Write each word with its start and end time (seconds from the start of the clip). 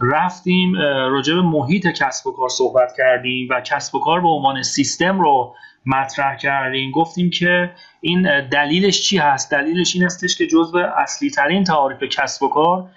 رفتیم 0.00 0.74
راجع 1.10 1.34
به 1.34 1.42
محیط 1.42 1.86
کسب 1.86 2.26
و 2.26 2.32
کار 2.32 2.48
صحبت 2.48 2.92
کردیم 2.96 3.48
و 3.50 3.60
کسب 3.60 3.94
و 3.94 4.00
کار 4.00 4.20
به 4.20 4.28
عنوان 4.28 4.62
سیستم 4.62 5.20
رو 5.20 5.54
مطرح 5.86 6.36
کردیم. 6.36 6.90
گفتیم 6.90 7.30
که 7.30 7.70
این 8.00 8.48
دلیلش 8.48 9.02
چی 9.02 9.18
هست؟ 9.18 9.50
دلیلش 9.50 9.94
این 9.94 10.04
هستش 10.04 10.36
که 10.36 10.46
جزو 10.46 10.78
اصلی 10.78 11.30
ترین 11.30 11.64
تعاریف 11.64 12.02
کسب 12.02 12.42
و 12.42 12.48
کار 12.48 12.88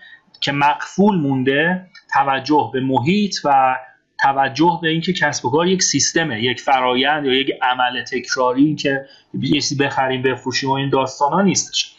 که 0.41 0.52
مقفول 0.52 1.17
مونده 1.17 1.88
توجه 2.13 2.70
به 2.73 2.79
محیط 2.79 3.35
و 3.43 3.75
توجه 4.23 4.79
به 4.81 4.89
اینکه 4.89 5.13
کسب 5.13 5.45
و 5.45 5.51
کار 5.51 5.67
یک 5.67 5.83
سیستمه 5.83 6.43
یک 6.43 6.61
فرایند 6.61 7.25
یا 7.25 7.33
یک 7.33 7.51
عمل 7.61 8.04
تکراری 8.04 8.75
که 8.75 9.05
یه 9.33 9.61
بخریم 9.79 10.21
بفروشیم 10.21 10.70
و 10.70 10.73
این 10.73 10.89
داستان 10.89 11.33
ها 11.33 11.41
نیستش. 11.41 11.95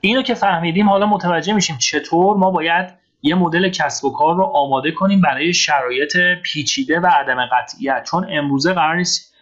اینو 0.00 0.22
که 0.22 0.34
فهمیدیم 0.34 0.88
حالا 0.88 1.06
متوجه 1.06 1.52
میشیم 1.52 1.78
چطور 1.78 2.36
ما 2.36 2.50
باید 2.50 3.01
یه 3.22 3.34
مدل 3.34 3.68
کسب 3.68 4.04
و 4.04 4.12
کار 4.12 4.36
رو 4.36 4.44
آماده 4.44 4.92
کنیم 4.92 5.20
برای 5.20 5.52
شرایط 5.52 6.16
پیچیده 6.42 7.00
و 7.00 7.06
عدم 7.06 7.46
قطعیت. 7.46 8.04
چون 8.10 8.26
امروزه 8.30 8.72
قرار 8.72 8.96
نیست 8.96 9.34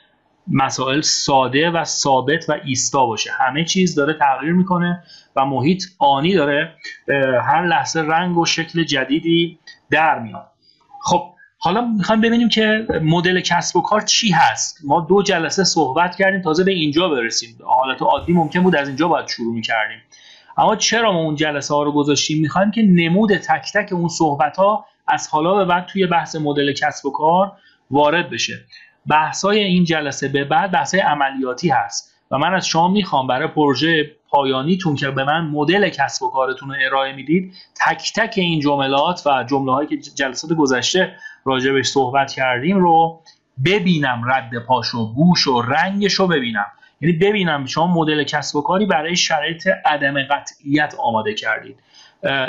مسائل 0.53 1.01
ساده 1.01 1.71
و 1.71 1.85
ثابت 1.85 2.45
و 2.49 2.57
ایستا 2.65 3.07
باشه. 3.07 3.31
همه 3.33 3.65
چیز 3.65 3.95
داره 3.95 4.15
تغییر 4.15 4.53
می‌کنه 4.53 5.03
و 5.37 5.45
محیط 5.45 5.85
آنی 5.99 6.35
داره. 6.35 6.75
هر 7.43 7.67
لحظه 7.67 8.01
رنگ 8.01 8.39
و 8.39 8.47
شکل 8.47 8.85
جدیدی 8.85 9.59
در 9.91 10.19
میاد. 10.19 10.51
خب 11.03 11.31
حالا 11.59 11.81
می‌خوایم 11.81 12.21
ببینیم 12.21 12.49
که 12.49 12.87
مدل 13.03 13.41
کسب 13.41 13.77
و 13.77 13.83
کار 13.83 14.01
چی 14.01 14.31
هست. 14.31 14.79
ما 14.85 15.01
دو 15.01 15.23
جلسه 15.23 15.65
صحبت 15.65 16.17
کردیم 16.17 16.43
تازه 16.43 16.65
به 16.65 16.73
اینجا 16.73 17.09
برسیم. 17.09 17.59
حالت 17.65 18.03
عادی 18.03 18.33
ممکن 18.33 18.63
بود 18.63 18.77
از 18.77 18.89
اینجا 18.89 19.09
باید 19.09 19.29
شروع 19.29 19.55
می‌کردیم. 19.55 19.99
اما 20.61 20.77
چرا 20.77 21.13
ما 21.13 21.19
اون 21.19 21.35
جلسه 21.35 21.75
ها 21.75 21.83
رو 21.83 21.93
گذاشتیم؟ 21.93 22.41
می‌خوایم 22.41 22.71
که 22.71 22.83
نمود 22.83 23.37
تک 23.37 23.73
تک 23.75 23.93
اون 23.93 24.09
صحبت 24.09 24.57
ها 24.57 24.87
از 25.09 25.29
حالا 25.29 25.55
به 25.55 25.65
بعد 25.65 25.87
توی 25.87 26.07
بحث 26.07 26.37
مدل 26.37 26.73
کسب 26.73 27.07
و 27.07 27.11
کار 27.11 27.53
وارد 27.91 28.31
بشه. 28.31 28.55
بحث 29.11 29.45
های 29.45 29.61
این 29.61 29.85
جلسه 29.85 30.29
به 30.29 30.45
بعد 30.45 30.71
بحث 30.71 30.95
عملیاتی 30.95 31.69
هست 31.69 32.15
و 32.31 32.39
من 32.39 32.55
از 32.55 32.67
شما 32.67 32.89
می‌خوام 32.89 33.27
برای 33.27 33.49
پروژه 33.49 34.17
پایانیتون 34.29 34.95
که 34.95 35.11
به 35.11 35.25
من 35.25 35.41
مدل 35.41 35.89
کسب 35.89 36.23
و 36.23 36.31
کارتون 36.31 36.69
رو 36.69 36.75
ارائه 36.87 37.13
می‌دید 37.13 37.55
تک 37.87 38.13
تک 38.17 38.35
این 38.37 38.61
جملات 38.61 39.23
و 39.27 39.45
جمله 39.45 39.73
هایی 39.73 39.89
که 39.89 39.97
جلسات 39.97 40.53
گذشته 40.53 41.17
راجبش 41.45 41.87
صحبت 41.87 42.33
کردیم 42.33 42.79
رو 42.79 43.23
ببینم 43.65 44.23
رد 44.27 44.65
پاش 44.67 44.95
و 44.95 45.15
گوش 45.15 45.47
و 45.47 45.63
رنگش 45.63 46.13
رو 46.13 46.27
ببینم. 46.27 46.67
یعنی 47.01 47.17
ببینم 47.17 47.67
شما 47.67 47.87
مدل 47.87 48.23
کسب 48.25 48.57
و 48.57 48.63
کاری 48.63 48.87
برای 48.87 49.17
شرایط 49.17 49.69
عدم 49.85 50.23
قطعیت 50.23 50.95
آماده 50.99 51.35
کردید. 51.35 51.77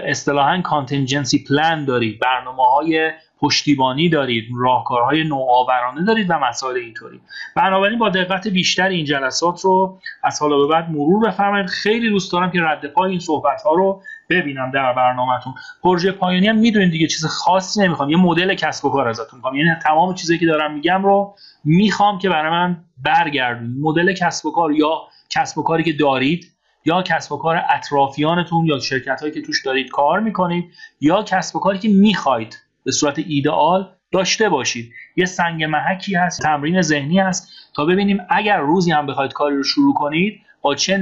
اصطلاحا 0.05 0.61
کانتنجنسی 0.61 1.43
پلان 1.49 1.85
دارید 1.85 2.19
برنامه 2.19 2.63
های 2.63 3.11
پشتیبانی 3.41 4.09
دارید 4.09 4.45
راهکارهای 4.57 5.23
نوآورانه 5.23 6.05
دارید 6.05 6.29
و 6.29 6.33
مسائل 6.33 6.75
اینطوری. 6.75 7.21
بنابراین 7.55 7.99
با 7.99 8.09
دقت 8.09 8.47
بیشتر 8.47 8.87
این 8.87 9.05
جلسات 9.05 9.61
رو 9.61 9.99
از 10.23 10.41
حالا 10.41 10.57
به 10.57 10.67
بعد 10.67 10.89
مرور 10.89 11.27
بفرمایید. 11.27 11.67
خیلی 11.67 12.09
دوست 12.09 12.31
دارم 12.31 12.51
که 12.51 12.61
رد 12.61 12.85
پای 12.85 13.11
این 13.11 13.19
صحبت 13.19 13.61
ها 13.61 13.73
رو 13.73 14.01
ببینم 14.29 14.71
در 14.71 14.93
برنامهتون. 14.93 15.53
پروژه 15.83 16.11
پایانی 16.11 16.47
هم 16.47 16.57
می‌دونید 16.57 16.91
دیگه 16.91 17.07
چیز 17.07 17.25
خاصی 17.25 17.81
نمی‌خوام. 17.81 18.09
یه 18.09 18.17
مدل 18.17 18.53
کسب 18.53 18.85
و 18.85 18.89
کار 18.89 19.07
ازتون 19.07 19.37
می‌خوام. 19.37 19.55
یعنی 19.55 19.69
تمام 19.83 20.15
چیزی 20.15 20.39
که 20.39 20.45
دارم 20.45 20.73
میگم 20.73 21.03
رو 21.03 21.35
می‌خوام 21.63 22.19
که 22.19 22.29
برای 22.29 22.51
من 22.51 22.83
برگردون 23.03 23.75
مدل 23.81 24.13
کسب 24.13 24.45
و 24.45 24.51
کار 24.51 24.71
یا 24.71 25.01
کسب 25.29 25.57
و 25.57 25.63
کاری 25.63 25.83
که 25.83 25.93
دارید 25.93 26.51
یا 26.85 27.01
کسب 27.01 27.31
و 27.31 27.37
کار 27.37 27.63
اطرافیانتون 27.69 28.65
یا 28.65 28.79
شرکت 28.79 29.21
هایی 29.21 29.33
که 29.33 29.41
توش 29.41 29.65
دارید 29.65 29.89
کار 29.89 30.19
می‌کنید 30.19 30.65
یا 31.01 31.23
کسب 31.23 31.55
و 31.55 31.59
کاری 31.59 31.79
که 31.79 31.89
می‌خواید 31.89 32.57
به 32.83 32.91
صورت 32.91 33.19
ایدئال 33.19 33.89
داشته 34.11 34.49
باشید. 34.49 34.91
یه 35.15 35.25
سنگ 35.25 35.63
محکی 35.63 36.15
هست 36.15 36.41
تمرین 36.41 36.81
ذهنی 36.81 37.19
هست. 37.19 37.49
تا 37.75 37.85
ببینیم 37.85 38.19
اگر 38.29 38.57
روزی 38.57 38.91
هم 38.91 39.05
بخواید 39.05 39.33
کاری 39.33 39.55
رو 39.55 39.63
شروع 39.63 39.93
کنید 39.93 40.41
با 40.61 40.75
چه 40.75 40.99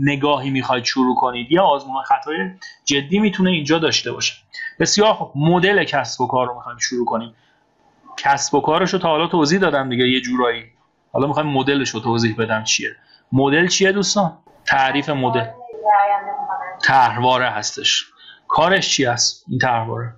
نگاهی 0.00 0.50
می‌خواید 0.50 0.84
شروع 0.84 1.16
کنید؟ 1.16 1.52
یا 1.52 1.64
آزمون 1.64 2.02
خطای 2.02 2.36
جدی 2.84 3.18
می‌تونه 3.18 3.50
اینجا 3.50 3.78
داشته 3.78 4.12
باشه. 4.12 4.34
بسیار 4.80 5.14
خوب. 5.14 5.32
مدل 5.36 5.84
کسب 5.84 6.20
و 6.20 6.26
کار 6.26 6.46
رو 6.46 6.54
می‌خوایم 6.54 6.78
شروع 6.78 7.04
کنیم. 7.04 7.34
کسب 8.16 8.54
و 8.54 8.60
کارش 8.60 8.92
رو 8.92 8.98
تا 8.98 9.08
حالا 9.08 9.26
توضیح 9.26 9.60
دادم 9.60 9.88
دیگه 9.88 10.08
یه 10.08 10.20
جورایی. 10.20 10.64
حالا 11.12 11.26
می‌خوایم 11.26 11.48
مدلش 11.48 11.90
رو 11.90 12.00
توضیح 12.00 12.36
بدم 12.38 12.64
چیه. 12.64 12.96
مدل 13.32 13.66
چیه 13.66 13.92
دوستان؟ 13.92 14.32
تعریف 14.66 15.10
مدل. 15.10 15.46
طرحواره 16.82 17.46
هستش. 17.46 18.04
کارش 18.48 18.90
چی 18.90 19.04
هست؟ 19.04 19.44
این 19.48 19.58
طرحواره 19.58 20.14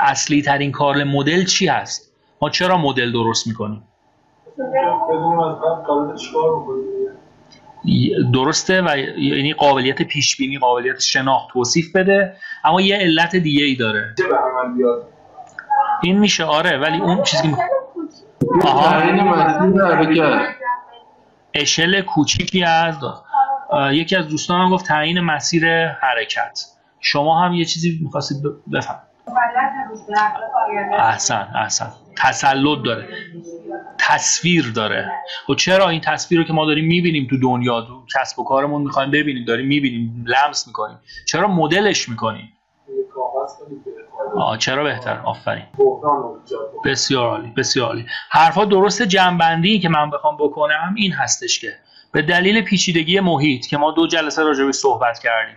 اصلی 0.00 0.42
ترین 0.42 0.72
کار 0.72 1.04
مدل 1.04 1.44
چی 1.44 1.66
هست؟ 1.66 2.12
ما 2.42 2.50
چرا 2.50 2.78
مدل 2.78 3.12
درست 3.12 3.46
می‌کنیم؟ 3.46 3.82
درسته 8.32 8.82
و 8.82 8.98
یعنی 9.18 9.52
قابلیت 9.52 10.02
پیش 10.02 10.36
بینی 10.36 10.58
قابلیت 10.58 11.00
شناخت 11.00 11.48
توصیف 11.52 11.96
بده 11.96 12.36
اما 12.64 12.80
یه 12.80 12.96
علت 12.96 13.36
دیگه 13.36 13.64
ای 13.64 13.74
داره 13.74 14.14
این 16.02 16.18
میشه 16.18 16.44
آره 16.44 16.78
ولی 16.78 17.00
اون 17.00 17.22
چیزی 17.22 17.56
اشل 21.54 22.00
کوچیکی 22.00 22.64
از 22.64 22.94
یکی 23.92 24.16
از 24.16 24.28
دوستانم 24.28 24.70
گفت 24.70 24.86
تعیین 24.86 25.20
مسیر 25.20 25.88
حرکت. 25.88 26.60
شما 27.00 27.40
هم 27.44 27.52
یه 27.52 27.64
چیزی 27.64 28.00
می‌خواستید 28.02 28.36
بفهم. 28.72 29.02
احسن 30.98 31.48
احسن. 31.54 31.92
تسلط 32.16 32.82
داره. 32.84 33.08
تصویر 33.98 34.72
داره. 34.74 35.06
و 35.06 35.52
خب 35.52 35.56
چرا 35.56 35.88
این 35.88 36.00
تصویر 36.00 36.40
رو 36.40 36.46
که 36.46 36.52
ما 36.52 36.66
داریم 36.66 36.86
می‌بینیم 36.86 37.26
تو 37.30 37.36
دنیا 37.40 37.80
تو 37.80 38.02
کسب 38.20 38.38
و 38.38 38.44
کارمون 38.44 38.82
می‌خوایم 38.82 39.10
ببینیم 39.10 39.44
داریم 39.44 39.66
می‌بینیم 39.66 40.24
لمس 40.26 40.66
می‌کنیم. 40.66 40.98
چرا 41.26 41.48
مدلش 41.48 42.08
می‌کنیم؟ 42.08 42.52
آه 44.34 44.58
چرا 44.58 44.84
بهتر؟ 44.84 45.20
آفرین. 45.24 45.64
بسیار 46.84 47.30
عالی 47.30 47.52
بسیار 47.56 47.86
عالی. 47.86 48.06
حرفا 48.30 48.64
درست 48.64 49.02
جنبندی 49.02 49.78
که 49.78 49.88
من 49.88 50.10
بخوام 50.10 50.36
بکنم 50.36 50.94
این 50.96 51.12
هستش 51.12 51.60
که 51.60 51.72
به 52.12 52.22
دلیل 52.22 52.62
پیچیدگی 52.62 53.20
محیط 53.20 53.66
که 53.66 53.76
ما 53.76 53.90
دو 53.90 54.06
جلسه 54.06 54.42
راجع 54.42 54.70
صحبت 54.70 55.18
کردیم 55.18 55.56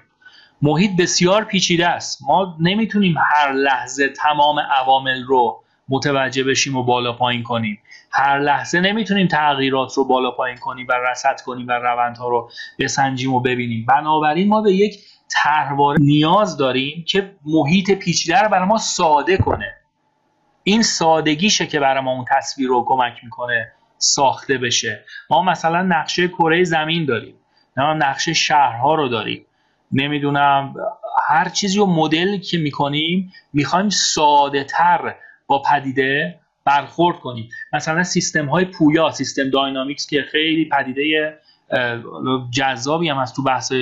محیط 0.61 0.91
بسیار 0.99 1.43
پیچیده 1.43 1.87
است. 1.87 2.23
ما 2.27 2.57
نمی‌تونیم 2.59 3.15
هر 3.31 3.51
لحظه 3.51 4.09
تمام 4.09 4.59
عوامل 4.59 5.23
رو 5.23 5.63
متوجه 5.89 6.43
بشیم 6.43 6.75
و 6.75 6.83
بالا 6.83 7.13
پایین 7.13 7.43
کنیم. 7.43 7.79
هر 8.11 8.39
لحظه 8.39 8.79
نمی‌تونیم 8.79 9.27
تغییرات 9.27 9.93
رو 9.93 10.05
بالا 10.05 10.31
پایین 10.31 10.57
کنیم 10.57 10.87
و 10.89 10.91
رصد 10.91 11.41
کنیم 11.45 11.67
و 11.67 11.71
روندها 11.71 12.29
رو 12.29 12.49
بسنجیم 12.79 13.33
و 13.33 13.39
ببینیم. 13.39 13.85
بنابراین 13.85 14.47
ما 14.47 14.61
به 14.61 14.73
یک 14.73 14.99
طرحواره 15.29 15.99
نیاز 16.01 16.57
داریم 16.57 17.03
که 17.07 17.35
محیط 17.45 17.91
پیچیده 17.91 18.39
رو 18.39 18.49
برای 18.49 18.67
ما 18.67 18.77
ساده 18.77 19.37
کنه. 19.37 19.73
این 20.63 20.81
سادگیشه 20.83 21.67
که 21.67 21.79
برای 21.79 22.03
ما 22.03 22.11
اون 22.11 22.25
تصویر 22.37 22.67
رو 22.67 22.85
کمک 22.87 23.23
می‌کنه 23.23 23.71
ساخته 23.97 24.57
بشه. 24.57 25.05
ما 25.29 25.43
مثلا 25.43 25.81
نقشه 25.81 26.27
کره 26.27 26.63
زمین 26.63 27.05
داریم. 27.05 27.35
نقشه 27.77 28.33
شهرها 28.33 28.95
رو 28.95 29.07
داریم. 29.07 29.45
نمی‌دونم 29.91 30.73
هر 31.27 31.49
چیزی 31.49 31.77
رو 31.77 31.85
مدل 31.85 32.37
که 32.37 32.57
می‌کنیم 32.57 33.33
می‌خوایم 33.53 33.89
ساده 33.89 34.63
تر 34.63 35.15
با 35.47 35.61
پدیده 35.61 36.39
برخورد 36.65 37.19
کنیم. 37.19 37.49
مثلا 37.73 38.03
سیستم 38.03 38.45
های 38.45 38.65
پویا 38.65 39.11
سیستم 39.11 39.49
داینامیکس 39.49 40.07
که 40.07 40.21
خیلی 40.31 40.69
پدیده 40.69 41.37
جذابی 42.51 43.09
هم 43.09 43.17
از 43.17 43.33
تو 43.33 43.43
بحث 43.43 43.73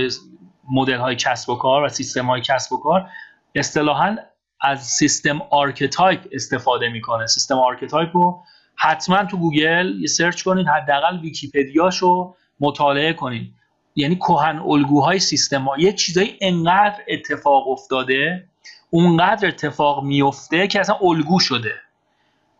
مدل 0.71 0.97
های 0.97 1.15
کسب 1.15 1.49
و 1.49 1.55
کار 1.55 1.83
و 1.83 1.89
سیستم 1.89 2.25
های 2.25 2.41
کسب 2.41 2.73
و 2.73 2.77
کار 2.77 3.09
اصطلاحا 3.55 4.17
از 4.61 4.87
system 4.87 5.41
archetype 5.49 6.27
استفاده 6.31 6.89
می‌کنه. 6.89 7.27
system 7.27 7.55
archetype 7.55 8.09
رو 8.15 8.43
حتما 8.75 9.25
تو 9.25 9.37
گوگل 9.37 10.01
یه 10.01 10.07
search 10.07 10.43
کنید 10.43 10.67
حداقل 10.67 11.19
ویکیپدیاشو 11.19 12.35
مطالعه 12.59 13.13
کنید 13.13 13.53
یعنی 13.95 14.15
کهن 14.15 14.59
الگوهای 14.59 15.19
سیستم 15.19 15.61
ها. 15.61 15.77
یه 15.77 15.93
چیزایی 15.93 16.37
انقدر 16.41 17.01
اتفاق 17.07 17.67
افتاده 17.67 18.49
اونقدر 18.89 19.47
اتفاق 19.47 20.03
میفته 20.03 20.67
که 20.67 20.79
اصلا 20.79 20.95
الگو 21.01 21.39
شده. 21.39 21.73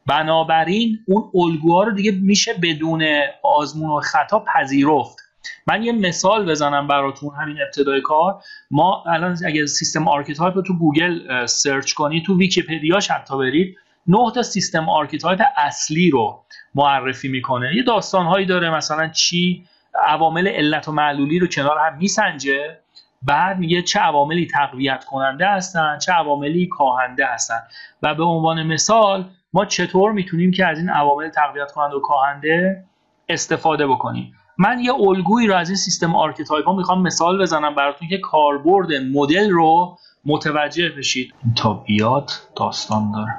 بنابراین 0.05 0.99
اون 1.07 1.31
الگوها 1.35 1.83
رو 1.83 1.91
دیگه 1.91 2.11
میشه 2.11 2.53
بدون 2.53 3.03
آزمون 3.43 3.89
و 3.89 4.01
خطا 4.01 4.39
پذیرفت. 4.39 5.26
من 5.67 5.83
یه 5.83 5.91
مثال 5.91 6.51
بزنم 6.51 6.87
براتون 6.87 7.35
همین 7.35 7.57
ابتدای 7.61 8.01
کار. 8.01 8.41
ما 8.71 9.03
الان 9.07 9.37
اگر 9.45 9.65
system 9.65 10.07
archetype 10.07 10.55
رو 10.55 10.61
تو 10.61 10.73
گوگل 10.73 11.45
search 11.45 11.93
کنید 11.93 12.25
تو 12.25 12.37
ویکیپدیاش 12.37 13.11
حتی 13.11 13.37
برید 13.37 13.77
نه 14.07 14.31
تا 14.35 14.43
system 14.43 14.89
archetype 14.89 15.41
اصلی 15.55 16.09
رو 16.09 16.43
معرفی 16.75 17.27
می‌کنه. 17.27 17.75
یه 17.75 17.83
داستانهایی 17.83 18.45
داره 18.45 18.69
مثلا 18.69 19.07
چی؟ 19.07 19.65
عوامل 20.07 20.47
علت 20.47 20.87
و 20.87 20.91
معلولی 20.91 21.39
رو 21.39 21.47
کنار 21.47 21.77
هم 21.79 21.97
میسنجه. 21.97 22.77
بعد 23.21 23.57
میگه 23.57 23.81
چه 23.81 23.99
عواملی 23.99 24.47
تقویت 24.47 25.05
کننده 25.05 25.47
هستن 25.47 25.97
چه 25.97 26.11
عواملی 26.11 26.67
کاهنده 26.67 27.25
هستن. 27.25 27.59
و 28.03 28.15
به 28.15 28.23
عنوان 28.23 28.63
مثال 28.63 29.25
ما 29.53 29.65
چطور 29.65 30.11
می‌تونیم 30.11 30.51
که 30.51 30.65
از 30.65 30.79
این 30.79 30.89
عوامل 30.89 31.29
تقویت 31.29 31.71
کننده 31.71 31.95
و 31.95 31.99
کاهنده 31.99 32.83
استفاده 33.29 33.87
بکنیم؟ 33.87 34.36
من 34.57 34.79
یه 34.79 34.93
الگویی 34.93 35.47
رو 35.47 35.55
از 35.55 35.69
این 35.69 35.75
سیستم 35.75 36.15
آرکیتایپ 36.15 36.65
ها 36.65 36.75
می‌خوام 36.75 37.01
مثال 37.01 37.41
بزنم 37.41 37.75
براتون 37.75 38.07
که 38.07 38.17
کاربرد 38.17 38.93
مدل 38.93 39.49
رو 39.49 39.97
متوجه 40.25 40.89
بشید. 40.89 41.33
تا 41.55 41.73
بیاد 41.73 42.31
داستان 42.55 43.11
داره. 43.11 43.35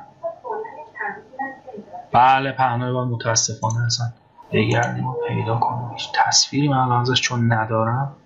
بله 2.13 2.53
پهنای 2.53 3.07
متاسفانه 3.07 3.87
هستن 3.87 4.13
بگردیم 4.53 5.07
و 5.07 5.15
پیدا 5.29 5.57
کنیم. 5.57 5.91
هیچ 5.91 6.09
تصویری 6.15 6.69
من 6.69 6.93
ازش 6.93 7.21
چون 7.21 7.53
ندارم. 7.53 8.17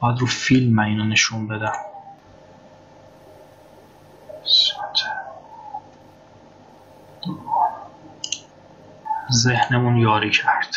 باید 0.00 0.18
رو 0.18 0.26
فیلم 0.26 0.74
من 0.74 0.84
اینو 0.84 1.04
نشون 1.04 1.48
بدم. 1.48 1.72
ذهنمون 9.32 9.96
یاری 9.96 10.30
کرد. 10.30 10.74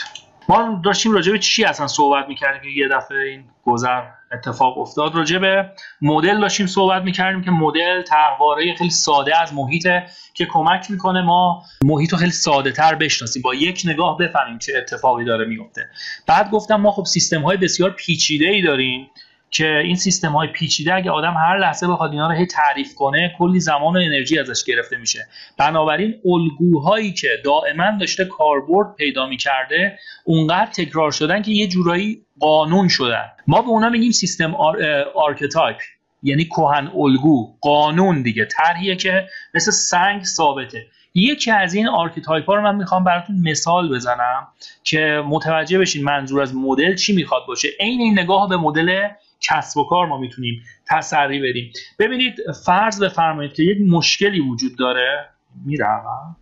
ما 0.50 0.82
داشتیم 0.86 1.12
راجع 1.12 1.32
به 1.32 1.40
چی 1.40 1.64
اصلا 1.64 1.88
صحبت 1.88 2.28
می‌کردیم 2.28 2.62
که 2.62 2.80
یه 2.80 2.88
دفعه 2.88 3.18
این 3.18 3.44
گذر 3.66 4.02
اتفاق 4.32 4.78
افتاد؟ 4.78 5.16
راجع 5.16 5.38
به 5.38 5.72
مدل 6.02 6.40
داشتیم 6.40 6.68
صحبت 6.68 7.04
می‌کردیم 7.04 7.44
که 7.44 7.52
مدل 7.52 8.02
تقواره 8.02 8.76
خیلی 8.76 8.90
ساده 8.90 9.42
از 9.42 9.54
محیطه 9.54 10.06
که 10.34 10.46
کمک 10.46 10.92
می‌کنه 10.92 11.22
ما 11.22 11.64
محیط 11.84 12.12
رو 12.12 12.18
خیلی 12.18 12.32
ساده 12.32 12.72
تر 12.72 12.96
بشناسیم. 12.96 13.42
با 13.42 13.56
یک 13.56 13.82
نگاه 13.86 14.18
بفهمیم 14.18 14.58
چه 14.58 14.74
اتفاقی 14.78 15.26
داره 15.26 15.46
میفته 15.46 15.90
بعد 16.28 16.52
گفتم 16.52 16.76
ما 16.76 16.92
خب 16.92 17.06
سیستم 17.06 17.42
های 17.42 17.58
بسیار 17.58 17.90
پیچیده 17.90 18.46
ای 18.46 18.62
داریم. 18.62 19.08
که 19.52 19.78
این 19.78 19.96
سیستم 19.96 20.32
های 20.32 20.48
پیچیده 20.48 20.94
اگه 20.94 21.12
آدم 21.12 21.34
هر 21.34 21.58
لحظه 21.58 21.88
بخواد 21.88 22.12
اینا 22.12 22.28
رو 22.28 22.34
هی 22.34 22.46
تعریف 22.46 22.96
کنه 22.96 23.36
کلی 23.38 23.60
زمان 23.60 23.98
و 23.98 24.00
انرژی 24.00 24.40
ازش 24.40 24.64
گرفته 24.64 24.98
میشه. 24.98 25.28
بنابراین 25.58 26.16
الگوهایی 26.26 27.14
که 27.14 27.28
دائما 27.44 27.98
داشته 28.00 28.26
کاربرد 28.26 28.96
پیدا 28.96 29.28
می‌کرده 29.28 30.00
اونقدر 30.24 30.72
تکرار 30.72 31.12
شدن 31.12 31.42
که 31.42 31.52
یه 31.52 31.68
جورایی 31.68 32.22
قانون 32.40 32.88
شدن. 32.88 33.26
ما 33.48 33.62
به 33.62 33.68
اونا 33.68 33.90
میگیم 33.90 34.12
system 34.12 34.56
ar... 34.56 34.78
archetype 35.16 35.78
یعنی 36.24 36.46
کهن 36.46 36.92
الگو 36.96 37.58
قانون 37.62 38.22
دیگه 38.22 38.46
طرحیه 38.46 38.96
که 38.96 39.28
مثل 39.54 39.72
سنگ 39.72 40.24
ثابته. 40.24 40.86
یکی 41.14 41.52
از 41.52 41.74
این 41.74 41.88
archetype 41.88 42.46
ها 42.46 42.56
رو 42.56 42.62
من 42.62 42.76
می‌خوام 42.76 43.04
براتون 43.04 43.36
مثال 43.44 43.96
بزنم 43.96 44.48
که 44.84 45.24
متوجه 45.28 45.80
بشین 45.80 46.04
منظور 46.04 46.42
از 46.42 46.56
مدل 46.56 46.96
چی 46.96 47.16
می‌خواد 47.16 47.42
باشه. 47.48 47.68
عین 47.80 48.02
این 48.02 48.20
نگاه 48.20 48.50
به 48.50 48.58
مدل 48.58 49.08
کسب 49.42 49.78
و 49.78 49.84
کار 49.84 50.06
ما 50.08 50.18
می‌تونیم 50.18 50.64
تسری 50.90 51.40
بدیم 51.40 51.72
ببینید 52.00 52.36
فرض 52.66 53.04
بفرمایید 53.04 53.54
که 53.54 53.64
یک 53.64 53.78
مشکلی 53.90 54.40
وجود 54.40 54.78
داره. 54.78 55.30
میرم. 55.66 56.36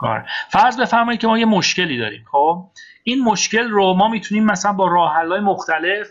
آره. 0.00 0.26
فرض 0.50 0.80
بفرمایید 0.80 1.20
که 1.20 1.26
ما 1.26 1.38
یه 1.38 1.44
مشکلی 1.44 1.98
داریم. 1.98 2.24
خب؟ 2.32 2.64
این 3.04 3.24
مشکل 3.24 3.70
رو 3.70 3.94
ما 3.94 4.08
می‌تونیم 4.08 4.44
مثلا 4.44 4.72
با 4.72 4.86
راه 4.86 5.24
مختلف 5.24 6.08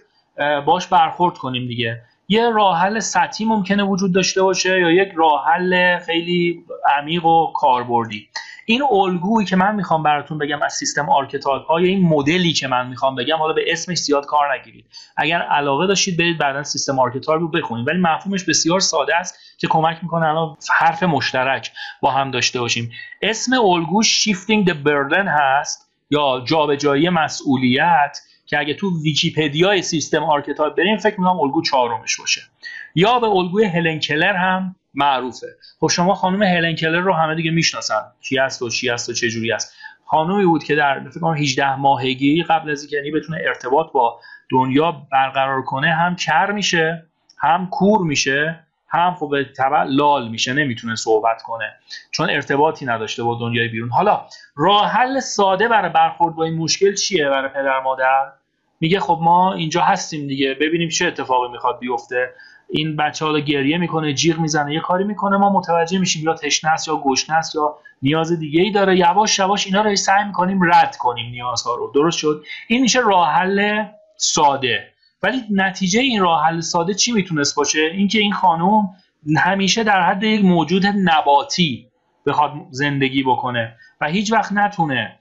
باش 0.66 0.88
برخورد 0.88 1.38
کنیم 1.38 1.68
دیگه. 1.68 2.02
یه 2.28 2.50
راه 2.50 2.82
حل 2.82 3.00
سطحی 3.00 3.46
ممکنه 3.46 3.84
وجود 3.84 4.14
داشته 4.14 4.42
باشه 4.42 4.80
یا 4.80 4.92
یک 4.92 5.12
راه 5.16 5.46
حل 5.46 6.00
خیلی 6.00 6.66
عمیق 6.98 7.26
و 7.26 7.54
کاربردی. 7.56 8.30
این 8.70 8.84
الگویی 8.92 9.48
که 9.48 9.56
من 9.56 9.76
می‌خوام 9.76 10.04
براتون 10.04 10.38
بگم 10.38 10.62
از 10.62 10.74
system 10.74 11.10
archetype 11.10 11.66
های 11.66 11.86
این 11.86 12.08
مدلی 12.08 12.54
که 12.54 12.68
من 12.68 12.88
می‌خوام 12.88 13.16
بگم 13.16 13.38
حالا 13.38 13.54
به 13.54 13.64
اسمش 13.68 13.98
زیاد 13.98 14.26
کار 14.26 14.54
نگیرید. 14.54 14.86
اگر 15.18 15.42
علاقه 15.42 15.88
داشتید 15.88 16.18
برید 16.18 16.38
بعدا 16.38 16.64
system 16.64 17.00
archetype 17.00 17.42
رو 17.42 17.48
بخونید. 17.48 17.88
ولی 17.88 17.98
مفهومش 17.98 18.44
بسیار 18.44 18.80
ساده 18.80 19.16
است 19.16 19.40
که 19.58 19.68
کمک 19.68 20.00
می‌کنه 20.02 20.28
الان 20.28 20.58
حرف 20.80 21.04
مشترک 21.04 21.72
با 22.02 22.12
هم 22.12 22.32
داشته 22.32 22.60
باشیم. 22.60 22.92
اسم 23.22 23.54
الگو 23.54 24.04
shifting 24.04 24.68
the 24.70 24.74
burden 24.86 25.28
هست 25.28 25.92
یا 26.10 26.44
جابجایی 26.46 27.10
مسئولیت 27.10 28.18
که 28.46 28.60
اگه 28.60 28.74
تو 28.74 29.02
ویکیپدیای 29.04 29.82
system 29.82 30.24
archetype 30.24 30.76
بریم 30.76 30.98
فکر 30.98 31.20
می‌کنم 31.20 31.40
الگو 31.40 31.62
چهارمش 31.62 32.20
باشه. 32.20 32.42
یا 32.98 33.20
به 33.20 33.28
الگوی 33.28 33.66
هلن 33.66 34.00
کلر 34.00 34.34
هم 34.34 34.76
معروفه. 34.94 35.48
خب 35.80 35.88
شما 35.88 36.14
خانم 36.14 36.44
هلن 36.44 36.76
کلر 36.76 37.00
رو 37.00 37.14
همه 37.14 37.36
دیگه 37.36 37.52
می‌شناسن. 37.52 38.02
کی 38.22 38.40
است 38.40 38.62
و 38.62 38.70
چی 38.70 38.90
است 38.90 39.10
و 39.10 39.14
چه 39.14 39.30
جوری 39.30 39.52
است 39.52 39.76
خانومی 40.06 40.46
بود 40.46 40.64
که 40.64 40.76
در 40.76 41.10
فکر 41.10 41.20
کنم 41.20 41.34
18 41.34 41.76
ماهگی 41.76 42.44
قبل 42.44 42.70
از 42.70 42.82
اینکه 42.82 42.96
یعنی 42.96 43.12
بتونه 43.12 43.42
ارتباط 43.46 43.92
با 43.92 44.20
دنیا 44.52 44.92
برقرار 45.12 45.62
کنه 45.62 45.94
هم 45.94 46.16
کر 46.16 46.52
میشه 46.52 47.06
هم 47.38 47.68
کور 47.68 48.02
میشه 48.02 48.60
هم 48.90 49.16
خب 49.16 49.30
به 49.32 49.46
طبع 49.58 49.84
لال 49.84 50.30
میشه 50.30 50.54
نمی‌تونه 50.54 50.96
صحبت 50.96 51.42
کنه. 51.42 51.74
چون 52.12 52.30
ارتباطی 52.30 52.86
نداشته 52.86 53.24
با 53.24 53.38
دنیای 53.40 53.68
بیرون. 53.68 53.90
حالا 53.90 54.26
راه 54.56 54.92
حل 54.92 55.20
ساده 55.20 55.68
برای 55.68 55.92
برخورد 55.92 56.36
با 56.36 56.44
این 56.44 56.58
مشکل 56.58 56.94
چیه 56.94 57.30
برای 57.30 57.50
پدر 57.50 57.80
مادر؟ 57.80 58.32
میگه 58.80 59.00
خب 59.00 59.20
ما 59.22 59.54
اینجا 59.54 59.82
هستیم 59.82 60.28
دیگه 60.28 60.54
ببینیم 60.54 60.90
چه 60.90 61.08
اتفاقی 61.08 61.52
می‌خواد 61.52 61.80
بیفته. 61.80 62.34
این 62.70 62.96
بچه 62.96 63.26
حالا 63.26 63.40
گریه 63.40 63.78
می‌کنه 63.78 64.14
جیغ 64.14 64.40
می‌زنه 64.40 64.74
یه 64.74 64.80
کاری 64.80 65.04
می‌کنه 65.04 65.38
ما 65.38 65.50
متوجه 65.50 66.00
میشیم 66.00 66.24
یا 66.26 66.34
تشنه 66.34 66.72
است 66.72 66.88
یا 66.88 67.02
گشنه 67.06 67.36
است 67.36 67.56
یا 67.56 67.76
نیاز 68.02 68.32
دیگه 68.32 68.62
ای 68.62 68.72
داره. 68.72 68.98
یواش 68.98 69.40
یواش 69.40 69.66
اینا 69.66 69.82
رو 69.82 69.96
سعی 69.96 70.24
می‌کنیم 70.24 70.60
رد 70.64 70.98
کنیم 70.98 71.32
نیازها 71.32 71.76
رو. 71.76 71.92
درست 71.96 72.18
شد؟ 72.18 72.44
این 72.68 72.82
میشه 72.82 73.00
راه 73.00 73.30
حل 73.30 73.84
ساده. 74.18 74.88
ولی 75.24 75.42
نتیجه 75.52 76.00
این 76.00 76.22
راه 76.22 76.46
حل 76.46 76.60
ساده 76.60 76.94
چی 76.94 77.12
می‌تونست 77.12 77.56
باشه؟ 77.56 77.80
اینکه 77.80 78.20
این 78.20 78.34
خانم 78.34 78.90
همیشه 79.38 79.84
در 79.84 80.02
حد 80.02 80.24
یک 80.24 80.46
موجود 80.46 80.86
نباتی 80.86 81.88
بخواد 82.26 82.52
زندگی 82.72 83.24
بکنه 83.24 83.76
و 84.02 84.08
هیچ 84.08 84.34
وقت 84.34 84.54
نتونه 84.54 85.17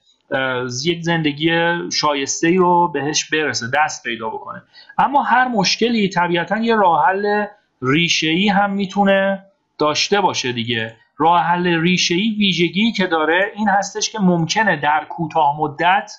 یک 0.84 1.02
زندگی 1.02 1.50
شایسته 1.92 2.56
رو 2.56 2.88
بهش 2.88 3.24
برسه 3.24 3.66
دست 3.74 4.02
پیدا 4.02 4.28
بکنه. 4.30 4.62
اما 4.98 5.22
هر 5.22 5.48
مشکلی 5.48 6.08
طبیعتا 6.08 6.56
یه 6.58 6.76
راه 6.76 7.06
حل 7.06 7.44
ریشه 7.82 8.52
هم 8.52 8.72
می‌تونه 8.72 9.44
داشته 9.78 10.20
باشه 10.20 10.52
دیگه. 10.52 10.96
راه 11.18 11.40
حل 11.40 11.80
ریشه 11.80 12.14
ویژگی 12.14 12.92
که 12.92 13.06
داره 13.06 13.52
این 13.54 13.68
هستش 13.68 14.10
که 14.10 14.18
ممکنه 14.18 14.76
در 14.76 15.04
کوتاه 15.08 15.60
مدت 15.60 16.12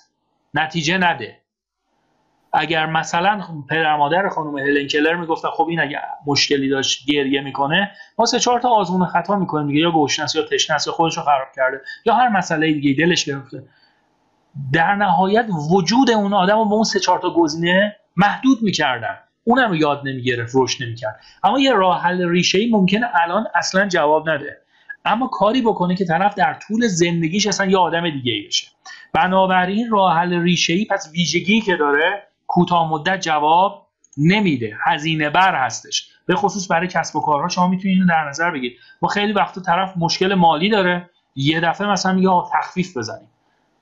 نتیجه 0.54 0.98
نده. 0.98 1.36
اگر 2.52 2.86
مثلا 2.86 3.44
پدر 3.70 3.96
مادر 3.96 4.28
خانم 4.28 4.58
هلن 4.58 4.86
کلر 4.86 5.14
می‌گفتن 5.14 5.48
خب 5.48 5.66
این 5.68 5.80
اگه 5.80 6.00
مشکلی 6.26 6.68
داشت 6.68 7.06
گریه 7.06 7.40
می‌کنه 7.40 7.90
ما 8.18 8.26
سه 8.26 8.38
چهار 8.38 8.60
تا 8.60 8.68
آزمون 8.68 9.06
خطا 9.06 9.36
می‌کنیم 9.36 9.66
دیگه 9.66 9.80
یا 9.80 9.90
گوشنس 9.90 10.34
یا 10.34 10.42
تشنه 10.42 10.76
است 10.76 10.86
یا 10.86 10.92
خودش 10.92 11.16
رو 11.16 11.22
خراب 11.22 11.48
کرده 11.56 11.80
یا 12.06 12.14
هر 12.14 12.28
مسئله 12.28 12.72
دیگه 12.72 13.04
دلش 13.04 13.24
گرفته. 13.24 13.62
در 14.72 14.94
نهایت 14.94 15.46
وجود 15.70 16.10
اون 16.10 16.34
آدم 16.34 16.58
رو 16.58 16.64
به 16.64 16.74
اون 16.74 16.84
سه 16.84 17.00
چهار 17.00 17.18
تا 17.18 17.34
گزینه 17.34 17.96
محدود 18.16 18.62
می‌کردن. 18.62 19.18
اونم 19.44 19.68
رو 19.68 19.76
یاد 19.76 20.02
نمی‌گرفت 20.04 20.52
رشد 20.56 20.84
نمی‌کرد. 20.84 21.20
اما 21.44 21.60
یه 21.60 21.72
راه 21.72 22.02
حل 22.02 22.28
ریشه 22.28 22.58
ای 22.58 22.70
ممکنه 22.70 23.06
الان 23.24 23.46
اصلا 23.54 23.88
جواب 23.88 24.30
نده. 24.30 24.56
اما 25.04 25.26
کاری 25.26 25.62
بکنه 25.62 25.94
که 25.96 26.04
طرف 26.04 26.34
در 26.34 26.54
طول 26.54 26.86
زندگیش 26.86 27.46
اصلا 27.46 27.66
یه 27.66 27.78
آدم 27.78 28.10
دیگه 28.10 28.32
ای 28.32 28.46
بشه. 28.46 28.66
بنابراین 29.12 29.90
راه 29.90 30.16
حل 30.16 30.42
ریشه 30.42 30.72
ای 30.72 30.84
پس 30.84 31.10
ویژگی 31.12 31.60
که 31.60 31.76
داره 31.76 32.22
کوتاه 32.46 32.90
مدت 32.90 33.20
جواب 33.20 33.86
نمیده. 34.16 34.76
هزینه 34.84 35.30
بر 35.30 35.54
هستش. 35.54 36.10
به 36.26 36.34
خصوص 36.34 36.70
برای 36.70 36.88
کسب 36.88 37.16
و 37.16 37.20
کارها 37.20 37.48
شما 37.48 37.68
می‌تونید 37.68 38.08
در 38.08 38.28
نظر 38.28 38.50
بگیرید. 38.50 38.78
ما 39.02 39.08
خیلی 39.08 39.32
وقت 39.32 39.58
طرف 39.58 39.94
مشکل 39.96 40.34
مالی 40.34 40.68
داره. 40.68 41.10
یه 41.36 41.60
دفعه 41.60 41.86
مثلا 41.86 42.12
میگه 42.12 42.28
تخفیف 42.52 42.96
بزنیم. 42.96 43.28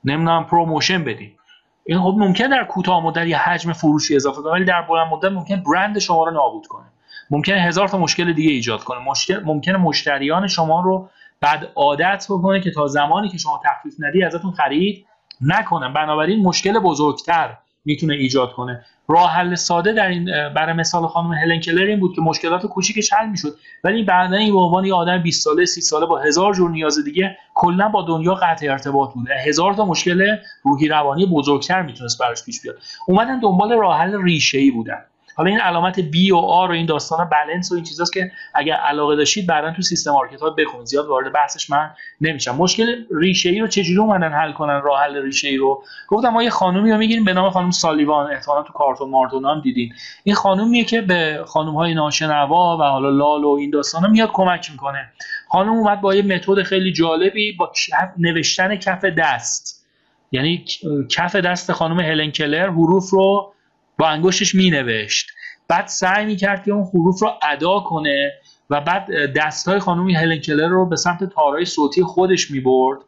نمی‌دونم 0.05 0.45
promotion 0.45 1.05
بدیم. 1.05 1.39
این 1.85 1.99
خب 1.99 2.15
ممکن 2.19 2.49
در 2.49 2.65
کوتاه 2.65 3.05
مدت 3.05 3.27
یه 3.27 3.39
حجم 3.39 3.73
فروشی 3.73 4.17
اضافه 4.17 4.43
کنه 4.43 4.53
ولی 4.53 4.65
در 4.65 4.83
بلند 4.83 5.13
مدت 5.13 5.33
ممکن 5.33 5.63
برند 5.63 5.99
شما 5.99 6.25
رو 6.25 6.31
نابود 6.31 6.67
کنه. 6.67 6.87
ممکن 7.31 7.53
هزار 7.53 7.89
تا 7.89 7.99
مشکل 7.99 8.33
دیگه 8.33 8.51
ایجاد 8.51 8.85
کنه. 8.85 8.99
مشکل 8.99 9.41
ممکنه 9.45 9.77
مشتریان 9.77 10.49
شما 10.49 10.81
رو 10.81 11.09
بد 11.43 11.69
عادت 11.75 12.27
بکنه 12.31 12.61
که 12.61 12.71
تا 12.71 12.87
زمانی 12.87 13.29
که 13.29 13.39
شما 13.39 13.61
تخفیف 13.65 13.95
ندی 13.99 14.25
ازتون 14.25 14.51
خرید 14.51 15.07
نکنن. 15.41 15.93
بنابراین 15.93 16.43
مشکل 16.43 16.79
بزرگتر 16.79 17.57
می‌تونه 17.85 18.15
ایجاد 18.15 18.53
کنه. 18.53 18.85
راه 19.09 19.31
حل 19.31 19.55
ساده 19.55 19.93
در 19.93 20.09
این 20.09 20.25
برای 20.55 20.73
مثال 20.73 21.07
خانم 21.07 21.33
هلن 21.33 21.61
کلر 21.61 21.85
این 21.85 22.01
بود 22.01 22.15
که 22.15 22.21
مشکلات 22.21 22.67
کوچیکش 22.67 23.13
حل 23.13 23.29
می‌شد. 23.29 23.57
ولی 23.85 24.03
بعدا 24.03 24.37
این 24.37 24.53
به 24.53 24.61
عنوان 24.61 24.85
یه 24.85 24.95
آدم 24.95 25.23
20 25.23 25.45
ساله 25.45 25.65
30 25.65 25.81
ساله 25.81 26.07
با 26.07 26.19
هزار 26.19 26.55
جور 26.55 26.71
نیاز 26.71 27.05
دیگه 27.05 27.39
کلا 27.55 27.89
با 27.89 28.03
دنیا 28.03 28.35
قطع 28.35 28.71
ارتباط 28.71 29.15
بوده. 29.15 29.35
هزار 29.47 29.75
تا 29.75 29.85
مشکل 29.85 30.37
روحی 30.63 30.89
روانی 30.89 31.27
بزرگتر 31.27 31.83
می‌تونست 31.83 32.21
براش 32.21 32.45
پیش 32.45 32.63
بیاد. 32.63 32.77
اومدن 33.09 33.41
دنبال 33.41 33.73
راه 33.73 33.99
حل 33.99 34.23
ریشه 34.23 34.59
ای 34.59 34.71
بودن. 34.71 35.05
حالا 35.37 35.51
این 35.51 35.61
علامت 35.61 36.01
بی 36.01 36.33
و 36.33 36.37
آر 36.37 36.71
و 36.71 36.73
این 36.73 36.87
داستان 36.87 37.29
بلنس 37.29 37.73
و 37.73 37.75
این 37.75 37.85
چیزاست 37.85 38.13
که 38.13 38.33
اگر 38.55 38.75
علاقه 38.75 39.17
داشتید 39.17 39.47
بعدا 39.47 39.71
تو 39.71 39.83
سیستم 39.83 40.11
مارکت 40.11 40.41
ها 40.41 40.51
بخونید. 40.51 40.87
زیاد 40.87 41.07
وارد 41.07 41.33
بحثش 41.33 41.71
من 41.71 41.91
نمیشم. 42.21 42.57
مشکل 42.57 43.05
ریشه 43.11 43.49
ای 43.49 43.61
رو 43.61 43.67
چجوری 43.67 43.99
اومدن 43.99 44.33
حل 44.33 44.53
کنن؟ 44.53 44.81
راه 44.81 45.01
حل 45.01 45.23
ریشه 45.23 45.49
ای 45.49 45.57
رو؟ 45.57 45.83
گفتم 46.09 46.29
ما 46.29 46.43
یه 46.43 46.51
خانومی 46.51 46.91
رو 46.91 46.99
می‌گیریم 46.99 47.25
به 47.25 47.33
نام 47.33 47.51
خانم 47.51 47.71
سالیوان. 47.71 48.33
احتمالاً 48.33 48.63
تو 48.63 48.73
کارتون 48.73 49.11
مارتون 49.11 49.45
هم 49.45 49.61
دیدین. 49.61 49.93
این 50.25 50.35
خانومیه 50.35 50.85
که 50.85 51.01
به 51.01 51.45
خانم 51.47 51.75
های 51.75 51.95
ناشنوا 51.95 52.79
و 52.79 52.83
حالا 52.83 53.11
لال 53.11 53.45
و 53.45 53.51
این 53.51 53.71
داستانا 53.71 54.09
میاد 54.09 54.31
کمک 54.33 54.71
می‌کنه. 54.71 55.13
خانم 55.49 55.73
اومد 55.73 56.01
با 56.01 56.15
یه 56.15 56.23
متد 56.23 56.63
خیلی 56.63 56.93
جالبی 56.93 57.53
با 57.53 57.73
نوشتن 58.19 58.77
کف 58.77 59.05
دست. 59.05 59.87
یعنی 60.33 60.65
کف 61.11 61.37
دست 61.37 61.73
خانم 61.73 62.01
هلن 62.01 62.31
کلر 62.31 62.71
حروف 62.71 63.11
رو 63.11 63.53
با 63.99 64.09
انگشتش 64.09 64.55
مینوشت. 64.55 65.31
بعد 65.69 65.87
سعی 65.87 66.27
می‌کرد 66.27 66.65
که 66.65 66.73
اون 66.73 66.85
حروف 66.95 67.23
رو 67.23 67.33
ادا 67.43 67.81
کنه 67.81 68.33
و 68.71 68.81
بعد 68.81 69.33
دستای 69.37 69.79
خانم 69.79 70.11
هلن 70.11 70.39
کلر 70.39 70.69
رو 70.69 70.87
به 70.87 70.97
سمت 70.97 71.25
تارای 71.25 71.65
صوتی 71.65 72.03
خودش 72.03 72.51
می‌برد 72.51 72.99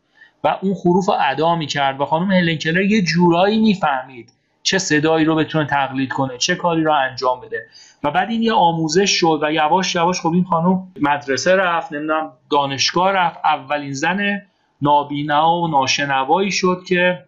و 0.44 0.58
اون 0.62 0.74
حروف 0.84 1.06
رو 1.06 1.14
ادا 1.20 1.54
می‌کرد 1.54 2.00
و 2.00 2.04
خانم 2.04 2.30
هلن 2.30 2.56
کلر 2.56 2.80
یه 2.82 3.02
جورایی 3.02 3.58
می‌فهمید 3.58 4.32
چه 4.62 4.78
صدایی 4.78 5.24
رو 5.24 5.34
بتونه 5.34 5.66
تقلید 5.66 6.12
کنه 6.12 6.38
چه 6.38 6.54
کاری 6.54 6.82
رو 6.82 6.92
انجام 6.92 7.40
بده. 7.40 7.66
و 8.04 8.10
بعد 8.10 8.30
این 8.30 8.42
یه 8.42 8.52
آموزش 8.52 9.10
شد 9.10 9.38
و 9.42 9.52
یواش 9.52 9.94
یواش 9.94 10.20
خب 10.20 10.32
این 10.32 10.44
خانم 10.44 10.92
مدرسه 11.00 11.56
رفت 11.56 11.92
نمی‌دونم 11.92 12.32
دانشگاه 12.50 13.12
رفت. 13.12 13.38
اولین 13.44 13.92
زن 13.92 14.42
نابینا 14.82 15.56
و 15.56 15.68
ناشنوایی 15.68 16.52
شد 16.52 16.82
که 16.88 17.24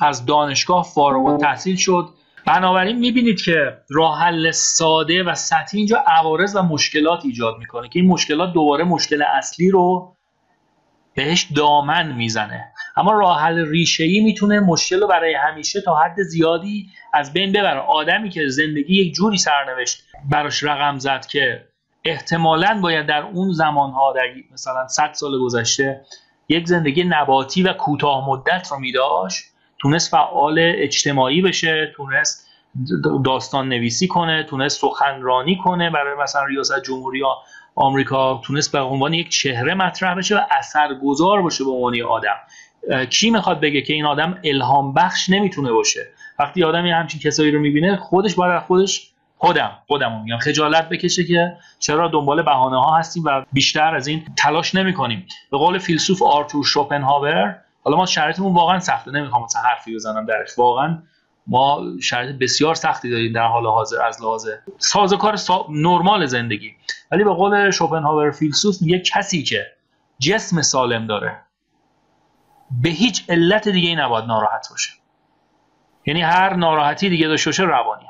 از 0.00 0.26
دانشگاه 0.26 0.84
فارغ 0.94 1.26
التحصیل 1.26 1.76
شد. 1.76 2.08
بنابراین 2.46 2.98
می‌بینید 2.98 3.42
که 3.42 3.78
راه 3.90 4.20
حل 4.20 4.50
ساده 4.50 5.22
و 5.22 5.34
سطحی 5.34 5.78
اینجا 5.78 6.04
عوارض 6.06 6.56
و 6.56 6.62
مشکلات 6.62 7.24
ایجاد 7.24 7.58
می‌کنه 7.58 7.88
که 7.88 7.98
این 7.98 8.08
مشکلات 8.08 8.52
دوباره 8.52 8.84
مشکل 8.84 9.22
اصلی 9.22 9.70
رو 9.70 10.16
بهش 11.14 11.46
دامن 11.56 12.12
می‌زنه. 12.12 12.72
اما 12.96 13.12
راه 13.12 13.40
حل 13.40 13.70
ریشه 13.70 14.04
می‌تونه 14.04 14.60
مشکل 14.60 15.00
رو 15.00 15.06
برای 15.06 15.34
همیشه 15.34 15.80
تا 15.80 15.96
حد 15.96 16.22
زیادی 16.22 16.86
از 17.12 17.32
بین 17.32 17.52
ببره. 17.52 17.80
آدمی 17.80 18.30
که 18.30 18.48
زندگی 18.48 19.02
یک 19.02 19.14
جوری 19.14 19.38
سرنوشت 19.38 20.02
براش 20.30 20.64
رقم 20.64 20.98
زد 20.98 21.26
که 21.26 21.64
احتمالا 22.04 22.80
باید 22.82 23.06
در 23.06 23.22
اون 23.22 23.52
زمانها 23.52 24.12
در 24.12 24.22
مثلا 24.52 24.88
100 24.88 25.12
سال 25.12 25.38
گذشته 25.38 26.00
یک 26.48 26.66
زندگی 26.66 27.04
نباتی 27.04 27.62
و 27.62 27.72
کوتاه 27.72 28.28
مدت 28.28 28.68
رو 28.70 28.78
میداشت 28.78 29.44
تونست 29.78 30.10
فعال 30.10 30.56
اجتماعی 30.58 31.42
بشه 31.42 31.92
تونست 31.96 32.46
داستان 33.24 33.68
نویسی 33.68 34.06
کنه 34.06 34.42
تونست 34.42 34.80
سخنرانی 34.80 35.56
کنه 35.56 35.90
برای 35.90 36.22
مثلا 36.22 36.44
ریاست 36.44 36.82
جمهوری 36.82 37.22
آمریکا 37.74 38.40
تونست 38.44 38.72
به 38.72 38.80
عنوان 38.80 39.14
یک 39.14 39.28
چهره 39.28 39.74
مطرح 39.74 40.14
بشه 40.14 40.36
و 40.36 40.40
اثرگذار 40.50 41.42
باشه 41.42 41.64
به 41.64 41.70
عنوان 41.70 42.02
آدم. 42.02 42.36
کی 43.10 43.30
می‌خواد 43.30 43.60
بگه 43.60 43.82
که 43.82 43.92
این 43.92 44.04
آدم 44.04 44.38
الهام 44.44 44.94
بخش 44.94 45.30
نمی‌تونه 45.30 45.72
باشه؟ 45.72 46.06
وقتی 46.38 46.64
آدم 46.64 46.86
یه 46.86 46.94
همچین 46.94 47.20
کسایی 47.20 47.50
رو 47.50 47.60
می‌بینه 47.60 47.96
خودش 47.96 48.34
باید 48.34 48.62
خودش 48.62 49.10
خودم 49.38 49.70
خودمون 49.86 50.22
میگم 50.22 50.38
خجالت 50.38 50.88
بکشه 50.88 51.24
که 51.24 51.56
چرا 51.78 52.08
دنبال 52.08 52.42
بهانه 52.42 52.76
ها 52.76 52.96
هستیم 52.98 53.22
و 53.26 53.42
بیشتر 53.52 53.94
از 53.94 54.06
این 54.06 54.22
تلاش 54.36 54.74
نمی 54.74 54.94
کنیم 54.94 55.26
به 55.50 55.58
قول 55.58 55.78
فیلسوف 55.78 56.22
آرتور 56.22 56.64
شوپنهاور 56.64 57.56
حالا 57.86 57.96
ما 57.96 58.06
شرایطمون 58.06 58.54
واقعا 58.54 58.80
سخته. 58.80 59.10
نمی‌خوام 59.10 59.42
مثلا 59.44 59.62
حرفی 59.62 59.94
بزنم 59.94 60.26
درش. 60.26 60.58
واقعا 60.58 61.02
ما 61.46 61.82
شرایط 62.02 62.36
بسیار 62.36 62.74
سختی 62.74 63.10
داریم 63.10 63.32
در 63.32 63.46
حال 63.46 63.66
حاضر 63.66 64.02
از 64.02 64.22
لحاظ 64.22 64.48
سازوکار 64.78 65.36
سا... 65.36 65.66
نرمال 65.70 66.26
زندگی. 66.26 66.74
ولی 67.12 67.24
به 67.24 67.30
قول 67.30 67.70
شوپنهاور 67.70 68.30
فیلسوف 68.30 68.82
میگه 68.82 68.98
کسی 68.98 69.42
که 69.42 69.66
جسم 70.18 70.62
سالم 70.62 71.06
داره 71.06 71.40
به 72.82 72.88
هیچ 72.88 73.24
علت 73.28 73.68
دیگه 73.68 73.88
ای 73.88 73.96
نباید 73.96 74.24
ناراحت 74.24 74.66
باشه. 74.70 74.92
یعنی 76.06 76.22
هر 76.22 76.54
ناراحتی 76.54 77.08
دیگه 77.08 77.28
داشته 77.28 77.50
باشه 77.50 77.62
روانیه. 77.62 78.08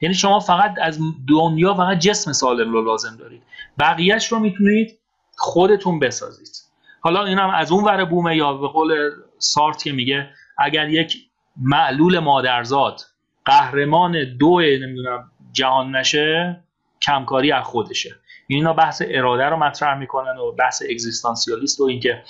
یعنی 0.00 0.14
شما 0.14 0.40
فقط 0.40 0.74
از 0.82 0.98
دنیا 1.28 1.74
فقط 1.74 1.98
جسم 1.98 2.32
سالم 2.32 2.72
رو 2.72 2.82
لازم 2.82 3.16
دارید. 3.16 3.42
بقیهش 3.78 4.32
رو 4.32 4.38
می‌تونید 4.38 4.98
خودتون 5.36 5.98
بسازید. 5.98 6.65
حالا 7.06 7.24
این 7.24 7.38
هم 7.38 7.50
از 7.50 7.72
اون 7.72 7.84
ور 7.84 8.04
بومه 8.04 8.36
یا 8.36 8.52
به 8.52 8.68
قول 8.68 9.10
سارت 9.38 9.82
که 9.82 9.92
میگه 9.92 10.28
اگر 10.58 10.88
یک 10.88 11.16
معلول 11.56 12.18
مادرزاد 12.18 13.00
قهرمان 13.44 14.36
دو 14.38 14.60
نمی‌دونم 14.60 15.30
جهان 15.52 15.96
نشه 15.96 16.60
کمکاری 17.02 17.52
از 17.52 17.64
خودشه. 17.64 18.10
اینا 18.46 18.72
بحث 18.72 19.02
اراده 19.06 19.44
رو 19.44 19.56
مطرح 19.56 19.98
می‌کنن 19.98 20.38
و 20.38 20.52
بحث 20.52 20.82
اگزیستانسیالیست 20.90 21.80
و 21.80 21.84
اینکه 21.84 22.22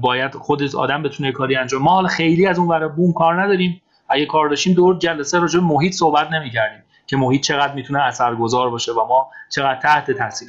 باید 0.00 0.34
خود 0.34 0.76
آدم 0.76 1.02
بتونه 1.02 1.32
کاری 1.32 1.56
انجام. 1.56 1.82
ما 1.82 1.90
حالا 1.90 2.08
خیلی 2.08 2.46
از 2.46 2.58
اون 2.58 2.68
ور 2.68 2.88
بوم 2.88 3.12
کار 3.12 3.42
نداریم. 3.42 3.82
اگه 4.08 4.26
کار 4.26 4.48
داشتیم 4.48 4.74
دو 4.74 4.98
جلسه 4.98 5.38
راجع 5.38 5.60
محیط 5.60 5.92
صحبت 5.92 6.30
نمی‌کردیم 6.30 6.82
که 7.06 7.16
محیط 7.16 7.42
چقدر 7.42 7.74
می‌تونه 7.74 8.02
اثرگذار 8.02 8.70
باشه 8.70 8.92
و 8.92 9.06
ما 9.06 9.30
چقدر 9.50 9.80
تحت 9.80 10.10
تاثیر. 10.10 10.48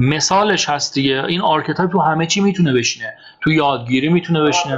مثالش 0.00 0.68
هست 0.68 0.94
دیگه. 0.94 1.24
این 1.24 1.40
archetype 1.40 1.92
تو 1.92 2.00
همه 2.00 2.26
چی 2.26 2.40
می‌تونه 2.40 2.72
بشینه. 2.72 3.14
تو 3.40 3.52
یادگیری 3.52 4.08
می‌تونه 4.08 4.42
بشینه. 4.42 4.74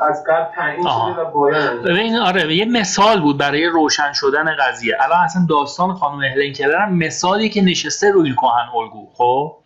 از 0.00 0.24
قبل 0.28 0.54
تعیین 0.56 0.82
شده 0.82 1.22
و 1.22 2.22
آره 2.26 2.56
یه 2.56 2.64
مثال 2.64 3.20
بود 3.20 3.38
برای 3.38 3.66
روشن 3.66 4.12
شدن 4.12 4.56
قضیه. 4.60 4.96
الان 5.00 5.18
اصلا 5.24 5.46
داستان 5.48 5.94
خانم 5.94 6.22
هلن 6.22 6.52
کلر 6.52 6.76
هم 6.76 6.98
مثالی 6.98 7.48
که 7.48 7.62
نشسته 7.62 8.10
روی 8.10 8.32
کهن 8.32 8.78
الگو 8.78 9.08
خب؟ 9.14 9.56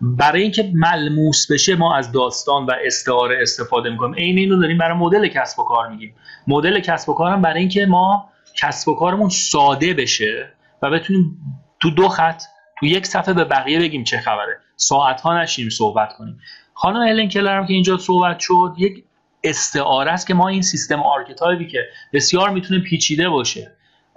برای 0.00 0.42
اینکه 0.42 0.70
ملموس 0.74 1.52
بشه 1.52 1.76
ما 1.76 1.96
از 1.96 2.12
داستان 2.12 2.66
و 2.66 2.72
استعاره 2.86 3.38
استفاده 3.42 3.90
می‌کنیم. 3.90 4.14
عین 4.14 4.38
اینو 4.38 4.60
داریم 4.60 4.78
برای 4.78 4.96
مدل 4.96 5.28
کسب 5.28 5.58
و 5.58 5.64
کار 5.64 5.88
میگیم. 5.88 6.14
مدل 6.46 6.80
کسب 6.80 7.08
و 7.08 7.14
کارم 7.14 7.42
برای 7.42 7.60
اینکه 7.60 7.86
ما 7.86 8.28
کسب 8.56 8.88
و 8.88 8.94
کارمون 8.94 9.28
ساده 9.28 9.94
بشه 9.94 10.52
و 10.82 10.90
بتونیم 10.90 11.38
تو 11.82 11.90
دو 11.90 12.08
خط 12.08 12.42
تو 12.80 12.86
یک 12.86 13.06
صفحه 13.06 13.34
به 13.34 13.44
بقیه 13.44 13.78
بگیم 13.78 14.04
چه 14.04 14.18
خبره. 14.18 14.60
ساعت 14.76 15.20
ها 15.20 15.40
نشیم 15.42 15.68
صحبت 15.68 16.12
کنیم. 16.12 16.40
خانم 16.74 17.02
هلن 17.02 17.28
کلر 17.28 17.58
هم 17.58 17.66
که 17.66 17.72
اینجا 17.72 17.98
صحبت 17.98 18.38
شد 18.38 18.74
یک 18.78 19.04
استعاره 19.44 20.12
است 20.12 20.26
که 20.26 20.34
ما 20.34 20.48
این 20.48 20.62
system 20.62 21.02
archetype 21.02 21.60
ی 21.60 21.66
که 21.66 21.78
بسیار 22.12 22.50
می‌تونه 22.50 22.80
پیچیده 22.80 23.28
باشه 23.28 23.76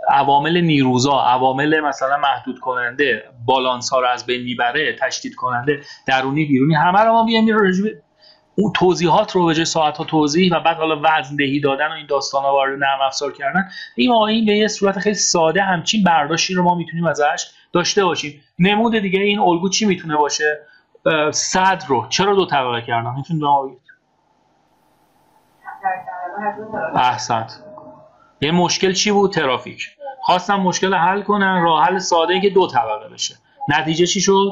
عوامل 0.10 0.62
نیروزا 0.62 1.22
عوامل 1.22 1.80
مثلا 1.80 2.18
محدود 2.18 2.60
کننده 2.60 3.24
بالانس 3.46 3.90
ها 3.90 4.00
رو 4.00 4.08
از 4.08 4.26
بین 4.26 4.44
می‌بره 4.44 4.96
تشدید 5.02 5.36
کننده 5.36 5.82
درونی 6.08 6.46
بیرونی 6.46 6.76
همه 6.76 7.00
رو 7.00 7.12
ما 7.12 7.24
بیایم 7.24 7.48
اون 8.56 8.74
توضیحات 8.76 9.32
رو 9.32 9.46
به 9.46 9.54
جای 9.54 9.66
ساعت 9.66 9.98
ها 9.98 10.04
توضیح 10.04 10.56
و 10.56 10.60
بعد 10.60 10.78
حالا 10.78 11.00
وزن 11.04 11.36
دهی 11.36 11.60
دادن 11.60 11.88
و 11.88 11.92
این 11.92 12.06
داستان 12.06 12.44
ها 12.44 12.54
وارد 12.54 12.80
نرم 12.80 13.02
افزار 13.02 13.34
کردن 13.34 13.70
این 13.96 14.12
آیین 14.12 14.46
به 14.46 14.52
یه 14.52 14.68
صورت 14.68 15.00
خیلی 15.00 15.16
ساده 15.16 15.62
همچین 15.62 16.04
برداشتی 16.04 16.54
رو 16.54 16.64
ما 16.64 16.76
می‌تونیم 16.76 17.06
ازش 17.06 17.46
داشته 17.74 18.06
باشیم. 18.06 18.42
نمود 18.60 18.98
دیگه 18.98 19.20
این 19.20 19.40
الگو 19.40 19.70
چی 19.70 19.86
می‌تونه 19.86 20.18
باشه؟ 20.18 20.60
صد 21.32 21.84
رو. 21.88 22.06
چرا 22.10 22.36
دو 22.36 22.46
طبقه 22.46 22.82
کردن؟ 22.82 23.14
می‌تونید 23.16 23.44
احسنت. 26.96 27.64
یه 28.42 28.52
مشکل 28.52 28.94
چی 28.94 29.12
بود؟ 29.12 29.32
ترافیک. 29.32 29.90
خواستم 30.22 30.56
مشکل 30.56 30.94
حل 30.94 31.22
کنن 31.22 31.64
راه 31.64 31.86
حل 31.86 32.00
ساده 32.00 32.42
که 32.42 32.50
دو 32.50 32.68
طبقه 32.68 33.10
بشه. 33.10 33.36
نتیجه 33.70 34.06
چی 34.06 34.22
شد؟ 34.22 34.52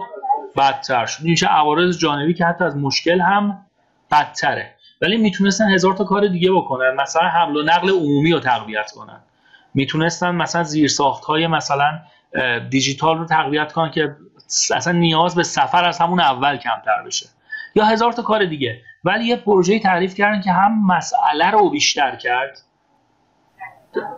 بدتر 0.58 1.06
شد. 1.06 1.25
این 1.25 1.36
چه 1.36 1.48
عوارض 1.48 1.98
جانبی 1.98 2.34
که 2.34 2.46
حتی 2.46 2.63
از 2.63 2.78
مشکل 2.78 3.22
هم 3.22 3.66
بدتره. 4.12 4.75
ولی 5.01 5.18
می‌تونستن 5.18 5.70
هزار 5.74 5.94
تا 5.94 6.04
کار 6.04 6.28
دیگه 6.28 6.51
بکنن. 6.51 6.96
مثلا 6.96 7.28
حمل 7.28 7.58
و 7.58 7.63
نقل 7.63 7.90
عمومی 7.90 8.32
رو 8.32 8.40
تقویت 8.40 8.92
کنن. 8.92 9.20
می‌تونستن 9.74 10.36
مثلا 10.36 10.63
زیرساخت 10.63 11.25
های 11.25 11.48
مثلا 11.48 12.00
دیجیتال 12.69 13.17
رو 13.17 13.25
تقویت 13.25 13.71
کنن 13.71 13.91
که 13.91 14.15
اصلا 14.75 14.93
نیاز 14.93 15.35
به 15.35 15.43
سفر 15.43 15.85
از 15.85 16.00
همون 16.00 16.19
اول 16.19 16.57
کمتر 16.57 17.03
بشه. 17.05 17.25
یا 17.75 17.85
هزار 17.85 18.11
تا 18.11 18.21
کار 18.21 18.45
دیگه. 18.45 18.81
ولی 19.03 19.25
یه 19.25 19.35
پروژه 19.35 19.79
تعریف 19.79 20.15
کردن 20.15 20.41
که 20.41 20.51
هم 20.51 20.85
مسئله 20.85 21.51
رو 21.51 21.69
بیشتر 21.69 22.15
کرد 22.15 22.61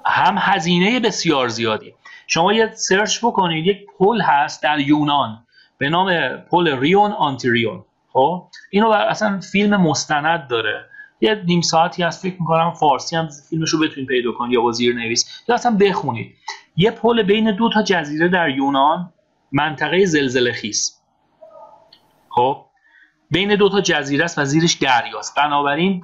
هم 0.05 0.35
هزینه 0.39 0.99
بسیار 0.99 1.47
زیادی. 1.47 1.93
شما 2.27 2.53
یه 2.53 2.71
سرچ 2.73 3.19
بکنید 3.25 3.67
یک 3.67 3.85
پل 3.99 4.21
هست 4.21 4.63
در 4.63 4.79
یونان 4.79 5.45
به 5.77 5.89
نام 5.89 6.37
پل 6.37 6.79
ریون 6.79 7.11
آنتیریون. 7.11 7.85
خب؟ 8.13 8.47
اینو 8.69 8.89
اصلا 8.89 9.39
فیلم 9.39 9.81
مستند 9.81 10.47
داره. 10.47 10.85
یه 11.23 11.43
نیم 11.45 11.61
ساعتی 11.61 12.03
هست 12.03 12.21
فکر 12.21 12.35
می‌کنم 12.39 12.73
فارسی 12.73 13.15
هم 13.15 13.29
فیلمش 13.49 13.69
رو 13.69 13.79
بتونید 13.79 14.09
پیدا 14.09 14.31
کنید 14.31 14.53
یا 14.53 14.61
با 14.61 14.71
زیر 14.71 14.95
نویس 14.95 15.43
یا 15.47 15.55
اصلا 15.55 15.77
بخونید. 15.77 16.35
یه 16.75 16.91
پل 16.91 17.23
بین 17.23 17.55
دو 17.55 17.69
تا 17.69 17.83
جزیره 17.83 18.27
در 18.27 18.49
یونان 18.49 19.13
منطقه 19.51 20.05
زلزله 20.05 20.51
خیز 20.51 21.01
خب؟ 22.29 22.65
بین 23.31 23.55
دو 23.55 23.69
تا 23.69 23.81
جزیره 23.81 24.25
است 24.25 24.37
و 24.37 24.45
زیرش 24.45 24.73
دریاست. 24.73 25.35
بنابراین 25.35 26.03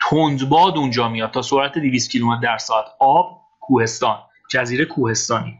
تندباد 0.00 0.76
اونجا 0.76 1.08
میاد 1.08 1.30
تا 1.30 1.42
سرعت 1.42 1.78
200 1.78 2.10
کیلومتر 2.10 2.40
در 2.40 2.58
ساعت. 2.58 2.84
آب 2.98 3.40
کوهستان. 3.60 4.18
جزیره 4.50 4.84
کوهستانی. 4.84 5.58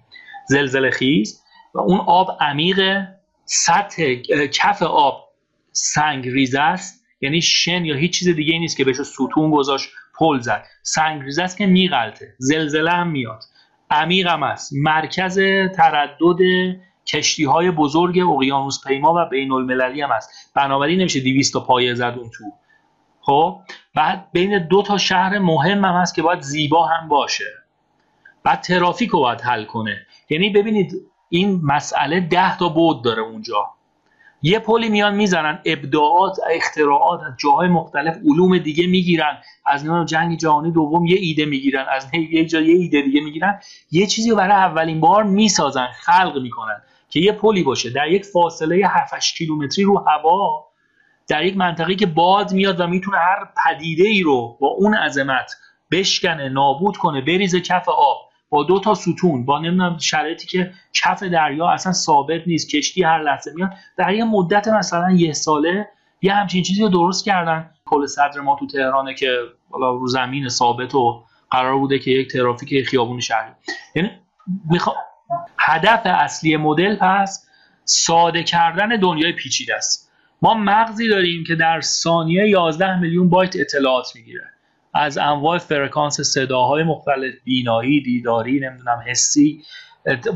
زلزله 0.48 0.90
خیز 0.90 1.42
و 1.74 1.80
اون 1.80 2.00
آب 2.00 2.36
عمیق 2.40 3.06
سطح 3.44 4.14
کف 4.52 4.82
آب 4.82 5.28
سنگ 5.72 6.28
ریزه 6.28 6.60
است. 6.60 7.01
یعنی 7.22 7.42
شن 7.42 7.84
یا 7.84 7.96
هیچ 7.96 8.18
چیز 8.18 8.28
دیگه 8.28 8.58
نیست 8.58 8.76
که 8.76 8.84
بهش 8.84 9.02
ستون 9.02 9.50
گذاشت 9.50 9.88
پل 10.18 10.38
زد. 10.38 10.64
سنگ 10.82 11.22
ریزه 11.22 11.42
است 11.42 11.58
که 11.58 11.66
میغلطه. 11.66 12.34
زلزله 12.38 12.90
هم 12.90 13.08
میاد. 13.08 13.42
عمیق 13.90 14.26
هم 14.26 14.42
است. 14.42 14.72
مرکز 14.72 15.38
تردد 15.76 16.38
کشتی 17.06 17.44
های 17.44 17.70
بزرگ 17.70 18.18
اقیانوس 18.18 18.86
پیما 18.86 19.14
و 19.16 19.28
بین 19.30 19.52
المللی 19.52 20.02
هم 20.02 20.10
است. 20.10 20.30
بنابراین 20.54 21.00
نمیشه 21.00 21.20
200 21.20 21.52
تا 21.52 21.60
پایه 21.60 21.94
زد 21.94 22.14
اون 22.18 22.30
تو. 22.30 22.44
خب؟ 23.20 23.60
بعد 23.94 24.28
بین 24.32 24.66
دو 24.66 24.82
تا 24.82 24.98
شهر 24.98 25.38
مهم 25.38 25.84
هم 25.84 26.00
هست 26.00 26.14
که 26.14 26.22
باید 26.22 26.40
زیبا 26.40 26.86
هم 26.86 27.08
باشه. 27.08 27.44
بعد 28.42 28.60
ترافیک 28.60 29.10
رو 29.10 29.20
باید 29.20 29.40
حل 29.40 29.64
کنه. 29.64 30.06
یعنی 30.30 30.50
ببینید 30.50 30.92
این 31.28 31.60
مسئله 31.64 32.20
ده 32.20 32.58
تا 32.58 32.68
بعد 32.68 33.04
داره 33.04 33.22
اونجا. 33.22 33.70
یه 34.42 34.58
پلی 34.58 34.88
میان 34.88 35.14
می‌زنن 35.14 35.58
ابداعات 35.64 36.36
اختراعات 36.50 37.20
از 37.20 37.32
جاهای 37.38 37.68
مختلف 37.68 38.16
علوم 38.16 38.58
دیگه 38.58 38.86
می‌گیرن. 38.86 39.38
از 39.66 39.84
نوع 39.84 40.04
جنگ 40.04 40.38
جهانی 40.38 40.70
دوم 40.70 41.06
یه 41.06 41.16
ایده 41.20 41.44
می‌گیرن 41.44 41.86
از 41.90 42.06
یه 42.30 42.46
جا 42.46 42.60
یه 42.60 42.74
ایده 42.74 43.02
دیگه 43.02 43.20
می‌گیرن. 43.20 43.60
یه 43.90 44.06
چیزی 44.06 44.30
رو 44.30 44.36
برای 44.36 44.52
اولین 44.52 45.00
بار 45.00 45.22
می‌سازن 45.22 45.86
خلق 45.86 46.38
می‌کنن 46.42 46.82
که 47.08 47.20
یه 47.20 47.32
پلی 47.32 47.62
باشه. 47.62 47.90
در 47.90 48.08
یک 48.08 48.24
فاصله 48.24 48.86
7 48.86 49.34
کیلومتری 49.36 49.84
رو 49.84 50.04
هوا 50.08 50.64
در 51.28 51.44
یک 51.44 51.56
منطقه 51.56 51.94
که 51.94 52.06
باد 52.06 52.52
میاد 52.52 52.80
و 52.80 52.86
می‌تونه 52.86 53.18
هر 53.18 53.48
پدیده 53.64 54.04
ای 54.04 54.22
رو 54.22 54.56
با 54.60 54.68
اون 54.68 54.94
عظمت 54.94 55.52
بشکنه 55.90 56.48
نابود 56.48 56.96
کنه 56.96 57.20
بریزه 57.20 57.60
کف 57.60 57.88
آب. 57.88 58.31
با 58.52 58.62
دو 58.62 58.80
تا 58.80 58.94
ستون 58.94 59.44
با 59.44 59.58
نمی‌دونم 59.58 59.98
شرایطی 59.98 60.46
که 60.46 60.72
کف 60.92 61.22
دریا 61.22 61.68
اصلا 61.68 61.92
ثابت 61.92 62.40
نیست 62.46 62.68
کشتی 62.68 63.02
هر 63.02 63.22
لحظه 63.22 63.52
میاد. 63.54 63.70
در 63.96 64.14
یه 64.14 64.24
مدت 64.24 64.68
مثلا 64.68 65.10
یه 65.10 65.32
ساله 65.32 65.88
یه 66.22 66.34
همچین 66.34 66.62
چیزی 66.62 66.82
رو 66.82 66.88
درست 66.88 67.24
کردن. 67.24 67.70
پل 67.86 68.06
صدر 68.06 68.40
ما 68.40 68.56
تو 68.60 68.66
تهرانه 68.66 69.14
که 69.14 69.38
حالا 69.70 69.90
رو 69.90 70.08
زمین 70.08 70.48
ثابت 70.48 70.94
و 70.94 71.24
قرار 71.50 71.78
بوده 71.78 71.98
که 71.98 72.10
یک 72.10 72.32
ترافیک 72.32 72.86
خیابون 72.86 73.20
شهری. 73.20 73.52
یعنی 73.94 74.10
میخوا... 74.70 74.94
هدف 75.58 76.00
اصلی 76.04 76.56
مدل 76.56 76.96
پس 76.96 77.48
ساده 77.84 78.42
کردن 78.42 78.88
دنیای 78.88 79.32
پیچیده 79.32 79.74
است. 79.76 80.12
ما 80.42 80.54
مغزی 80.54 81.08
داریم 81.08 81.44
که 81.44 81.54
در 81.54 81.80
ثانیه 81.80 82.48
11 82.48 83.00
میلیون 83.00 83.28
بایت 83.28 83.56
اطلاعات 83.56 84.06
می‌گیره. 84.14 84.51
از 84.94 85.18
انواع 85.18 85.58
فرکانس 85.58 86.20
صداهای 86.20 86.82
مختلف 86.82 87.34
بینایی 87.44 88.02
دیداری 88.02 88.60
نمی‌دونم 88.60 89.02
حسی 89.06 89.62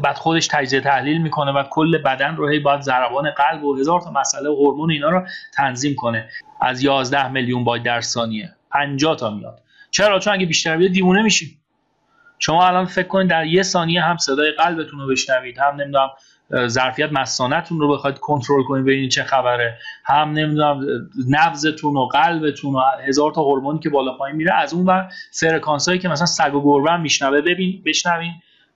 بعد 0.02 0.16
خودش 0.16 0.46
تجزیه 0.46 0.80
تحلیل 0.80 1.22
می‌کنه 1.22 1.52
و 1.52 1.62
کل 1.70 1.98
بدن 1.98 2.36
رو 2.36 2.48
هی 2.48 2.58
باید 2.58 2.80
ضربان 2.80 3.30
قلب 3.30 3.64
و 3.64 3.76
هزار 3.76 4.00
تا 4.00 4.10
مسئله 4.10 4.48
و 4.48 4.54
هورمون 4.54 4.90
اینا 4.90 5.10
رو 5.10 5.26
تنظیم 5.54 5.94
کنه. 5.94 6.28
از 6.60 6.82
11 6.82 7.28
میلیون 7.28 7.64
بایت 7.64 7.82
در 7.82 8.00
ثانیه. 8.00 8.54
50 8.70 9.16
تا 9.16 9.30
میاد. 9.30 9.62
چرا؟ 9.90 10.18
چون 10.18 10.32
اگه 10.32 10.46
بیشتر 10.46 10.76
بیاد 10.76 10.92
دیوونه 10.92 11.22
میشی 11.22 11.58
شما 12.38 12.66
الان 12.66 12.84
فکر 12.84 13.06
کنید 13.06 13.30
در 13.30 13.46
یه 13.46 13.62
ثانیه 13.62 14.02
هم 14.02 14.16
صدای 14.16 14.52
قلبتون 14.52 15.00
رو 15.00 15.06
بشنوید 15.06 15.58
هم 15.58 15.80
نمی‌دونم 15.80 16.08
ظرفیت 16.66 17.12
مسانتون 17.12 17.80
رو 17.80 17.94
بخواید 17.94 18.18
کنترل 18.18 18.62
کنید 18.62 18.84
ببینید 18.84 19.10
چه 19.10 19.22
خبره. 19.22 19.78
هم 20.04 20.32
نمی‌دونم 20.32 20.86
نبضتون 21.28 21.96
و 21.96 22.06
قلبتون 22.06 22.74
و 22.74 22.80
هزار 23.08 23.32
تا 23.32 23.42
هورمونی 23.42 23.78
که 23.78 23.90
بالا 23.90 24.16
پایین 24.16 24.36
میره 24.36 24.54
از 24.54 24.74
اون 24.74 24.86
و 24.86 25.02
فرکانس 25.32 25.88
که 25.88 26.08
مثلا 26.08 26.26
سگ 26.26 26.54
و 26.54 26.62
گربه 26.62 26.96
میشنوه 26.96 27.40
ببین 27.40 27.82
بشنوین. 27.86 28.32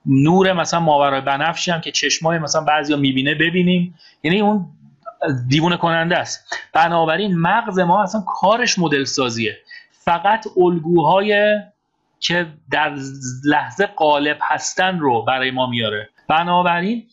نور 0.07 0.53
مثلا 0.53 0.81
ماورای 0.81 1.21
بنفشی 1.21 1.71
هم 1.71 1.81
که 1.81 1.91
چشمای 1.91 2.39
مثلا 2.39 2.61
بعضیا 2.61 2.97
می‌بینه 2.97 3.35
ببینیم. 3.35 3.95
یعنی 4.23 4.41
اون 4.41 4.67
دیوونه 5.49 5.77
کننده 5.77 6.19
است. 6.19 6.57
بنابراین 6.73 7.39
مغز 7.39 7.79
ما 7.79 8.03
اصلا 8.03 8.21
کارش 8.41 8.79
مدل 8.79 9.05
سازیه. 9.05 9.57
فقط 9.91 10.47
الگوهای 10.57 11.59
که 12.21 12.47
در 12.71 12.95
لحظه 13.45 13.87
قالب 13.87 14.39
هستن 14.43 14.99
رو 14.99 15.23
برای 15.23 15.51
ما 15.51 15.67
میاره. 15.67 16.09
بنابراین 16.29 17.07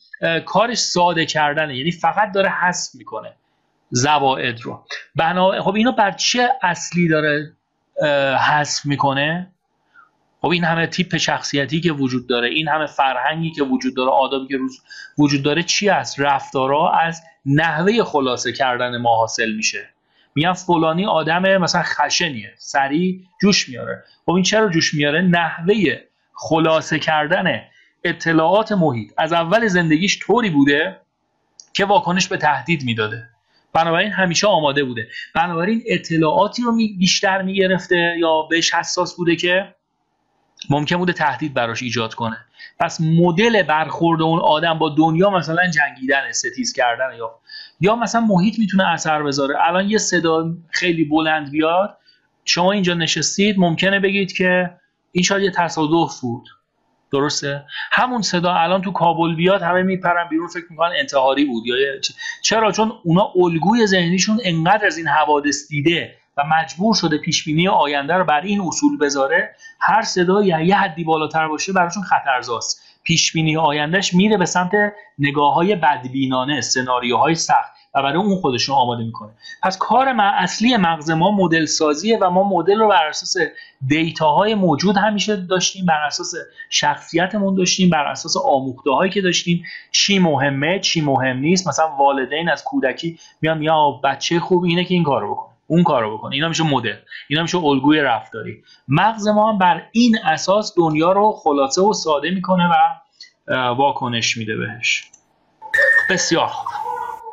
کارش 0.45 0.77
ساده 0.77 1.25
کردنه. 1.25 1.77
یعنی 1.77 1.91
فقط 1.91 2.31
داره 2.31 2.49
حذف 2.49 2.95
می‌کنه 2.95 3.33
زواید 3.89 4.61
رو. 4.61 4.83
بنا 5.15 5.61
خب 5.61 5.75
اینو 5.75 5.91
بر 5.91 6.11
چه 6.11 6.49
اصلی 6.61 7.07
داره 7.07 7.53
حذف 8.49 8.85
می‌کنه؟ 8.85 9.51
خب 10.41 10.47
این 10.47 10.63
همه 10.63 10.87
تیپ 10.87 11.17
شخصیتی 11.17 11.81
که 11.81 11.91
وجود 11.91 12.27
داره 12.27 12.49
این 12.49 12.67
همه 12.67 12.85
فرهنگی 12.85 13.51
که 13.51 13.63
وجود 13.63 13.95
داره 13.95 14.09
آدابی 14.09 14.47
که 14.47 14.57
وجود 15.17 15.43
داره 15.43 15.63
چی 15.63 15.89
است 15.89 16.19
رفتارا 16.19 16.91
از 16.91 17.21
نحوه 17.45 18.03
خلاصه 18.03 18.51
کردن 18.51 18.97
ما 18.97 19.15
حاصل 19.15 19.51
میشه. 19.51 19.89
میگن 20.35 20.53
فلانی 20.53 21.05
آدم 21.05 21.57
مثلا 21.57 21.83
خشنیه 21.83 22.53
سریع 22.57 23.21
جوش 23.41 23.69
میاره. 23.69 24.03
خب 24.25 24.31
این 24.31 24.43
چرا 24.43 24.69
جوش 24.69 24.93
میاره؟ 24.93 25.21
نحوه 25.21 25.75
خلاصه 26.33 26.99
کردن 26.99 27.61
اطلاعات 28.07 28.71
محیط. 28.71 29.13
از 29.17 29.33
اول 29.33 29.67
زندگیش 29.67 30.19
طوری 30.21 30.49
بوده 30.49 31.01
که 31.73 31.85
واکنش 31.85 32.27
به 32.27 32.37
تهدید 32.37 32.83
می‌داده. 32.83 33.29
بنابراین 33.73 34.11
همیشه 34.11 34.47
آماده 34.47 34.83
بوده. 34.83 35.07
بنابراین 35.35 35.83
اطلاعاتی 35.87 36.61
رو 36.61 36.75
بیشتر 36.75 37.41
می‌گرفته 37.41 38.15
یا 38.19 38.41
بهش 38.41 38.73
حساس 38.73 39.15
بوده 39.15 39.35
که 39.35 39.75
ممکن 40.69 40.97
بوده 40.97 41.13
تهدید 41.13 41.53
براش 41.53 41.83
ایجاد 41.83 42.13
کنه. 42.13 42.37
پس 42.79 43.01
مدل 43.01 43.63
برخورد 43.63 44.21
اون 44.21 44.39
آدم 44.39 44.79
با 44.79 44.89
دنیا 44.89 45.29
مثلا 45.29 45.67
جنگیدن 45.67 46.31
ستیز 46.31 46.73
کردن 46.73 47.15
یا 47.17 47.39
یا 47.79 47.95
مثلا 47.95 48.21
محیط 48.21 48.59
می‌تونه 48.59 48.87
اثر 48.87 49.23
بذاره. 49.23 49.55
الان 49.61 49.89
یه 49.89 49.97
صدا 49.97 50.53
خیلی 50.69 51.05
بلند 51.05 51.51
بیاد 51.51 51.97
شما 52.45 52.71
اینجا 52.71 52.93
نشستید 52.93 53.55
ممکنه 53.59 53.99
بگید 53.99 54.33
که 54.33 54.69
این 55.11 55.23
شاید 55.23 55.43
یه 55.43 55.51
تصادف 55.51 56.19
بود. 56.21 56.47
درسته؟ 57.11 57.65
همون 57.91 58.21
صدا 58.21 58.53
الان 58.53 58.81
تو 58.81 58.91
کابل 58.91 59.35
بیاد 59.35 59.61
همه 59.61 59.83
میپرن 59.83 60.29
بیرون 60.29 60.47
فکر 60.47 60.65
می‌کنن 60.69 60.93
انتحاری 60.99 61.45
بود 61.45 61.65
یا 61.65 61.75
چرا؟ 62.41 62.71
چون 62.71 62.91
اونا 63.03 63.31
الگوی 63.35 63.87
ذهنیشون 63.87 64.39
انقدر 64.43 64.85
از 64.85 64.97
این 64.97 65.07
حوادث 65.07 65.67
دیده 65.67 66.15
و 66.37 66.43
مجبور 66.43 66.95
شده 66.95 67.17
پیش 67.17 67.45
بینی 67.45 67.67
آینده 67.67 68.13
رو 68.13 68.25
بر 68.25 68.41
این 68.41 68.61
اصول 68.61 68.97
بذاره 68.97 69.55
هر 69.79 70.01
صدا 70.01 70.43
یا 70.43 70.61
یه 70.61 70.75
حدی 70.75 71.03
بالاتر 71.03 71.47
باشه 71.47 71.73
براشون 71.73 72.03
خطرزاست. 72.03 72.81
پیش 73.03 73.33
بینی 73.33 73.57
آیندهش 73.57 74.13
میره 74.13 74.37
به 74.37 74.45
سمت 74.45 74.71
نگاه 75.19 75.53
های 75.53 75.75
بدبینانه 75.75 76.61
سناریوهای 76.61 77.35
سخت. 77.35 77.76
و 77.95 78.03
برای 78.03 78.17
اون 78.17 78.35
خودشون 78.41 78.75
آماده 78.75 79.03
می‌کنه. 79.03 79.29
پس 79.63 79.77
کار 79.77 80.13
ما 80.13 80.23
اصلی 80.23 80.77
مغز 80.77 81.11
ما 81.11 81.31
مدل 81.31 81.65
سازیه 81.65 82.17
و 82.21 82.29
ما 82.29 82.43
مدل 82.43 82.79
رو 82.79 82.87
بر 82.87 83.07
اساس 83.07 83.35
دیتاهای 83.87 84.55
موجود 84.55 84.97
همیشه 84.97 85.35
داشتیم 85.35 85.85
بر 85.85 86.03
اساس 86.05 86.33
شخصیتمون 86.69 87.55
داشتیم 87.55 87.89
بر 87.89 88.05
اساس 88.05 88.37
آموخته 88.37 88.91
هایی 88.91 89.11
که 89.11 89.21
داشتیم. 89.21 89.63
چی 89.91 90.19
مهمه 90.19 90.79
چی 90.79 91.01
مهم 91.01 91.37
نیست. 91.37 91.67
مثلا 91.67 91.95
والدین 91.99 92.49
از 92.49 92.63
کودکی 92.63 93.19
میان 93.41 93.61
یا 93.61 93.91
بچه 94.03 94.39
خوب 94.39 94.63
اینه 94.63 94.83
که 94.83 94.93
این 94.93 95.03
کارو 95.03 95.35
بکنه 95.35 95.53
اون 95.67 95.83
کارو 95.83 96.17
بکنه. 96.17 96.35
اینا 96.35 96.47
میشه 96.47 96.63
مدل 96.63 96.95
اینا 97.27 97.41
میشه 97.41 97.57
الگوی 97.57 98.01
رفتاری. 98.01 98.63
مغز 98.87 99.27
ما 99.27 99.51
هم 99.51 99.57
بر 99.57 99.83
این 99.91 100.17
اساس 100.23 100.73
دنیا 100.77 101.11
رو 101.11 101.31
خلاصه 101.31 101.81
و 101.81 101.93
ساده 101.93 102.29
می‌کنه 102.31 102.69
و 102.69 102.73
واکنش 103.73 104.37
میده 104.37 104.57
بهش. 104.57 105.03
بسیار 106.09 106.49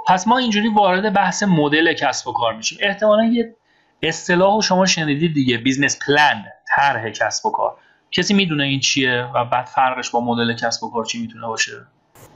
پس 0.07 0.29
ما 0.29 0.39
اینجوری 0.39 0.69
وارد 0.69 1.13
بحث 1.13 1.43
مدل 1.43 1.93
کسب 1.93 2.29
و 2.29 2.33
کار 2.33 2.55
میشیم. 2.55 2.79
احتمالا 2.83 3.25
یه 3.25 3.57
اصطلاح 4.03 4.61
شما 4.61 4.87
شنیدید 4.87 5.35
دیگه. 5.35 5.59
business 5.59 5.99
plan 6.07 6.45
طرح 6.77 7.11
کسب 7.11 7.47
و 7.47 7.51
کار. 7.51 7.77
کسی 8.11 8.35
می‌دونه 8.35 8.65
این 8.65 8.81
چیه 8.81 9.31
و 9.35 9.45
بعد 9.45 9.65
فرقش 9.65 10.11
با 10.11 10.21
مدل 10.21 10.57
کسب 10.57 10.85
و 10.85 10.91
کار 10.93 11.05
چی 11.05 11.21
می‌تونه 11.21 11.47
باشه؟ 11.47 11.73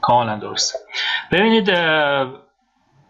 کاملا 0.01 0.35
درسته. 0.35 0.79
ببینید 1.31 1.71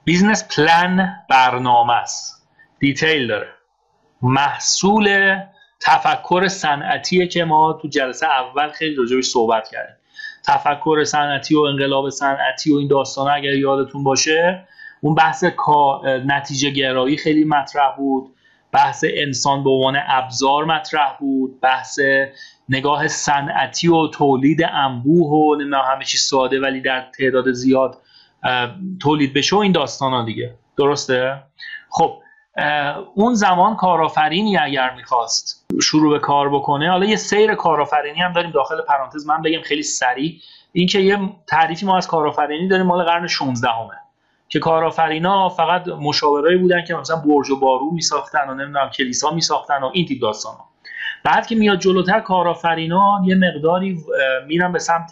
business 0.03 0.57
plan 0.57 1.25
برنامه 1.29 1.93
است. 1.93 2.47
detail 2.79 3.27
داره. 3.27 3.47
محصول 4.21 5.37
تفکر 5.81 6.47
صنعتیه 6.47 7.27
که 7.27 7.43
ما 7.43 7.73
تو 7.81 7.87
جلسه 7.87 8.27
اول 8.27 8.69
خیلی 8.69 8.95
راجبش 8.95 9.25
صحبت 9.25 9.69
کردیم. 9.69 9.95
تفکر 10.47 11.03
صنعتی 11.03 11.55
و 11.55 11.59
انقلاب 11.59 12.09
صنعتی 12.09 12.73
و 12.73 12.77
این 12.77 12.87
داستان 12.87 13.31
اگر 13.31 13.53
یادتون 13.53 14.03
باشه 14.03 14.67
اون 15.01 15.15
بحث 15.15 15.43
نتیجه 16.25 16.69
گرایی 16.69 17.17
خیلی 17.17 17.43
مطرح 17.43 17.95
بود. 17.97 18.35
بحث 18.71 19.05
انسان 19.07 19.63
به 19.63 19.69
عنوان 19.69 19.97
ابزار 20.07 20.65
مطرح 20.65 21.17
بود. 21.19 21.61
بحث 21.61 21.99
نگاه 22.69 23.07
صنعتی 23.07 23.87
و 23.87 24.07
تولید 24.07 24.63
انبوه 24.63 25.29
و 25.29 25.55
نه 25.55 25.77
همه 25.77 26.05
چیز 26.05 26.21
ساده 26.21 26.59
ولی 26.59 26.81
در 26.81 27.05
تعداد 27.19 27.51
زیاد 27.51 27.97
تولید 29.01 29.33
بشه 29.33 29.55
و 29.55 29.59
این 29.59 29.71
داستان 29.71 30.11
ها 30.13 30.23
دیگه. 30.23 30.55
درسته؟ 30.77 31.43
خب 31.89 32.21
اون 33.15 33.33
زمان 33.33 33.75
کارآفرینی 33.75 34.57
اگر 34.57 34.95
می‌خواست 34.95 35.65
شروع 35.81 36.11
به 36.13 36.19
کار 36.19 36.49
بکنه 36.49 36.91
حالا 36.91 37.05
یه 37.05 37.15
سیر 37.15 37.55
کارآفرینی 37.55 38.19
هم 38.19 38.33
داریم 38.33 38.51
داخل 38.51 38.81
پرانتز. 38.81 39.27
من 39.27 39.41
بگم 39.41 39.61
خیلی 39.61 39.83
سریع. 39.83 40.39
اینکه 40.71 40.99
یه 40.99 41.19
تعریفی 41.47 41.85
ما 41.85 41.97
از 41.97 42.07
کارآفرینی 42.07 42.67
داریم 42.67 42.85
مال 42.85 43.03
قرن 43.03 43.27
16 43.27 43.69
همه 43.69 43.89
که 44.49 44.59
کارآفرینا 44.59 45.49
فقط 45.49 45.87
مشاورایی 45.87 46.57
بودن 46.57 46.85
که 46.85 46.95
مثلا 46.95 47.15
برج 47.15 47.49
و 47.49 47.59
بارو 47.59 47.91
میساختن 47.91 48.49
و 48.49 48.53
نمی‌دونم 48.53 48.89
کلیسا 48.89 49.31
میساختن 49.31 49.83
و 49.83 49.89
این 49.93 50.05
تیپ 50.05 50.21
داستانا. 50.21 50.65
بعد 51.23 51.47
که 51.47 51.55
میاد 51.55 51.79
جلوتر 51.79 52.19
کارآفرینا 52.19 53.21
یه 53.25 53.35
مقداری 53.35 53.97
میرن 54.47 54.71
به 54.71 54.79
سمت 54.79 55.11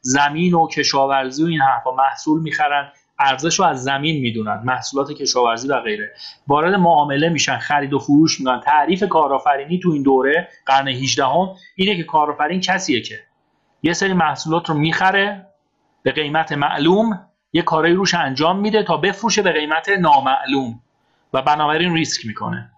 زمین 0.00 0.54
و 0.54 0.68
کشاورزی 0.68 1.44
و 1.44 1.46
این 1.46 1.60
حرفا. 1.60 1.90
محصول 1.92 2.42
می‌خرن 2.42 2.92
ارزش 3.18 3.58
رو 3.58 3.64
از 3.64 3.82
زمین 3.84 4.20
می‌دونن 4.20 4.62
محصولات 4.64 5.12
کشاورزی 5.12 5.68
و 5.68 5.80
غیره. 5.80 6.12
وارد 6.46 6.74
معامله 6.74 7.28
میشن 7.28 7.58
خرید 7.58 7.92
و 7.92 7.98
فروش 7.98 8.40
می‌کنن. 8.40 8.60
تعریف 8.60 9.04
کارآفرینی 9.08 9.78
تو 9.78 9.90
این 9.90 10.02
دوره 10.02 10.48
قرن 10.66 10.88
18 10.88 11.24
هم 11.24 11.48
اینه 11.76 11.96
که 11.96 12.02
کارآفرین 12.02 12.60
کسیه 12.60 13.00
که 13.00 13.18
یه 13.82 13.92
سری 13.92 14.12
محصولات 14.12 14.68
رو 14.68 14.74
می‌خره 14.74 15.46
به 16.02 16.12
قیمت 16.12 16.52
معلوم 16.52 17.20
یه 17.52 17.62
کارایی 17.62 17.94
روش 17.94 18.14
انجام 18.14 18.58
میده 18.58 18.82
تا 18.82 18.96
بفروشه 18.96 19.42
به 19.42 19.52
قیمت 19.52 19.88
نامعلوم 19.88 20.80
و 21.32 21.42
بنابراین 21.42 21.94
ریسک 21.94 22.26
می‌کنه. 22.26 22.70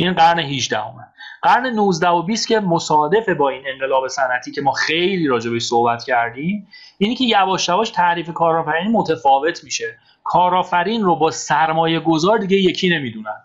این 0.00 0.12
قرن 0.12 0.38
18 0.38 0.78
همه. 0.78 1.06
قرن 1.42 1.66
19 1.66 2.08
و 2.08 2.22
20 2.22 2.48
که 2.48 2.60
مصادف 2.60 3.28
با 3.28 3.48
این 3.48 3.62
انقلاب 3.72 4.08
صنعتی 4.08 4.50
که 4.50 4.60
ما 4.60 4.72
خیلی 4.72 5.26
راجع 5.26 5.58
صحبت 5.58 6.04
کردیم 6.04 6.68
اینی 6.98 7.14
که 7.14 7.24
یواش 7.24 7.68
یواش 7.68 7.90
تعریف 7.90 8.32
کارآفرینی 8.32 8.92
متفاوت 8.92 9.64
میشه. 9.64 9.98
کارآفرین 10.24 11.02
رو 11.02 11.16
با 11.16 11.30
سرمایه 11.30 12.00
گذار 12.00 12.38
دیگه 12.38 12.56
یکی 12.56 12.88
نمی‌دونن. 12.88 13.44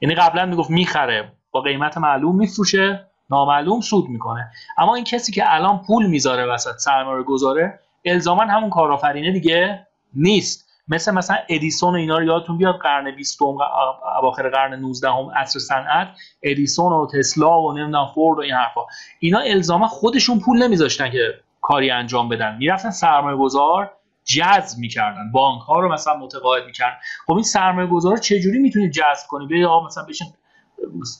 یعنی 0.00 0.14
قبلا 0.14 0.46
می‌گفت 0.46 0.70
می‌خره 0.70 1.32
با 1.50 1.60
قیمت 1.60 1.98
معلوم 1.98 2.36
میفروشه 2.36 3.06
نامعلوم 3.30 3.80
سود 3.80 4.08
می‌کنه. 4.08 4.50
اما 4.78 4.94
این 4.94 5.04
کسی 5.04 5.32
که 5.32 5.54
الان 5.54 5.80
پول 5.86 6.06
می‌ذاره 6.06 6.46
وسط 6.46 6.76
سرمایه 6.78 7.22
گذاره 7.22 7.80
الزاما 8.04 8.42
همون 8.42 8.70
کارآفرینه 8.70 9.32
دیگه 9.32 9.86
نیست. 10.14 10.69
مثل 10.90 11.14
مثلا 11.14 11.36
ادیسون 11.48 11.94
و 11.94 11.96
اینا 11.96 12.18
رو 12.18 12.24
یادتون 12.24 12.58
بیاد 12.58 12.74
قرن 12.74 13.16
20 13.16 13.42
اواخر 13.42 14.48
قرن 14.48 14.74
19 14.74 15.10
هم 15.10 15.30
عصر 15.36 15.58
صنعت 15.58 16.08
ادیسون 16.42 16.92
و 16.92 17.06
تسلا 17.06 17.62
و 17.62 17.72
نمی‌دونم 17.72 18.06
فورد 18.14 18.38
و 18.38 18.42
این 18.42 18.54
حرفا. 18.54 18.80
اینا 19.18 19.38
الزاما 19.40 19.86
خودشون 19.86 20.40
پول 20.40 20.62
نمیذاشتن 20.62 21.10
که 21.10 21.34
کاری 21.60 21.90
انجام 21.90 22.28
بدن. 22.28 22.56
می‌رفتن 22.56 22.90
سرمایه 22.90 23.36
گذار 23.36 23.92
جذب 24.24 24.78
می‌کردن. 24.78 25.32
بانک 25.32 25.62
ها 25.62 25.80
رو 25.80 25.92
مثلا 25.92 26.16
متقاعد 26.16 26.64
می‌کردن. 26.66 26.96
خب 27.26 27.32
این 27.32 27.42
سرمایه 27.42 27.88
گذار 27.88 28.16
چجوری 28.16 28.58
می‌تونید 28.58 28.92
جذب 28.92 29.26
کنی؟ 29.28 29.46
بیا 29.46 29.80
مثلا 29.80 30.04
بشین 30.04 30.26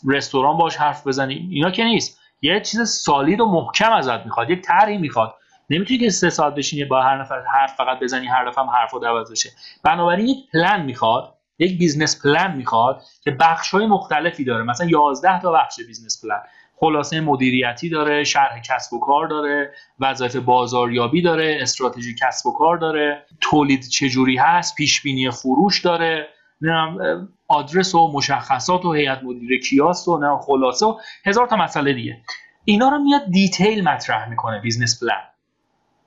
رستوران 0.08 0.56
باش 0.56 0.76
حرف 0.76 1.06
بزنی. 1.06 1.48
اینا 1.50 1.70
که 1.70 1.84
نیست. 1.84 2.20
یه 2.42 2.60
چیز 2.60 2.88
solid 2.88 3.40
و 3.40 3.46
محکم 3.46 3.92
ازت 3.92 4.24
می‌خواد 4.24 4.50
یک 4.50 4.62
طرحی 4.62 4.98
می‌خواد. 4.98 5.34
نمی‌تونی 5.70 5.98
که 5.98 6.10
سه 6.10 6.30
ساعت 6.30 6.54
بشینی 6.54 6.84
با 6.84 7.02
هر 7.02 7.20
نفر 7.20 7.42
حرف 7.54 7.74
فقط 7.76 8.00
بزنی 8.00 8.26
هر 8.26 8.44
دفعه 8.44 8.64
هم 8.64 8.70
حرف 8.70 8.94
عوض 8.94 9.32
بشه. 9.32 9.50
بنابراین 9.84 10.26
یک 10.26 10.50
پلن 10.52 10.82
می‌خواد 10.82 11.34
یک 11.58 11.78
business 11.78 12.22
plan 12.22 12.56
می‌خواد 12.56 13.02
که 13.22 13.30
بخش 13.30 13.70
های 13.70 13.86
مختلفی 13.86 14.44
داره. 14.44 14.64
مثلا 14.64 14.86
11 14.86 15.40
تا 15.40 15.52
بخش 15.52 15.80
business 15.86 16.24
plan. 16.24 16.42
خلاصه 16.76 17.20
مدیریتی 17.20 17.88
داره 17.88 18.24
شرح 18.24 18.60
کسب 18.60 18.92
و 18.92 19.00
کار 19.00 19.26
داره 19.26 19.72
وظایف 20.00 20.36
بازاریابی 20.36 21.22
داره 21.22 21.58
استراتژی 21.60 22.14
کسب 22.14 22.46
و 22.46 22.52
کار 22.52 22.76
داره 22.76 23.26
تولید 23.40 23.88
چجوری 23.88 24.36
هست 24.36 24.74
پیش 24.74 25.02
بینی 25.02 25.30
فروش 25.30 25.80
داره 25.80 26.28
آدرس 27.48 27.94
و 27.94 28.12
مشخصات 28.12 28.84
و 28.84 28.92
هیئت 28.92 29.22
مدیره 29.22 29.58
کیاست 29.58 30.08
و 30.08 30.18
نه 30.18 30.38
خلاصه 30.38 30.86
و 30.86 30.98
هزار 31.26 31.46
تا 31.46 31.56
مسئله 31.56 31.92
دیگه. 31.92 32.16
اینا 32.64 32.88
رو 32.88 32.98
میاد 32.98 33.22
detail 33.30 33.84
مطرح 33.84 34.28
می‌کنه 34.28 34.60
business 34.60 35.00
plan. 35.02 35.22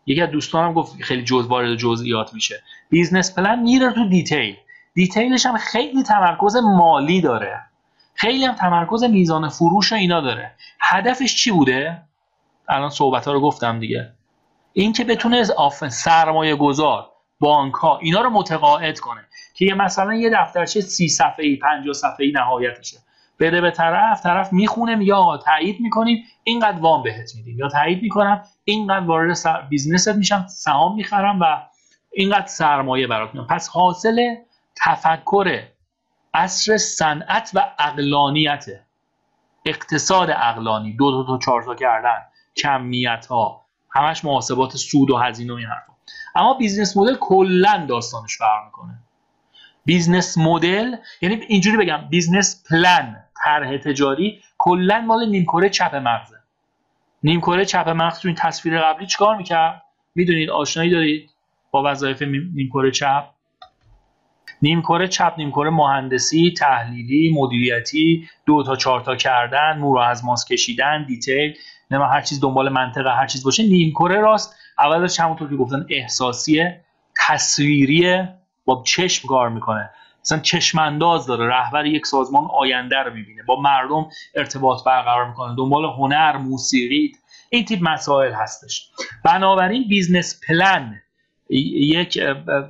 یکی 0.05 0.21
از 0.21 0.29
دوستانم 0.29 0.73
گفت 0.73 1.01
خیلی 1.01 1.23
جز 1.23 1.47
وارد 1.47 1.75
جزئیات 1.75 2.33
میشه. 2.33 2.63
business 2.89 3.36
plan 3.36 3.60
میره 3.59 3.91
تو 3.91 4.09
detail 4.10 4.56
detail 4.93 5.33
ش 5.33 5.45
هم 5.45 5.57
خیلی 5.57 6.03
تمرکز 6.03 6.55
مالی 6.55 7.21
داره. 7.21 7.61
خیلی 8.13 8.45
هم 8.45 8.55
تمرکز 8.55 9.03
میزان 9.03 9.49
فروش 9.49 9.91
و 9.91 9.95
اینا 9.95 10.21
داره. 10.21 10.51
هدفش 10.79 11.35
چی 11.35 11.51
بوده؟ 11.51 12.01
الان 12.69 12.89
صحبت 12.89 13.25
ها 13.25 13.33
رو 13.33 13.41
گفتم 13.41 13.79
دیگه. 13.79 14.13
این 14.73 14.93
که 14.93 15.03
بتونه 15.03 15.43
سرمایه 15.89 16.55
گذار 16.55 17.09
بانک 17.39 17.73
ها 17.73 17.97
اینا 17.97 18.21
رو 18.21 18.29
متقاعد 18.29 18.99
کنه 18.99 19.21
که 19.53 19.65
یه 19.65 19.73
مثلا 19.73 20.13
یه 20.13 20.29
دفترچه 20.33 20.81
سی 20.81 21.09
صفحه 21.09 21.45
ای 21.45 21.55
50 21.55 21.93
صفحه 21.93 22.25
ای 22.25 22.31
نهایتشه. 22.31 22.97
بده 23.43 23.62
به 23.62 23.71
طرف 23.71 24.23
طرف 24.23 24.53
می‌خونه 24.53 25.06
یا 25.06 25.39
تایید 25.45 25.79
می‌کنیم 25.79 26.23
اینقدر 26.43 26.79
وام 26.79 27.03
بهت 27.03 27.36
میدیم. 27.36 27.60
یا 27.60 27.69
تایید 27.69 28.01
می‌کنم 28.01 28.43
اینقدر 28.63 29.06
وارد 29.06 29.38
business 29.69 30.05
ت 30.05 30.10
میشم 30.10 30.45
سهام 30.47 30.95
می‌خرم 30.95 31.39
و 31.41 31.45
اینقدر 32.12 32.47
سرمایه 32.47 33.08
برات 33.08 33.34
میام 33.34 33.47
پس 33.47 33.69
حاصل 33.69 34.36
تفکر 34.75 35.63
عصر 36.34 36.77
صنعت 36.77 37.51
و 37.53 37.71
عقلانیت. 37.79 38.65
اقتصاد 39.65 40.29
عقلانی 40.29 40.93
دو 40.93 41.12
دو 41.12 41.23
تا 41.27 41.38
چهار 41.38 41.63
تا 41.63 41.75
کردن 41.75 42.17
کمیت 42.58 43.25
ها 43.25 43.65
همش 43.89 44.25
محاسبات 44.25 44.75
سود 44.75 45.12
و 45.12 45.17
هزینه 45.17 45.53
و 45.53 45.56
این 45.56 45.67
حرفا. 45.67 45.93
اما 46.36 46.53
business 46.53 46.97
model 46.97 47.15
کلا 47.15 47.86
داستانش 47.89 48.38
فرق 48.38 48.65
می‌کنه. 48.65 48.99
business 49.86 50.38
model 50.38 50.95
یعنی 51.21 51.36
اینجوری 51.36 51.77
بگم 51.77 52.08
business 52.10 52.63
plan. 52.69 53.22
طرح 53.43 53.77
تجاری 53.77 54.41
کلا 54.58 55.01
مال 55.01 55.29
نیمکره 55.29 55.69
چپ 55.69 55.95
مغزه 55.95 56.38
نیمکره 57.23 57.65
چپ 57.65 57.89
مغز 57.89 58.19
تو 58.19 58.27
این 58.27 58.38
تصویر 58.39 58.82
قبلی 58.82 59.08
چیکار 59.08 59.36
می‌کرد؟ 59.36 59.82
می‌دونید 60.15 60.49
آشنایی 60.49 60.89
دارید 60.89 61.29
با 61.71 61.84
وظایف 61.86 62.21
نیمکره 62.21 62.91
چپ؟ 62.91 63.23
نیمکره 64.62 65.08
چپ 65.08 65.34
نیمکره 65.38 65.69
مهندسی 65.69 66.53
تحلیلی 66.58 67.34
مدیریتی 67.39 68.29
دو 68.45 68.63
تا 68.63 68.75
چهار 68.75 69.01
تا 69.01 69.15
کردن 69.15 69.77
مو 69.77 69.97
از 69.97 70.25
ماست 70.25 70.45
کشیدن 70.45 71.06
detail 71.06 71.53
نه 71.91 72.08
هر 72.08 72.21
چیز 72.21 72.41
دنبال 72.41 72.69
منطق 72.69 73.10
هر 73.10 73.27
چیز 73.27 73.43
باشه. 73.43 73.63
نیمکره 73.63 74.21
راست 74.21 74.56
اولش 74.79 75.19
همونطور 75.19 75.49
که 75.49 75.56
گفتن 75.56 75.86
احساسیه 75.89 76.82
تصویریه 77.27 78.34
با 78.65 78.84
چشم 78.86 79.27
کار 79.27 79.49
می‌کنه. 79.49 79.89
مثلا 80.25 80.39
چشم 80.39 80.79
انداز 80.79 81.25
داره 81.25 81.47
رهبر 81.47 81.86
یک 81.86 82.05
سازمان 82.05 82.47
آینده 82.51 82.97
رو 82.97 83.13
می‌بینه. 83.13 83.43
با 83.43 83.62
مردم 83.62 84.07
ارتباط 84.36 84.83
برقرار 84.83 85.27
می‌کنه 85.27 85.55
دنبال 85.55 85.86
هنر 85.86 86.38
موسیقی 86.38 87.12
این 87.49 87.65
تیپ 87.65 87.79
مسائل 87.81 88.33
هستش. 88.33 88.89
بنابراین 89.25 89.88
business 89.88 90.39
plan 90.47 91.01
یک 91.49 92.19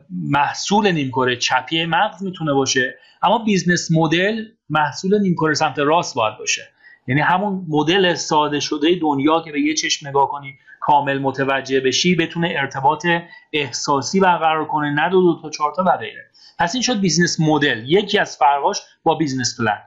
محصول 0.09 0.91
نیمکره 0.91 1.35
چپی 1.35 1.85
مغز 1.85 2.23
می‌تونه 2.23 2.53
باشه 2.53 2.95
اما 3.23 3.37
business 3.37 3.91
model 3.91 4.45
محصول 4.69 5.21
نیمکره 5.21 5.53
سمت 5.53 5.79
راست 5.79 6.15
باید 6.15 6.37
باشه. 6.37 6.61
یعنی 7.07 7.21
همون 7.21 7.65
مدل 7.69 8.13
ساده 8.13 8.59
شده 8.59 8.95
دنیا 9.01 9.41
که 9.41 9.51
به 9.51 9.61
یه 9.61 9.73
چشم 9.73 10.07
نگاه 10.07 10.27
کنی 10.27 10.57
کامل 10.79 11.19
متوجه 11.19 11.79
بشی 11.79 12.15
بتونه 12.15 12.53
ارتباط 12.57 13.05
احساسی 13.53 14.19
برقرار 14.19 14.65
کنه 14.65 14.89
نه 14.89 15.09
دو, 15.09 15.21
دو 15.21 15.41
تا 15.41 15.49
چهار 15.49 15.73
تا 15.75 15.83
و 15.83 15.97
غیره. 15.97 16.29
پس 16.59 16.75
این 16.75 16.81
شد 16.81 16.99
business 16.99 17.39
model. 17.39 17.83
یکی 17.87 18.19
از 18.19 18.37
فرقاش 18.37 18.81
با 19.03 19.15
business 19.15 19.57
plan. 19.59 19.81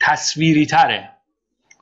تصویری 0.00 0.66
تره 0.66 1.10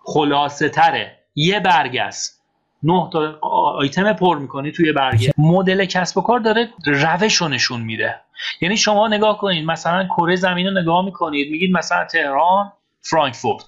خلاصه 0.04 0.68
تره 0.68 1.18
یه 1.34 1.60
برگ 1.60 1.96
است. 1.96 2.40
نه 2.82 3.08
تا 3.12 3.38
آیتم 3.78 4.12
پر 4.12 4.38
می‌کنی 4.38 4.72
توی 4.72 4.92
برگه 4.92 5.32
مدل 5.38 5.84
کسب 5.84 6.18
و 6.18 6.20
کار 6.20 6.40
داره 6.40 6.68
روش 6.86 7.34
رو 7.34 7.48
نشون 7.48 7.80
میده. 7.80 8.20
یعنی 8.60 8.76
شما 8.76 9.08
نگاه 9.08 9.38
کنید 9.38 9.66
مثلا 9.66 10.06
کره 10.06 10.36
زمین 10.36 10.66
رو 10.66 10.80
نگاه 10.80 11.04
می‌کنید 11.04 11.50
میگید 11.50 11.72
مثلا 11.72 12.04
تهران 12.04 12.72
فرانکفورت. 13.00 13.64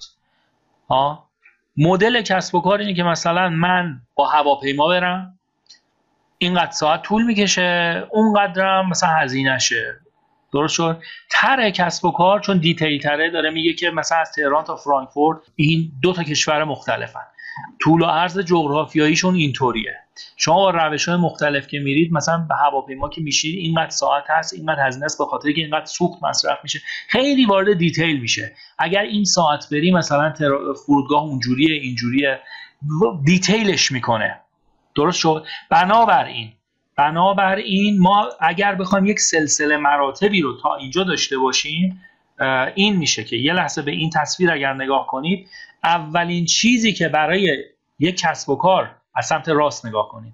ها 0.89 1.29
مدل 1.77 2.21
کسب 2.21 2.55
و 2.55 2.61
کار 2.61 2.79
اینه 2.79 2.93
که 2.93 3.03
مثلا 3.03 3.49
من 3.49 4.01
با 4.15 4.27
هواپیما 4.27 4.87
برم 4.87 5.39
اینقدر 6.37 6.71
ساعت 6.71 7.01
طول 7.01 7.23
می‌کشه 7.23 8.03
اونقدرم 8.11 8.89
مثلا 8.89 9.09
هزینهشه. 9.09 9.99
درست 10.53 10.73
شد. 10.73 11.01
تر 11.31 11.69
کسب 11.69 12.05
و 12.05 12.11
کار 12.11 12.39
چون 12.39 12.57
دیتیل 12.57 13.01
تره 13.01 13.29
داره 13.29 13.49
میگه 13.49 13.73
که 13.73 13.89
مثلا 13.91 14.17
از 14.17 14.31
تهران 14.31 14.63
تا 14.63 14.75
فرانکفورت 14.75 15.39
این 15.55 15.91
دو 16.01 16.13
تا 16.13 16.23
کشور 16.23 16.63
مختلفن. 16.63 17.25
طول 17.81 18.01
و 18.01 18.05
عرض 18.05 18.39
جغرافیاییشون 18.39 19.35
اینطوریه. 19.35 19.95
شما 20.37 20.55
با 20.55 20.69
روش 20.69 21.07
های 21.09 21.17
مختلف 21.17 21.67
که 21.67 21.79
میرید 21.79 22.13
مثلا 22.13 22.45
به 22.49 22.55
هواپیما 22.55 23.09
که 23.09 23.21
میشید 23.21 23.57
اینقدر 23.57 23.89
ساعت 23.89 24.23
هست 24.27 24.53
اینقدر 24.53 24.87
هزینه 24.87 25.05
است 25.05 25.17
به 25.17 25.25
خاطر 25.25 25.51
که 25.51 25.61
اینقدر 25.61 25.85
سوخت 25.85 26.23
مصرف 26.23 26.57
میشه. 26.63 26.79
خیلی 27.07 27.45
وارد 27.45 27.77
دیتیل 27.77 28.19
میشه. 28.19 28.55
اگر 28.79 29.01
این 29.01 29.23
ساعت 29.23 29.67
بری 29.71 29.91
مثلا 29.91 30.33
فرودگاه 30.85 31.21
اونجوریه 31.21 31.73
اینجوریه. 31.73 32.39
دیتیلش 33.25 33.91
می‌کنه. 33.91 34.39
درست 34.95 35.19
شد؟ 35.19 35.45
بنابراین 35.69 36.53
بنابراین 36.95 37.99
ما 37.99 38.29
اگر 38.39 38.75
بخوایم 38.75 39.05
یک 39.05 39.19
سلسله 39.19 39.77
مراتبی 39.77 40.41
رو 40.41 40.57
تا 40.61 40.75
اینجا 40.75 41.03
داشته 41.03 41.37
باشیم 41.37 42.01
این 42.75 42.95
میشه 42.95 43.23
که 43.23 43.35
یه 43.35 43.53
لحظه 43.53 43.81
به 43.81 43.91
این 43.91 44.09
تصویر 44.09 44.51
اگر 44.51 44.73
نگاه 44.73 45.07
کنید 45.07 45.49
اولین 45.83 46.45
چیزی 46.45 46.93
که 46.93 47.07
برای 47.07 47.63
یک 47.99 48.17
کسب 48.17 48.49
و 48.49 48.55
کار 48.55 48.95
از 49.15 49.25
سمت 49.25 49.49
راست 49.49 49.85
نگاه 49.85 50.09
کنید. 50.09 50.33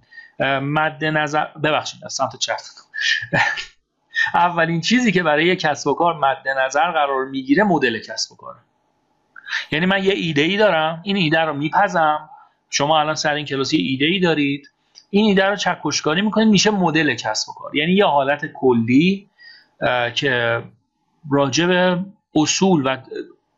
مد 0.62 1.06
نظر 1.06 1.46
ببخشید 1.46 2.06
از 2.06 2.14
سمت 2.14 2.36
چپ. 2.36 2.56
اولین 4.34 4.82
چیزی 4.82 5.12
که 5.12 5.24
برای 5.24 5.46
یک 5.46 5.60
کسب 5.60 5.88
و 5.88 5.94
کار 5.94 6.18
مد 6.18 6.48
نظر 6.66 6.92
قرار 6.92 7.26
می‌گیره 7.26 7.64
مدل 7.64 8.00
کسب 8.00 8.32
و 8.32 8.36
کاره. 8.36 8.60
یعنی 9.72 9.86
من 9.86 10.04
یه 10.04 10.14
ایده 10.14 10.42
ای 10.42 10.58
دارم 10.58 11.02
این 11.04 11.16
ایده 11.16 11.40
رو 11.40 11.54
میپزم. 11.54 12.30
شما 12.70 13.00
الان 13.00 13.16
سر 13.16 13.34
این 13.34 13.46
کلاس 13.46 13.74
ایده 13.74 14.06
ای 14.06 14.20
دارید. 14.20 14.70
این 15.10 15.26
ایده 15.26 15.46
رو 15.46 15.56
چکشکاری 15.56 16.22
می‌کنید 16.22 16.48
میشه 16.48 16.72
مدل 16.72 17.16
کسب 17.16 17.50
و 17.50 17.54
کار. 17.54 17.76
یعنی 17.76 17.92
یه 17.92 18.06
حالت 18.06 18.46
کلی 18.46 19.30
که 20.16 20.64
راجع 21.32 21.66
به 21.66 22.00
اصول 22.36 22.88
و 22.88 22.98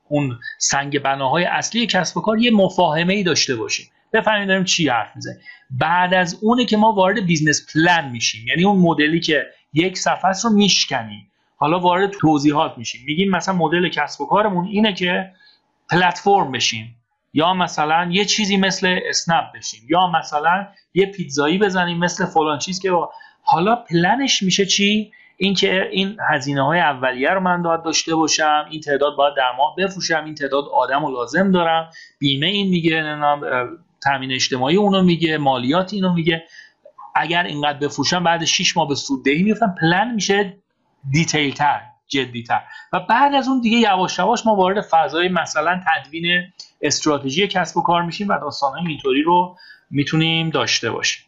اون 0.08 0.40
سنگ 0.58 1.00
بناهای 1.00 1.46
اصلی 1.46 1.88
کسب 1.88 2.18
و 2.18 2.22
کار 2.22 2.40
یه 2.40 2.52
مفاهمه 2.52 3.14
ای 3.14 3.24
داشته 3.24 3.56
باشیم. 3.56 3.88
بفهمید 4.14 4.48
داریم 4.48 4.64
چی 4.64 4.90
حرف 4.90 5.16
می‌زنیم. 5.16 5.40
بعد 5.70 6.14
از 6.14 6.40
اونه 6.42 6.66
که 6.66 6.78
ما 6.78 6.92
وارد 6.92 7.26
business 7.26 7.74
plan 7.74 8.10
میشیم. 8.10 8.48
یعنی 8.48 8.64
اون 8.64 8.78
مدلی 8.78 9.20
که 9.20 9.46
یک 9.74 9.98
صفحه 9.98 10.32
رو 10.44 10.50
میشکنیم. 10.50 11.32
حالا 11.56 11.80
وارد 11.80 12.10
توضیحات 12.10 12.78
میشیم. 12.78 13.02
میگیم 13.06 13.32
مثلا 13.32 13.56
مدل 13.56 13.90
کسب 13.90 14.22
و 14.22 14.26
کارمون 14.26 14.66
اینه 14.66 14.94
که 14.94 15.32
پلتفرم 15.90 16.52
بشیم. 16.52 16.96
یا 17.34 17.54
مثلا 17.54 18.10
یه 18.12 18.26
چیزی 18.26 18.58
مثل 18.58 19.00
اسنپ 19.10 19.44
بشیم 19.56 19.82
یا 19.90 20.08
مثلا 20.08 20.68
یه 20.94 21.06
پیتزایی 21.06 21.58
بزنیم 21.58 21.98
مثل 21.98 22.26
فلان 22.26 22.60
چیز 22.60 22.80
که 22.80 22.92
حالا 23.42 23.76
پلنش 23.76 24.44
میشه 24.44 24.66
چی؟ 24.66 25.12
اینکه 25.38 25.90
این 25.92 26.18
هزینه 26.30 26.66
های 26.66 26.80
اولیه 26.80 27.30
رو 27.30 27.40
من 27.40 27.64
باید 27.64 27.84
داشته 27.84 28.16
باشم 28.16 28.66
این 28.70 28.82
تعداد 28.82 29.16
باید 29.16 29.34
در 29.38 29.52
ماه 29.58 29.76
بفروشم 29.78 30.24
این 30.26 30.36
تعداد 30.36 30.64
آدم 30.74 31.06
رو 31.06 31.12
لازم 31.12 31.52
دارم. 31.52 31.90
بیمه 32.20 32.48
این 32.48 32.70
میگه 32.70 33.18
تامین 34.04 34.32
اجتماعی 34.32 34.76
اونو 34.76 35.02
میگه 35.04 35.38
مالیات 35.38 35.94
اینو 35.94 36.14
میگه. 36.14 36.44
اگر 37.16 37.44
اینقدر 37.44 37.80
بفروشم 37.80 38.24
بعد 38.24 38.46
6 38.46 38.78
ماه 38.78 38.88
به 38.88 38.96
سوددهی 38.96 39.44
میفتم 39.44 39.76
پلن 39.82 40.14
میشه 40.14 40.58
دیتیل 41.12 41.54
تر 41.54 41.82
جدی 42.08 42.44
تر 42.44 42.62
و 42.94 43.00
بعد 43.00 43.34
از 43.34 43.48
اون 43.48 43.62
دیگه 43.62 43.78
یواش 43.78 44.20
یواش 44.20 44.46
ما 44.46 44.56
وارد 44.56 44.82
فضای 44.82 45.30
مثلا 45.30 45.82
تدوین 45.88 46.54
استراتژی 46.82 47.48
کسب 47.48 47.78
و 47.78 47.82
کار 47.82 48.02
میشیم 48.02 48.28
و 48.28 48.40
داستانهای 48.40 48.88
اینطوری 48.88 49.24
رو 49.24 49.58
می‌تونیم 49.90 50.50
داشته 50.50 50.92
باشیم. 50.92 51.26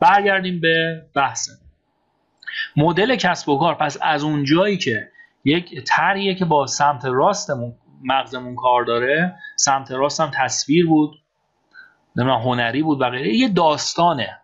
برگردیم 0.00 0.60
به 0.60 1.02
بحث. 1.14 1.50
مدل 2.76 3.16
کسب 3.16 3.48
و 3.48 3.58
کار 3.58 3.74
پس 3.74 3.98
از 4.02 4.24
اون 4.24 4.44
جایی 4.44 4.78
که 4.78 5.08
یک 5.44 5.84
طرحیه 5.84 6.34
که 6.34 6.44
با 6.44 6.66
سمت 6.66 7.04
راستمون 7.04 7.74
مغزمون 8.04 8.54
کار 8.54 8.84
داره 8.84 9.36
سمت 9.56 9.90
راست 9.90 10.20
هم 10.20 10.30
تصویر 10.34 10.86
بود 10.86 11.10
نمی‌دونم 12.16 12.40
هنری 12.40 12.82
بود 12.82 13.00
و 13.00 13.10
غیره 13.10 13.36
یه 13.36 13.48
داستانه. 13.48 14.41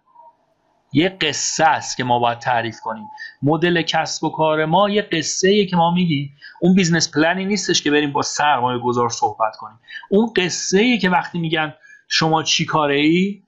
یه 0.92 1.08
قصه 1.08 1.64
است 1.64 1.96
که 1.96 2.04
ما 2.04 2.18
باید 2.18 2.38
تعریف 2.38 2.80
کنیم. 2.80 3.08
مدل 3.42 3.82
کسب 3.82 4.24
و 4.24 4.30
کار 4.30 4.64
ما 4.64 4.90
یه 4.90 5.02
قصه 5.02 5.48
ایه 5.48 5.66
که 5.66 5.76
ما 5.76 5.90
میگیم. 5.90 6.36
اون 6.60 6.74
business 6.74 7.10
plan 7.10 7.38
ی 7.38 7.44
نیستش 7.44 7.82
که 7.82 7.90
بریم 7.90 8.12
با 8.12 8.22
سرمایه 8.22 8.78
گذار 8.78 9.08
صحبت 9.08 9.56
کنیم. 9.56 9.78
اون 10.10 10.32
قصه 10.36 10.78
ایه 10.78 10.98
که 10.98 11.10
وقتی 11.10 11.38
میگن 11.38 11.74
شما 12.08 12.42
چی 12.42 12.64
کاره 12.64 12.96
ای 12.96 13.42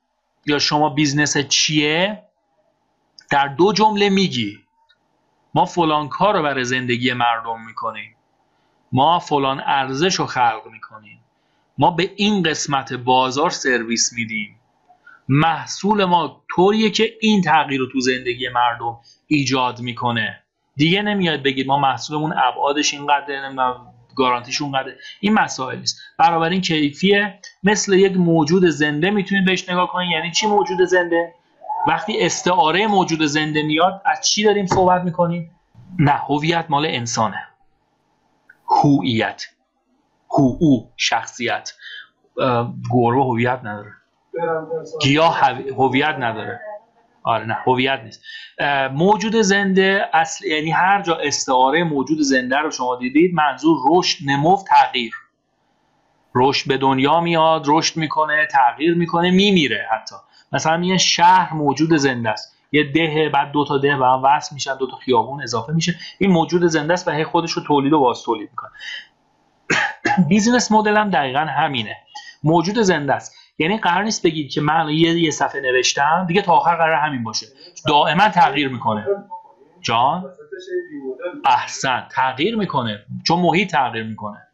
یا 0.46 0.59
شما 0.59 0.88
business 0.88 1.38
چیه 1.38 2.22
در 3.31 3.48
دو 3.48 3.72
جمله 3.72 4.11
میگی. 4.11 4.59
ما 5.55 5.64
فلان 5.64 6.09
کار 6.09 6.37
رو 6.37 6.42
برای 6.42 6.64
زندگی 6.64 7.12
مردم 7.12 7.61
می‌کنیم. 7.66 8.16
ما 8.92 9.18
فلان 9.18 9.61
ارزش 9.66 10.14
رو 10.14 10.26
خلق 10.26 10.62
می‌کنیم. 10.72 11.20
ما 11.79 11.90
به 11.90 12.11
این 12.16 12.42
قسمت 12.42 12.92
بازار 12.92 13.50
سرویس 13.50 14.12
میدیم. 14.12 14.60
محصول 15.32 16.04
ما 16.04 16.42
طوریه 16.54 16.90
که 16.90 17.12
این 17.20 17.42
تغییر 17.42 17.80
رو 17.80 17.86
تو 17.92 18.00
زندگی 18.00 18.48
مردم 18.48 18.98
ایجاد 19.26 19.80
می‌کنه. 19.80 20.42
دیگه 20.76 21.02
نمیاد 21.02 21.42
بگید 21.42 21.66
ما 21.66 21.78
محصولمون 21.78 22.32
ابعادش 22.32 22.94
اینقدر 22.94 23.42
نمی‌دونم 23.44 23.94
گارانتیش 24.16 24.62
اونقدر 24.62 24.92
این 25.20 25.34
مسائل 25.34 25.78
نیست. 25.78 26.00
برابر 26.18 26.48
این 26.48 26.60
کیفیه 26.60 27.38
مثل 27.62 27.92
یک 27.92 28.16
موجود 28.16 28.64
زنده 28.64 29.10
می‌تونید 29.10 29.44
بهش 29.44 29.68
نگاه 29.68 29.88
کنید. 29.88 30.10
یعنی 30.10 30.30
چی 30.30 30.46
موجود 30.46 30.82
زنده؟ 30.84 31.34
وقتی 31.88 32.20
استعاره 32.20 32.86
موجود 32.86 33.22
زنده 33.22 33.62
میاد 33.62 34.02
از 34.04 34.28
چی 34.28 34.44
داریم 34.44 34.66
صحبت 34.66 35.02
می‌کنیم؟ 35.02 35.50
نه 35.98 36.12
هویت 36.12 36.66
مال 36.68 36.86
انسانه. 36.86 37.48
هویت. 38.68 39.46
هو 40.30 40.56
او 40.60 40.92
شخصیت. 40.96 41.72
گروه 42.90 43.26
هویت 43.26 43.60
نداره. 43.64 43.92
گیاه 45.02 45.40
هویت 45.76 46.16
نداره. 46.18 46.60
آره 47.22 47.44
نه 47.46 47.58
هویت 47.66 48.00
نیست. 48.04 48.22
موجود 48.92 49.36
زنده 49.36 50.04
اصل 50.12 50.46
یعنی 50.46 50.70
هر 50.70 51.02
جا 51.02 51.16
استعاره 51.16 51.84
موجود 51.84 52.20
زنده 52.20 52.56
رو 52.56 52.70
شما 52.70 52.96
دیدید 52.96 53.34
منظور 53.34 53.78
رشد 53.90 54.18
نمو 54.26 54.62
تغییر. 54.68 55.12
رشد 56.34 56.68
به 56.68 56.76
دنیا 56.76 57.20
میاد 57.20 57.64
رشد 57.66 57.96
می‌کنه 57.96 58.48
تغییر 58.50 58.94
می‌کنه 58.94 59.30
میمیره 59.30 59.88
حتی. 59.92 60.16
مثلا 60.52 60.84
یه 60.84 60.96
شهر 60.96 61.54
موجود 61.54 61.96
زنده 61.96 62.30
است. 62.30 62.56
یه 62.72 62.92
ده 62.92 63.30
بعد 63.34 63.52
دو 63.52 63.64
تا 63.64 63.78
ده 63.78 63.96
به 63.96 64.06
هم 64.06 64.22
وصل 64.24 64.54
میشن 64.54 64.76
دو 64.76 64.90
تا 64.90 64.96
خیابون 64.96 65.42
اضافه 65.42 65.72
میشه. 65.72 65.94
این 66.18 66.30
موجود 66.30 66.66
زنده 66.66 66.92
است 66.92 67.08
و 67.08 67.10
هی 67.10 67.24
خودش 67.24 67.52
رو 67.52 67.62
تولید 67.62 67.92
و 67.92 68.00
باز 68.00 68.22
تولید 68.22 68.50
می‌کنه. 68.50 68.70
بیزینس 70.28 70.72
مدل 70.72 70.96
هم 70.96 71.10
دقیقا 71.10 71.40
همینه. 71.40 71.96
موجود 72.42 72.78
زنده 72.78 73.14
است. 73.14 73.34
یعنی 73.61 73.79
قرار 73.79 74.05
نیست 74.05 74.27
بگید 74.27 74.51
که 74.51 74.61
من 74.61 74.88
یه 74.88 75.18
یه 75.18 75.31
صفحه 75.31 75.61
نوشتم 75.61 76.25
دیگه 76.29 76.42
تا 76.42 76.53
آخر 76.53 76.77
قرار 76.77 76.94
همین 76.94 77.25
باشه. 77.25 77.46
دائما 77.88 78.29
تغییر 78.29 78.68
می‌کنه. 78.68 79.07
جان؟ 79.81 80.25
احسن. 81.44 82.07
تغییر 82.12 82.57
می‌کنه. 82.57 83.05
چون 83.27 83.40
محیط 83.40 83.73
تغییر 83.73 84.05
می‌کنه. 84.05 84.46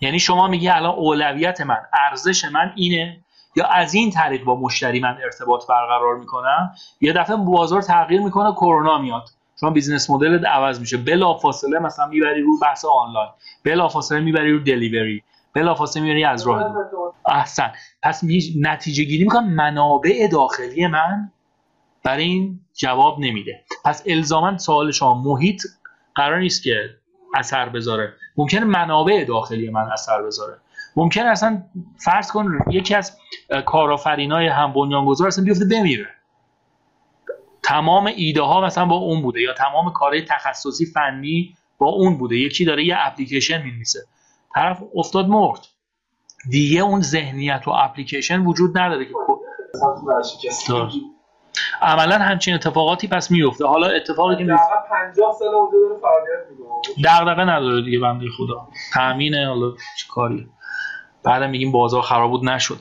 یعنی 0.00 0.18
شما 0.18 0.48
میگی 0.48 0.68
الان 0.68 0.94
اولویت 0.94 1.60
من 1.60 1.78
ارزش 2.10 2.44
من 2.44 2.72
اینه 2.74 3.20
یا 3.56 3.66
از 3.66 3.94
این 3.94 4.10
طریق 4.10 4.44
با 4.44 4.60
مشتری 4.60 5.00
من 5.00 5.16
ارتباط 5.24 5.66
برقرار 5.68 6.16
می‌کنم؟ 6.16 6.74
یه 7.00 7.12
دفعه 7.12 7.36
بازار 7.36 7.82
تغییر 7.82 8.20
می‌کنه 8.20 8.52
کرونا 8.52 8.98
میاد. 8.98 9.28
شما 9.60 9.70
بیزینس 9.70 10.10
مدل 10.10 10.46
عوض 10.46 10.80
میشه. 10.80 10.96
بلا 10.96 11.34
فاصله 11.34 11.78
مثلا 11.78 12.06
می‌بری 12.06 12.42
رو 12.42 12.58
بحث 12.62 12.84
آنلاین. 12.84 13.30
بلا 13.64 13.88
فاصله 13.88 14.20
می‌بری 14.20 14.52
رو 14.52 14.58
دلیوری 14.58 15.22
بلا 15.54 15.74
فاصله 15.74 16.02
می‌بری 16.02 16.24
از 16.24 16.46
راه 16.46 16.74
احسن. 17.26 17.72
پس 18.02 18.24
نتیجه 18.60 19.04
گیری 19.04 19.24
می‌کنم 19.24 19.48
منابع 19.48 20.28
داخلی 20.32 20.86
من 20.86 21.32
برای 22.04 22.24
این 22.24 22.60
جواب 22.74 23.20
نمیده. 23.20 23.64
پس 23.84 24.02
الزاما 24.06 24.58
سوال 24.58 24.92
شما 24.92 25.14
محیط 25.14 25.62
قرار 26.14 26.38
نیست 26.38 26.62
که 26.62 26.90
اثر 27.34 27.68
بذاره. 27.68 28.12
ممکنه 28.36 28.64
منابع 28.64 29.24
داخلی 29.24 29.70
من 29.70 29.92
اثر 29.92 30.22
بذاره. 30.22 30.58
ممکن 30.96 31.22
اصلا 31.22 31.62
فرض 32.04 32.32
کن 32.32 32.58
یکی 32.70 32.94
از 32.94 33.18
کارآفرینای 33.66 34.46
هم 34.46 34.72
بنیانگذار 34.72 35.26
اصلا 35.26 35.44
بیفته 35.44 35.64
بمیره. 35.64 36.08
تمام 37.62 38.06
ایده 38.16 38.42
ها 38.42 38.60
مثلا 38.60 38.86
با 38.86 38.96
اون 38.96 39.22
بوده 39.22 39.40
یا 39.40 39.54
تمام 39.54 39.92
کارهای 39.92 40.22
تخصصی 40.22 40.86
فنی 40.86 41.54
با 41.78 41.86
اون 41.86 42.18
بوده. 42.18 42.36
یکی 42.36 42.64
داره 42.64 42.84
یه 42.84 42.96
اپلیکیشن 42.98 43.62
می‌نویسه. 43.62 44.00
طرف 44.54 44.82
افتاد 44.96 45.28
مرد. 45.28 45.60
دیگه 46.50 46.80
اون 46.80 47.00
ذهنیت 47.00 47.62
و 47.66 47.70
اپلیکیشن 47.70 48.40
وجود 48.40 48.78
نداره 48.78 49.04
که 49.04 49.12
عملا 51.82 52.18
همچین 52.18 52.54
اتفاقاتی 52.54 53.08
پس 53.08 53.30
میفته. 53.30 53.66
حالا 53.66 53.86
اتفاقی 53.86 54.36
که 54.36 54.44
میفته 54.44 54.64
50 54.90 55.34
سال 55.38 55.48
اونجا 55.48 55.78
داره 55.88 56.00
فعالیت 56.00 56.46
دغدغه 57.04 57.44
نداره 57.44 57.82
دیگه 57.82 57.98
بنده 57.98 58.26
خدا. 58.36 58.68
تامینه 58.94 59.48
حالا 59.48 59.70
چه 59.70 60.06
کاری؟ 60.10 60.48
بعدم 61.24 61.50
میگیم 61.50 61.72
بازار 61.72 62.02
خراب 62.02 62.30
بود 62.30 62.44
نشد 62.44 62.78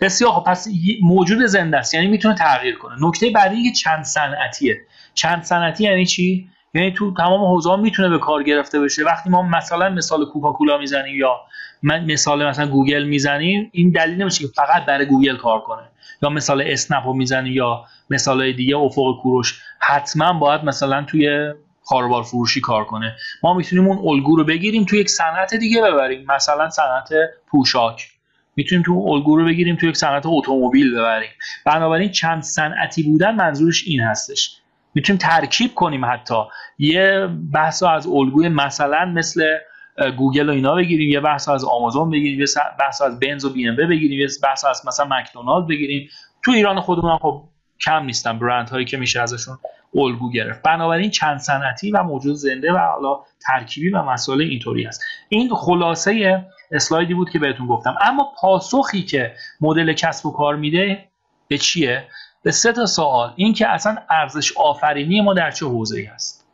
بسیار 0.00 0.32
خب 0.32 0.44
پس 0.46 0.68
موجود 1.02 1.46
زنده 1.46 1.76
است. 1.76 1.94
یعنی 1.94 2.06
می‌تونه 2.06 2.34
تغییر 2.34 2.78
کنه. 2.78 2.94
نکته 3.00 3.30
بعدی 3.30 3.62
که 3.62 3.72
چند 3.72 4.04
صنعتیه. 4.04 4.76
چند 5.14 5.42
صنعتی 5.42 5.84
یعنی 5.84 6.06
چی؟ 6.06 6.48
یعنی 6.74 6.92
تو 6.92 7.14
تمام 7.14 7.44
حوزه 7.44 7.76
می‌تونه 7.76 8.08
به 8.08 8.18
کار 8.18 8.42
گرفته 8.42 8.80
بشه. 8.80 9.04
وقتی 9.04 9.30
ما 9.30 9.42
مثلا 9.42 9.88
مثال 9.90 10.24
کوکاکولا 10.24 10.78
می‌زنیم 10.78 11.16
یا 11.16 11.36
من 11.86 12.04
مثال 12.04 12.46
مثلا 12.46 12.66
گوگل 12.66 13.04
می‌زنیم 13.04 13.70
این 13.72 13.90
دلیل 13.90 14.22
نمیشه 14.22 14.46
که 14.46 14.52
فقط 14.56 14.84
برای 14.86 15.06
گوگل 15.06 15.36
کار 15.36 15.60
کنه. 15.60 15.82
یا 16.22 16.28
مثال 16.28 16.62
اسنپ 16.66 17.06
رو 17.06 17.12
می‌زنیم 17.12 17.52
یا 17.52 17.84
مثال 18.10 18.52
دیگه 18.52 18.76
افق 18.76 19.22
کوروش 19.22 19.60
حتما 19.78 20.32
باید 20.32 20.64
مثلا 20.64 21.02
توی 21.02 21.52
خواروبار 21.84 22.22
فروشی 22.22 22.60
کار 22.60 22.84
کنه. 22.84 23.16
ما 23.42 23.54
می‌تونیم 23.54 23.86
اون 23.86 23.98
الگو 24.08 24.36
رو 24.36 24.44
بگیریم 24.44 24.84
تو 24.84 24.96
یک 24.96 25.10
صنعت 25.10 25.54
دیگه 25.54 25.82
ببریم. 25.82 26.24
مثلا 26.28 26.70
صنعت 26.70 27.08
پوشاک. 27.46 28.08
می‌تونیم 28.56 28.84
تو 28.86 29.04
الگو 29.08 29.36
رو 29.36 29.44
بگیریم 29.44 29.76
تو 29.76 29.86
یک 29.86 29.96
صنعت 29.96 30.22
اتومبیل 30.26 30.94
ببریم. 30.94 31.30
بنابراین 31.66 32.10
چند 32.10 32.42
صنعتی 32.42 33.02
بودن 33.02 33.34
منظورش 33.34 33.84
این 33.86 34.00
هستش. 34.00 34.56
می‌تونیم 34.94 35.18
ترکیب 35.18 35.74
کنیم 35.74 36.04
حتی. 36.04 36.42
یه 36.78 37.28
بخش 37.52 37.82
از 37.82 38.06
الگوی 38.06 38.48
مثلا 38.48 39.04
مثل 39.04 39.56
گوگل 40.16 40.48
و 40.48 40.52
اینا 40.52 40.74
بگیریم 40.74 41.10
یه 41.10 41.20
بخش 41.20 41.48
از 41.48 41.64
آمازون 41.64 42.10
بگیریم 42.10 42.40
یه 42.40 42.46
بخش 42.80 43.02
از 43.02 43.20
بنز 43.20 43.44
و 43.44 43.52
بی 43.52 43.68
ام 43.68 43.76
بگیریم 43.76 44.20
یه 44.20 44.28
بخش 44.42 44.64
از 44.64 44.86
مثلا 44.86 45.06
مکدونالد 45.10 45.66
بگیریم. 45.66 46.08
تو 46.44 46.50
ایران 46.50 46.80
خودمون 46.80 47.18
خب 47.18 47.44
کم 47.84 48.04
نیستن 48.04 48.38
برند 48.38 48.70
هایی 48.70 48.84
که 48.84 48.96
میشه 48.96 49.20
ازشون 49.20 49.58
الگو 49.94 50.30
گرفت. 50.30 50.62
بنابراین 50.62 51.10
چند 51.10 51.38
صنعتی 51.38 51.90
و 51.90 52.02
موجود 52.02 52.34
زنده 52.34 52.72
و 52.72 52.76
حالا 52.76 53.20
ترکیبی 53.46 53.90
و 53.90 54.02
مسائل 54.02 54.40
اینطوری 54.40 54.86
است. 54.86 55.02
این 55.28 55.48
خلاصه 55.54 56.44
اسلایدی 56.72 57.14
بود 57.14 57.30
که 57.30 57.38
بهتون 57.38 57.66
گفتم. 57.66 57.94
اما 58.00 58.32
پاسخی 58.40 59.02
که 59.02 59.32
مدل 59.60 59.92
کسب 59.92 60.26
و 60.26 60.32
کار 60.32 60.56
میده 60.56 61.08
به 61.48 61.58
چیه؟ 61.58 62.04
به 62.42 62.50
سه 62.50 62.72
تا 62.72 62.86
سوال. 62.86 63.32
این 63.36 63.52
که 63.52 63.68
اصلا 63.68 63.96
ارزش 64.10 64.52
آفرینی 64.56 65.20
ما 65.20 65.34
در 65.34 65.50
چه 65.50 65.66
حوزه‌ای 65.66 66.04
هست؟ 66.04 66.45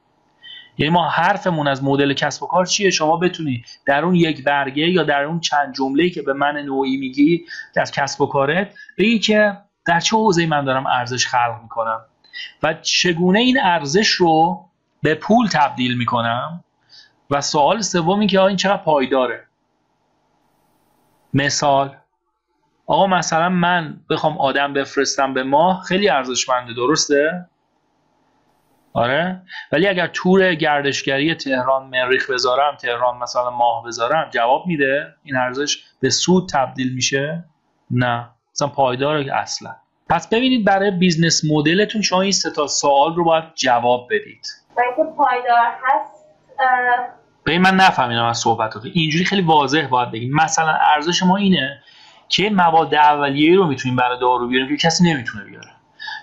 یعنی 0.78 0.92
ما 0.92 1.08
حرفمون 1.08 1.68
از 1.68 1.84
مدل 1.84 2.12
کسب 2.12 2.42
و 2.42 2.46
کار 2.46 2.66
چیه؟ 2.66 2.90
شما 2.90 3.16
بتونی 3.16 3.64
در 3.86 4.04
اون 4.04 4.14
یک 4.14 4.44
برگه 4.44 4.88
یا 4.90 5.02
در 5.02 5.24
اون 5.24 5.40
چند 5.40 5.74
جمله‌ای 5.74 6.10
که 6.10 6.22
به 6.22 6.32
من 6.32 6.56
نوعی 6.56 6.96
میگی 6.96 7.44
در 7.74 7.84
کسب 7.84 8.20
و 8.20 8.26
کارت 8.26 8.74
بگی 8.98 9.18
که 9.18 9.56
در 9.86 10.00
چه 10.00 10.16
حوزه‌ای 10.16 10.46
من 10.46 10.64
دارم 10.64 10.86
ارزش 10.86 11.26
خلق 11.26 11.58
می‌کنم؟ 11.62 12.00
و 12.62 12.74
چگونه 12.74 13.38
این 13.38 13.60
ارزش 13.60 14.08
رو 14.08 14.64
به 15.02 15.14
پول 15.14 15.48
تبدیل 15.48 15.98
می‌کنم؟ 15.98 16.64
و 17.30 17.40
سوال 17.40 17.80
سوم 17.80 18.18
این 18.18 18.28
که 18.28 18.40
این 18.40 18.56
چقدر 18.56 18.82
پایداره؟ 18.82 19.46
مثال 21.34 21.96
آقا 22.86 23.06
مثلا 23.06 23.48
من 23.48 24.00
بخوام 24.10 24.38
آدم 24.38 24.72
بفرستم 24.72 25.34
به 25.34 25.42
ماه 25.42 25.82
خیلی 25.82 26.08
ارزشمنده 26.08 26.74
درسته؟ 26.74 27.48
آره؟ 28.94 29.42
ولی 29.72 29.88
اگر 29.88 30.06
تور 30.06 30.54
گردشگری 30.54 31.34
تهران 31.34 31.86
مریخ 31.86 32.30
بذارم 32.30 32.76
تهران 32.76 33.18
مثلا 33.18 33.50
ماه 33.50 33.84
بذارم 33.86 34.30
جواب 34.30 34.66
میده؟ 34.66 35.14
این 35.24 35.36
ارزش 35.36 35.84
به 36.00 36.10
سود 36.10 36.48
تبدیل 36.48 36.94
میشه؟ 36.94 37.44
نه. 37.90 38.28
مثلا 38.54 38.68
پایدار 38.68 39.30
اصلا. 39.30 39.74
پس 40.08 40.28
ببینید 40.28 40.64
برای 40.64 40.90
business 40.90 41.42
model 41.50 41.83
تون 41.83 42.02
شما 42.02 42.20
این 42.20 42.32
سه 42.32 42.50
تا 42.50 42.66
سوال 42.66 43.14
رو 43.14 43.24
باید 43.24 43.44
جواب 43.54 44.08
بدید. 44.10 44.46
پایدار 45.16 45.66
هست 45.82 46.24
به 47.44 47.58
من 47.58 47.74
نفهمیدم 47.74 48.24
از 48.24 48.38
صحبتاتون 48.38 48.90
اینجوری 48.94 49.24
خیلی 49.24 49.42
واضح 49.42 49.86
باید 49.86 50.10
بگیم. 50.10 50.34
مثلا 50.34 50.78
ارزش 50.94 51.22
ما 51.22 51.36
اینه 51.36 51.82
که 52.28 52.50
مواد 52.50 52.94
اولیه 52.94 53.56
رو 53.56 53.66
می‌تونیم 53.66 53.96
برای 53.96 54.18
دارو 54.20 54.48
بیاریم 54.48 54.68
که 54.68 54.76
کسی 54.76 55.04
نمی‌تونه 55.04 55.44
بیاره. 55.44 55.70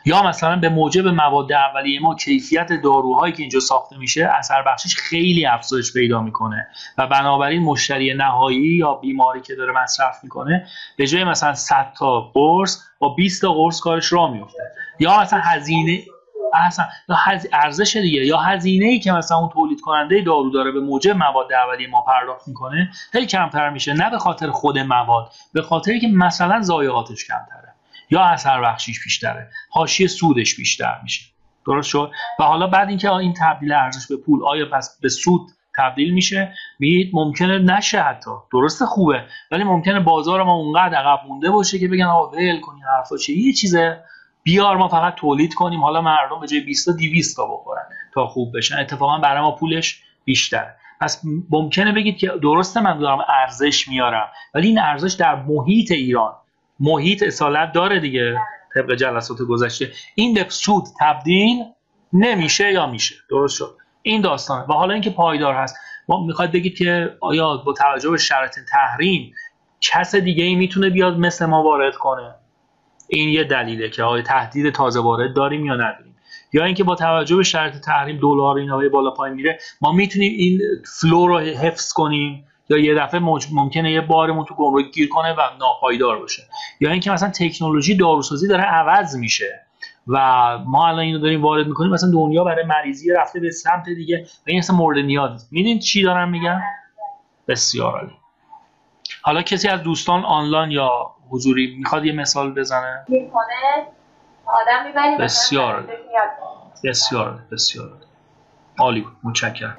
یا 0.06 0.24
مثلا 0.24 0.56
به 0.56 0.70
موجب 0.70 1.08
مواد 1.08 1.52
اولیه 1.54 2.00
ما 2.00 2.16
کیفیت 2.16 2.74
داروهایی 2.84 3.34
که 3.34 3.44
اینجا 3.44 3.60
ساخته 3.60 3.98
میشه 3.98 4.30
اثر 4.40 4.62
بخشش 4.62 4.96
خیلی 4.96 5.46
افزایش 5.46 5.94
پیدا 5.94 6.22
می‌کنه 6.22 6.68
و 6.98 7.08
بنابراین 7.08 7.64
مشتری 7.64 8.14
نهایی 8.14 8.78
یا 8.78 8.94
بیماری 8.94 9.42
که 9.42 9.56
داره 9.56 9.74
مصرف 9.84 10.24
می‌کنه 10.24 10.68
به 10.98 11.08
جای 11.08 11.24
مثلا 11.24 11.54
100 11.54 11.94
تا 11.98 12.22
قرص 12.22 12.82
با 13.00 13.10
20 13.10 13.42
تا 13.42 13.54
قرص 13.54 13.80
کارش 13.80 14.14
راه 14.14 14.32
میفته 14.32 14.64
یا 15.00 15.20
مثلا 15.20 15.40
هزینه 15.40 16.04
اصلا 16.54 16.86
یا 17.10 17.16
ارزش 17.54 17.96
دیگه 17.96 18.26
یا 18.26 18.38
هزینه 18.38 18.86
ای 18.86 19.00
که 19.00 19.12
مثلا 19.12 19.38
اون 19.38 19.50
تولید 19.50 19.82
کننده 19.82 20.22
دارو 20.22 20.50
داره 20.50 20.72
به 20.72 20.80
موجب 20.80 21.16
مواد 21.16 21.54
اولیه 21.54 21.90
ما 21.90 22.02
پرداخت 22.02 22.48
می‌کنه 22.48 22.90
خیلی 23.12 23.26
کمتر 23.26 23.70
میشه. 23.70 23.94
نه 23.94 24.10
به 24.10 24.18
خاطر 24.18 24.52
خود 24.52 24.78
مواد 24.78 25.32
به 25.54 25.62
خاطری 25.62 26.00
که 26.00 26.08
مثلا 26.08 26.62
ضایعاتش 26.62 27.26
کمتره. 27.28 27.69
یا 28.10 28.22
اثر 28.22 28.62
بخشیش 28.62 29.04
بیشتره. 29.04 29.50
حاشیه 29.70 30.08
سودش 30.08 30.56
بیشتر 30.56 31.00
میشه. 31.04 31.26
درست 31.66 31.90
شد؟ 31.90 32.12
و 32.40 32.44
حالا 32.44 32.68
بعد 32.68 32.90
اینکه 32.90 33.14
این 33.14 33.34
تبدیل 33.42 33.72
ارزش 33.72 34.08
به 34.08 34.18
پول 34.18 34.46
آیا 34.46 34.66
پس 34.74 35.00
به 35.02 35.10
سود 35.10 35.42
تبدیل 35.78 36.14
میشه؟ 36.14 36.54
میگید 36.80 37.10
ممکنه 37.14 37.58
نشه 37.58 38.02
حتی. 38.02 38.32
درسته؟ 38.54 38.86
خوبه. 38.86 39.24
ولی 39.52 39.64
ممکنه 39.64 40.00
بازار 40.00 40.44
ما 40.44 40.54
اونقدر 40.54 40.96
عقب 40.96 41.28
مونده 41.28 41.52
باشه 41.52 41.80
که 41.80 41.88
بگن 41.88 42.06
آقا 42.06 42.32
ول 42.32 42.60
کنین 42.60 42.84
حرفا 42.84 43.18
چیه 43.18 43.38
یه 43.38 43.54
چیزه. 43.54 44.04
بیار 44.44 44.78
ما 44.78 44.88
فقط 44.88 45.16
تولید 45.16 45.54
کنیم. 45.54 45.84
حالا 45.84 46.02
مردم 46.02 46.40
به 46.40 46.48
جای 46.48 46.60
20 46.60 46.86
تا 46.86 46.92
200 46.92 47.36
تا 47.36 47.46
بخورن 47.46 47.84
تا 48.14 48.28
خوب 48.28 48.58
بشن. 48.58 48.80
اتفاقا 48.80 49.18
برای 49.18 49.42
ما 49.42 49.52
پولش 49.52 50.04
بیشتره 50.26 50.76
پس 51.02 51.22
ممکنه 51.50 51.92
بگید 51.92 52.18
که 52.18 52.32
درسته 52.42 52.82
من 52.82 53.00
دارم 53.00 53.26
ارزش 53.28 53.88
میارم. 53.88 54.28
ولی 54.54 54.68
این 54.68 54.80
ارزش 54.80 55.14
در 55.14 55.36
محیط 55.36 55.92
ایران 55.92 56.34
محیط 56.80 57.24
اصالت 57.24 57.72
داره 57.72 58.00
دیگه 58.00 58.38
طبق 58.76 58.96
جلسات 58.96 59.42
گذشته. 59.42 59.92
این 60.16 60.34
به 60.34 60.46
سود 60.50 60.84
تبدیل 61.00 61.64
نمیشه 62.14 62.72
یا 62.72 62.88
میشه؟ 62.88 63.16
درست 63.30 63.56
شد. 63.56 63.78
این 64.02 64.22
داستانه. 64.22 64.64
و 64.64 64.74
حالا 64.74 64.94
اینکه 64.94 65.10
پایدار 65.10 65.54
هست. 65.54 65.76
ما 66.08 66.26
می‌خواد 66.26 66.52
بگید 66.52 66.78
که 66.78 67.18
آیا 67.22 67.58
با 67.58 67.74
توجه 67.74 68.10
به 68.10 68.18
شرط 68.18 68.60
تحریم 68.72 69.34
کس 69.82 70.16
دیگه 70.16 70.44
ای 70.44 70.56
می‌تونه 70.56 70.90
بیاد 70.90 71.18
مثل 71.18 71.46
ما 71.46 71.64
وارد 71.64 71.96
کنه؟ 71.96 72.36
این 73.08 73.30
یه 73.30 73.44
دلیله 73.44 73.90
که 73.90 74.04
آیا 74.04 74.24
تهدید 74.24 74.74
تازه 74.74 75.00
وارد 75.00 75.36
داریم 75.36 75.66
یا 75.66 75.74
نداریم. 75.74 76.16
یا 76.54 76.66
اینکه 76.66 76.84
با 76.84 76.96
توجه 76.96 77.36
به 77.36 77.44
شرط 77.44 77.78
تحریم 77.78 78.20
دلار 78.22 78.58
اینا 78.58 78.82
بالا 78.90 79.12
پایین 79.12 79.36
میره 79.36 79.60
ما 79.82 79.92
می‌تونیم 79.92 80.34
این 80.38 80.62
فلو 81.02 81.28
رو 81.28 81.40
حفظ 81.40 81.94
کنیم؟ 81.94 82.46
یا 82.70 82.78
یه 82.78 82.96
دفعه 82.96 83.20
ممکنه 83.52 83.92
یه 83.92 84.02
بارمون 84.02 84.46
تو 84.46 84.56
گمرک 84.56 84.92
گیر 84.92 85.10
کنه 85.10 85.34
و 85.34 85.42
ناپایدار 85.60 86.20
باشه. 86.20 86.44
یا 86.80 86.92
اینکه 86.92 87.12
مثلا 87.12 87.30
تکنولوژی 87.30 87.96
داروسازی 87.96 88.48
داره 88.48 88.64
عوض 88.64 89.16
میشه 89.16 89.66
و 90.08 90.18
ما 90.66 90.88
الان 90.88 91.00
اینو 91.00 91.20
داریم 91.20 91.42
وارد 91.42 91.68
می‌کنیم 91.68 91.92
مثلا 91.92 92.12
دنیا 92.12 92.44
برای 92.44 92.66
مریضی 92.66 93.12
رفته 93.12 93.40
به 93.40 93.52
سمت 93.52 93.86
دیگه 93.86 94.24
و 94.24 94.44
این 94.46 94.60
اصلا 94.60 94.76
مورد 94.76 94.98
نیاز 94.98 95.48
میدین 95.52 95.80
چی 95.80 96.04
دارم 96.04 96.30
میگم؟ 96.30 96.62
بسیار 97.48 98.00
عالی. 98.00 98.14
حالا 99.22 99.42
کسی 99.42 99.68
از 99.68 99.84
دوستان 99.84 100.26
آنلاین 100.26 100.72
یا 100.72 101.12
حضوری 101.30 101.76
می‌خواد 101.80 102.06
یه 102.06 102.14
مثال 102.14 102.54
بزنه؟ 102.54 103.06
آدم 104.46 105.18
بسیار 105.20 105.90
بسیار 106.84 107.40
بسیار 107.52 107.92
عالی 108.80 109.08
متشکرم. 109.24 109.78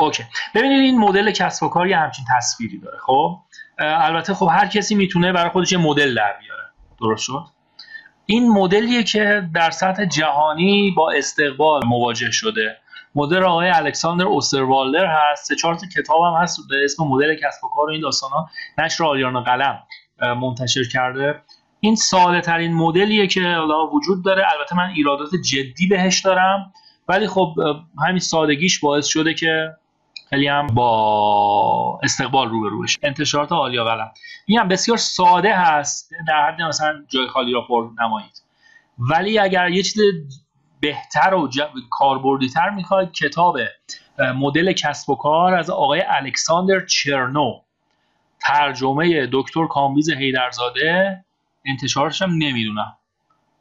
اوکی. 0.00 0.24
ببینید 0.54 0.80
این 0.80 0.98
مدل 0.98 1.30
کسب 1.30 1.62
و 1.62 1.68
کار 1.68 1.88
یه 1.88 1.98
همچین 1.98 2.24
تصویری 2.36 2.78
داره 2.78 2.98
خب؟ 3.06 3.38
البته 3.78 4.34
خب 4.34 4.48
هر 4.52 4.66
کسی 4.66 4.94
می‌تونه 4.94 5.32
برای 5.32 5.50
خودش 5.50 5.72
یه 5.72 5.78
مدل 5.78 6.14
در 6.14 6.36
بیاره. 6.40 6.64
درست 7.00 7.22
شد؟ 7.22 7.44
این 8.26 8.52
مدلیه 8.52 9.02
که 9.02 9.48
در 9.54 9.70
سطح 9.70 10.04
جهانی 10.04 10.90
با 10.96 11.12
استقبال 11.12 11.84
مواجه 11.86 12.30
شده. 12.30 12.76
مدل 13.14 13.42
آقای 13.42 13.70
الکساندر 13.70 14.24
اوستروالدر 14.24 15.06
هست. 15.06 15.44
سه 15.44 15.56
چهار 15.56 15.76
کتاب 15.96 16.22
هم 16.22 16.42
هست 16.42 16.58
به 16.70 16.76
اسم 16.84 17.04
مدل 17.04 17.34
کسب 17.34 17.64
و 17.64 17.68
کار 17.68 17.88
و 17.88 17.92
این 17.92 18.00
داستانا. 18.00 18.48
نشر 18.78 19.04
آلیان 19.04 19.40
قلم 19.40 19.82
منتشر 20.40 20.84
کرده. 20.92 21.42
این 21.80 21.96
ساده 21.96 22.40
ترین 22.40 22.74
مدلیه 22.74 23.26
که 23.26 23.56
وجود 23.92 24.24
داره. 24.24 24.44
البته 24.58 24.76
من 24.76 24.90
ایرادات 24.90 25.30
جدی 25.34 25.86
بهش 25.86 26.20
دارم. 26.20 26.72
ولی 27.08 27.26
خب 27.26 27.54
همین 28.06 28.18
سادگیش 28.18 28.80
باعث 28.80 29.06
شده 29.06 29.34
که 29.34 29.76
خیلی 30.30 30.48
هم 30.48 30.66
با 30.66 32.00
استقبال 32.02 32.48
روبرو 32.48 32.82
بشه 32.82 32.98
انتشارات 33.02 33.52
آلیا 33.52 33.84
قلم 33.84 34.12
میگم 34.48 34.68
بسیار 34.68 34.96
ساده 34.96 35.56
هست 35.56 36.10
در 36.28 36.46
حد 36.48 36.62
مثلا 36.62 37.04
جای 37.08 37.26
خالی 37.26 37.52
را 37.52 37.60
پر 37.60 37.88
نمایید. 38.00 38.42
ولی 38.98 39.38
اگر 39.38 39.70
یه 39.70 39.82
چیز 39.82 40.02
بهتر 40.80 41.34
و 41.34 41.48
کاربردی 41.90 42.48
تر 42.48 42.70
می‌خواید 42.70 43.12
کتاب 43.12 43.56
مدل 44.18 44.72
کسب 44.72 45.10
و 45.10 45.14
کار 45.14 45.54
از 45.54 45.70
آقای 45.70 46.02
الکساندر 46.08 46.86
چرنو. 46.86 47.60
ترجمه 48.40 49.28
دکتر 49.32 49.66
کامبیز 49.66 50.10
هیدرزاده 50.10 51.24
انتشارش 51.64 52.22
هم 52.22 52.30
نمی‌دونم. 52.30 52.96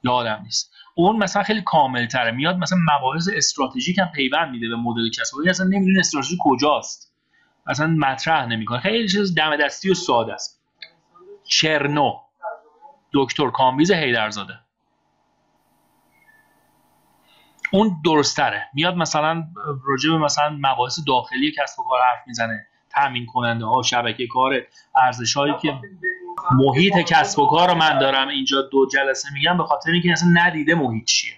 یادم 0.04 0.42
نیست. 0.44 0.72
اون 0.96 1.18
مثلا 1.18 1.44
خیلی 1.44 1.62
کامل 1.62 2.06
تره 2.06 2.32
میاد 2.32 2.58
مثلا 2.58 2.80
مباحث 2.98 3.30
استراتژیک 3.36 4.00
هم 4.00 4.12
پیوند 4.16 4.52
میده 4.52 4.70
به 4.70 4.76
مدل 4.76 5.10
کسب 5.10 5.36
اصلا 5.50 5.66
نمی‌دونه 5.66 6.00
استراتژی 6.00 6.38
کجاست. 6.44 7.14
اصلا 7.68 7.88
مطرح 7.88 8.46
نمی‌کنه. 8.46 8.80
خیلی 8.80 9.10
چیز 9.10 9.36
دم 9.36 9.58
دستی 9.58 9.92
و 9.92 9.94
ساده 9.94 10.34
است. 10.34 10.62
چرنو. 11.44 12.20
دکتر 13.14 13.50
کامبیز 13.50 13.92
هیدرزاده 13.92 14.54
اون 17.72 18.02
درستره 18.06 18.68
میاد 18.74 18.96
مثلا 18.96 19.44
راجع 19.86 20.10
به 20.10 20.18
مثلا 20.18 20.58
مباحث 20.62 21.00
داخلی 21.08 21.52
کسب 21.52 21.80
و 21.80 21.84
کار 21.84 22.00
حرف 22.02 22.28
می‌زنه. 22.28 22.68
تامین 22.90 23.26
کننده 23.26 23.66
ها 23.66 23.82
شبکه 23.82 24.28
کار 24.28 24.62
ارزش 24.96 25.38
هایی 25.38 25.54
که 25.62 25.74
محیط 26.52 26.94
کسب 26.98 27.40
و 27.40 27.48
کار 27.48 27.70
رو 27.70 27.76
من 27.76 28.00
دارم. 28.00 28.28
اینجا 28.28 28.62
دو 28.62 28.88
جلسه 28.94 29.34
میگم 29.34 29.58
به 29.58 29.64
خاطر 29.64 29.92
اینکه 29.92 30.12
اصلا 30.12 30.30
ندیده 30.34 30.76
محیط 30.76 31.06
چیه. 31.06 31.34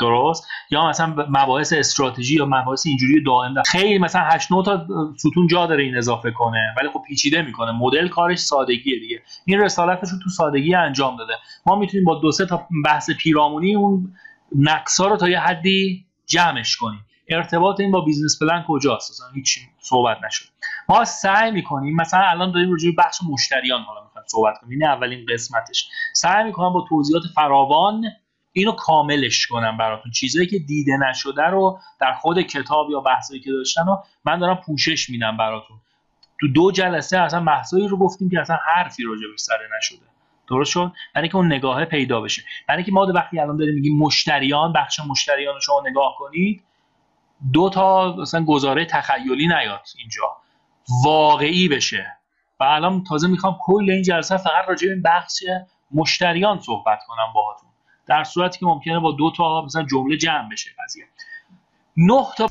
درست؟ 0.00 0.48
یا 0.70 0.88
مثلا 0.88 1.14
مباحث 1.28 1.72
استراتژی 1.72 2.36
یا 2.36 2.46
مباحث 2.46 2.86
اینجوری 2.86 3.22
دائم 3.24 3.54
دارم. 3.54 3.64
خیلی 3.66 3.98
مثلا 3.98 4.22
8 4.22 4.52
9 4.52 4.62
تا 4.62 4.86
ستون 5.16 5.46
جا 5.46 5.66
داره 5.66 5.82
این 5.82 5.96
اضافه 5.96 6.30
کنه 6.30 6.74
ولی 6.76 6.88
خب 6.88 7.02
پیچیده 7.06 7.42
می‌کنه. 7.42 7.72
مدل 7.72 8.08
کارش 8.08 8.38
سادگیه 8.38 8.98
دیگه. 9.00 9.22
این 9.44 9.60
رسالتش 9.60 10.08
رو 10.10 10.18
تو 10.24 10.30
سادگی 10.30 10.74
انجام 10.74 11.16
داده. 11.16 11.32
ما 11.66 11.76
می‌تونیم 11.76 12.04
با 12.04 12.14
دو 12.14 12.32
سه 12.32 12.46
تا 12.46 12.66
بحث 12.84 13.10
پیرامونی 13.10 13.74
اون 13.74 14.14
نقصا 14.58 15.06
رو 15.06 15.16
تا 15.16 15.28
یه 15.28 15.40
حدی 15.40 16.04
جمعش 16.26 16.76
کنیم. 16.76 17.06
ارتباط 17.28 17.80
این 17.80 17.90
با 17.90 18.00
business 18.00 18.38
plan 18.42 18.64
کجاست؟ 18.68 19.10
اصلا 19.10 19.26
هیچ 19.34 19.58
صحبت 19.80 20.16
نشد. 20.26 20.44
ما 20.88 21.04
سعی 21.04 21.50
می‌کنیم 21.50 21.96
مثلا 21.96 22.20
الان 22.20 22.52
داریم 22.52 22.70
راجع 22.70 22.90
بخش 22.98 23.18
مشتریان 23.30 23.82
حالا 23.82 24.00
صحبت 24.30 24.58
کنیم 24.60 24.70
این 24.70 24.84
اولین 24.84 25.26
قسمتش. 25.32 25.88
سعی 26.14 26.44
می‌کنم 26.44 26.72
با 26.72 26.86
توضیحات 26.88 27.22
فراوان 27.34 28.04
اینو 28.52 28.72
کاملش 28.72 29.46
کنم 29.46 29.76
براتون. 29.76 30.12
چیزایی 30.12 30.46
که 30.46 30.58
دیده 30.58 30.96
نشده 30.96 31.42
رو 31.42 31.78
در 32.00 32.12
خود 32.12 32.42
کتاب 32.42 32.90
یا 32.90 33.00
بحثایی 33.00 33.40
که 33.40 33.50
داشتن 33.50 33.86
رو 33.86 33.98
من 34.24 34.38
دارم 34.38 34.60
پوشش 34.66 35.10
میدم 35.10 35.36
براتون. 35.36 35.76
تو 36.40 36.48
دو 36.48 36.72
جلسه 36.72 37.18
اصلا 37.18 37.44
بحثایی 37.44 37.88
رو 37.88 37.96
گفتیم 37.96 38.30
که 38.30 38.40
اصلا 38.40 38.56
حرفی 38.74 39.04
راجع 39.04 39.26
به 39.30 39.36
سر 39.36 39.58
نشده. 39.78 40.06
درست 40.48 40.70
شد؟ 40.70 40.92
برای 41.14 41.28
که 41.28 41.36
اون 41.36 41.46
نگاهه 41.52 41.84
پیدا 41.84 42.20
بشه. 42.20 42.42
برای 42.68 42.84
که 42.84 42.92
ما 42.92 43.12
وقتی 43.14 43.40
الان 43.40 43.56
داریم 43.56 43.74
میگیم 43.74 43.98
مشتریان 43.98 44.72
بخش 44.72 45.00
مشتریان 45.00 45.54
رو 45.54 45.60
شما 45.60 45.82
نگاه 45.90 46.14
کنید 46.18 46.62
دو 47.52 47.70
تا 47.70 48.16
مثلا 48.16 48.44
گزاره 48.44 48.84
تخیلی 48.84 49.46
نیاد 49.46 49.86
اینجا. 49.98 50.36
واقعی 51.04 51.68
بشه. 51.68 52.16
و 52.60 52.64
الان 52.64 53.04
تازه 53.04 53.28
می‌خوام 53.28 53.56
کل 53.60 53.90
این 53.90 54.02
جلسه 54.02 54.36
فقط 54.36 54.68
راجع 54.68 54.86
به 54.86 54.92
این 54.92 55.02
بخش 55.02 55.42
مشتریان 55.94 56.60
صحبت 56.60 56.98
کنم 57.06 57.32
باهاتون. 57.34 57.70
در 58.06 58.24
صورتی 58.24 58.58
که 58.58 58.66
ممکنه 58.66 58.98
با 58.98 59.12
دو 59.12 59.32
تا 59.36 59.62
مثلا 59.62 59.82
جمله 59.82 60.16
جمع 60.16 60.48
بشه 60.48 60.70
قضیه. 60.84 61.04
نه 61.96 62.24
تا 62.36 62.46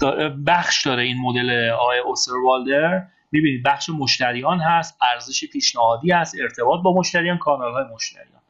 بخش 0.47 0.85
داره 0.85 1.03
این 1.03 1.17
مدل 1.21 1.69
آقای 1.69 1.99
اوسروالدر 1.99 3.07
می‌بینید 3.31 3.63
بخش 3.63 3.89
مشتریان 3.89 4.59
هست 4.59 4.97
ارزش 5.13 5.45
پیشنهادی 5.45 6.11
هست 6.11 6.35
ارتباط 6.41 6.81
با 6.81 6.93
مشتریان 6.93 7.37
کانال 7.37 7.73
های 7.73 7.83
مشتریان. 7.93 8.41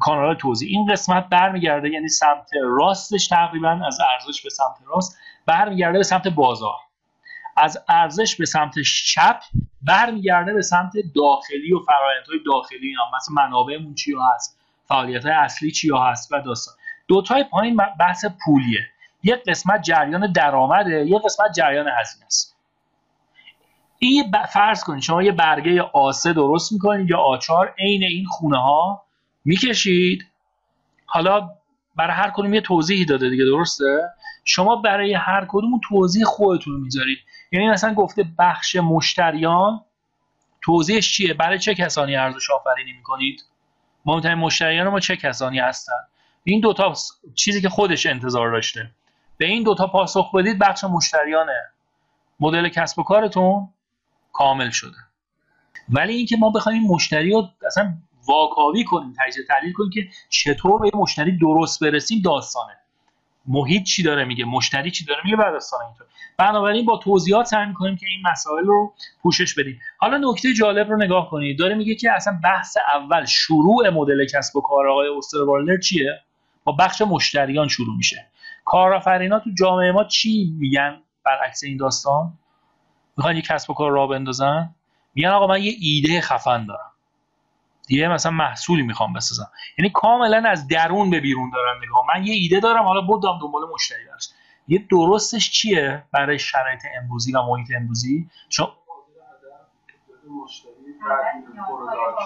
کانال 0.00 0.26
های 0.26 0.36
توضیح 0.36 0.68
این 0.70 0.92
قسمت 0.92 1.28
برمیگرده 1.28 1.90
یعنی 1.90 2.08
سمت 2.08 2.50
راستش 2.62 3.28
تقریبا 3.28 3.80
از 3.86 3.98
ارزش 4.00 4.42
به 4.42 4.50
سمت 4.50 4.76
راست 4.86 5.18
برمیگرده 5.46 5.98
به 5.98 6.04
سمت 6.04 6.28
بازار. 6.28 6.76
از 7.56 7.78
ارزش 7.88 8.36
به 8.36 8.46
سمت 8.46 8.74
چپ 9.06 9.40
برمیگرده 9.82 10.54
به 10.54 10.62
سمت 10.62 10.92
داخلی 11.14 11.72
و 11.72 11.78
فرایندهای 11.78 12.38
داخلی 12.46 12.86
اینا. 12.86 13.02
مثلا 13.16 13.34
منابعمون 13.34 13.94
چی 13.94 14.14
هست؟ 14.34 14.58
فعالیت 14.88 15.26
اصلی 15.26 15.70
چی 15.70 15.90
هست؟ 15.96 16.32
و 16.32 16.40
داستان. 16.40 16.74
دو 17.08 17.22
تای 17.22 17.44
پایین 17.44 17.76
بحث 18.00 18.24
پولیه. 18.44 18.80
یک 19.22 19.44
قسمت 19.46 19.82
جریان 19.82 20.32
درآمده 20.32 21.06
یک 21.06 21.22
قسمت 21.24 21.52
جریان 21.52 21.88
هزینه 22.00 22.26
است. 22.26 22.56
این 23.98 24.32
فرض 24.52 24.84
کنید 24.84 25.02
شما 25.02 25.22
یه 25.22 25.32
برگه 25.32 25.82
آسه 25.82 26.32
درست 26.32 26.72
می‌کنید 26.72 27.10
یا 27.10 27.18
آچار 27.18 27.74
عین 27.78 28.02
این 28.02 28.24
خونه 28.26 28.58
ها 28.58 29.02
می‌کشید. 29.44 30.26
حالا 31.06 31.50
برای 31.96 32.16
هر 32.16 32.30
کدوم 32.30 32.54
یه 32.54 32.60
توضیحی 32.60 33.04
داده 33.04 33.30
دیگه 33.30 33.44
درسته؟ 33.44 34.10
شما 34.44 34.76
برای 34.76 35.14
هر 35.14 35.46
کدوم 35.48 35.80
توضیح 35.88 36.24
خودتون 36.24 36.80
می‌ذارید. 36.80 37.18
یعنی 37.52 37.68
مثلا 37.68 37.94
گفته 37.94 38.24
بخش 38.38 38.76
مشتریان 38.76 39.80
توضیحش 40.62 41.12
چیه؟ 41.12 41.34
برای 41.34 41.58
چه 41.58 41.74
کسانی 41.74 42.16
ارزش 42.16 42.50
آفرینی 42.50 42.92
می‌کنید؟ 42.92 43.44
مهمترین 44.06 44.38
مشتریان 44.38 44.88
ما 44.88 45.00
چه 45.00 45.16
کسانی 45.16 45.58
هستن؟ 45.58 45.92
این 46.44 46.60
دوتا 46.60 46.94
چیزی 47.34 47.60
که 47.62 47.68
خودش 47.68 48.06
انتظار 48.06 48.52
داشته. 48.52 48.90
به 49.36 49.46
این 49.46 49.62
دوتا 49.62 49.86
پاسخ 49.86 50.34
بدید 50.34 50.58
بخش 50.58 50.84
مشتریانه. 50.84 51.60
مدل 52.40 52.68
کسب 52.68 52.98
و 52.98 53.02
کارتون 53.02 53.68
کامل 54.32 54.70
شده. 54.70 54.96
ولی 55.88 56.14
اینکه 56.14 56.36
ما 56.36 56.50
بخوایم 56.50 56.82
مشتری 56.82 57.30
رو 57.30 57.48
اصلا 57.66 57.94
واکاوی 58.28 58.84
کنیم 58.84 59.14
تجزیه 59.18 59.44
تحلیل 59.48 59.72
کنیم 59.72 59.90
که 59.90 60.08
چطور 60.28 60.80
به 60.80 60.90
مشتری 60.94 61.38
درست 61.38 61.84
برسیم 61.84 62.22
داستانه. 62.24 62.76
محیط 63.46 63.82
چی 63.82 64.02
داره 64.02 64.24
میگه؟ 64.24 64.44
مشتری 64.44 64.90
چی 64.90 65.04
داره 65.04 65.20
میگه؟ 65.24 65.36
بعد 65.36 65.52
داستان 65.52 65.80
اینطور. 65.84 66.06
بنابراین 66.38 66.84
با 66.84 66.96
توضیحات 66.96 67.46
سعی 67.46 67.66
می‌کنیم 67.66 67.96
که 67.96 68.06
این 68.06 68.22
مسائل 68.32 68.64
رو 68.64 68.92
پوشش 69.22 69.54
بدیم. 69.54 69.80
حالا 69.98 70.30
نکته 70.30 70.52
جالب 70.52 70.90
رو 70.90 70.96
نگاه 70.96 71.30
کنید. 71.30 71.58
داره 71.58 71.74
میگه 71.74 71.94
که 71.94 72.12
اصلا 72.12 72.38
بحث 72.44 72.76
اول 72.94 73.24
شروع 73.24 73.90
مدل 73.90 74.26
کسب 74.34 74.56
و 74.56 74.60
کار 74.60 74.88
آقای 74.88 75.08
اوستروالدر 75.08 75.76
چیه؟ 75.76 76.20
با 76.64 76.72
بخش 76.72 77.02
مشتریان 77.02 77.68
شروع 77.68 77.96
میشه. 77.96 78.26
کارآفرینا 78.64 79.38
تو 79.38 79.50
جامعه 79.58 79.92
ما 79.92 80.04
چی 80.04 80.54
میگن 80.58 81.00
برعکس 81.24 81.64
این 81.64 81.76
داستان؟ 81.76 82.32
می‌خوان 83.16 83.36
یه 83.36 83.42
کسب 83.42 83.70
و 83.70 83.74
کار 83.74 83.90
را 83.90 84.06
بندازن؟ 84.06 84.74
میگن 85.14 85.28
آقا 85.28 85.46
من 85.46 85.62
یه 85.62 85.72
ایده 85.80 86.20
خفن 86.20 86.66
دارم. 86.66 86.93
یه 87.88 88.08
مثلا 88.08 88.32
محصولی 88.32 88.82
می‌خوام 88.82 89.12
بسازم. 89.12 89.50
یعنی 89.78 89.90
کاملا 89.90 90.42
از 90.50 90.68
درون 90.68 91.10
به 91.10 91.20
بیرون 91.20 91.50
دارن 91.50 91.76
نگاه. 91.86 92.04
من 92.14 92.26
یه 92.26 92.34
ایده 92.34 92.60
دارم 92.60 92.84
حالا 92.84 93.00
بودم 93.00 93.38
دنبال 93.42 93.62
مشتری 93.74 94.06
داشت 94.06 94.34
یه 94.68 94.86
درستش 94.90 95.50
چیه 95.50 96.04
برای 96.12 96.38
شرایط 96.38 96.82
امروزی 97.02 97.32
و 97.32 97.42
محیط 97.42 97.68
امروزی؟ 97.76 98.30
چون 98.48 98.68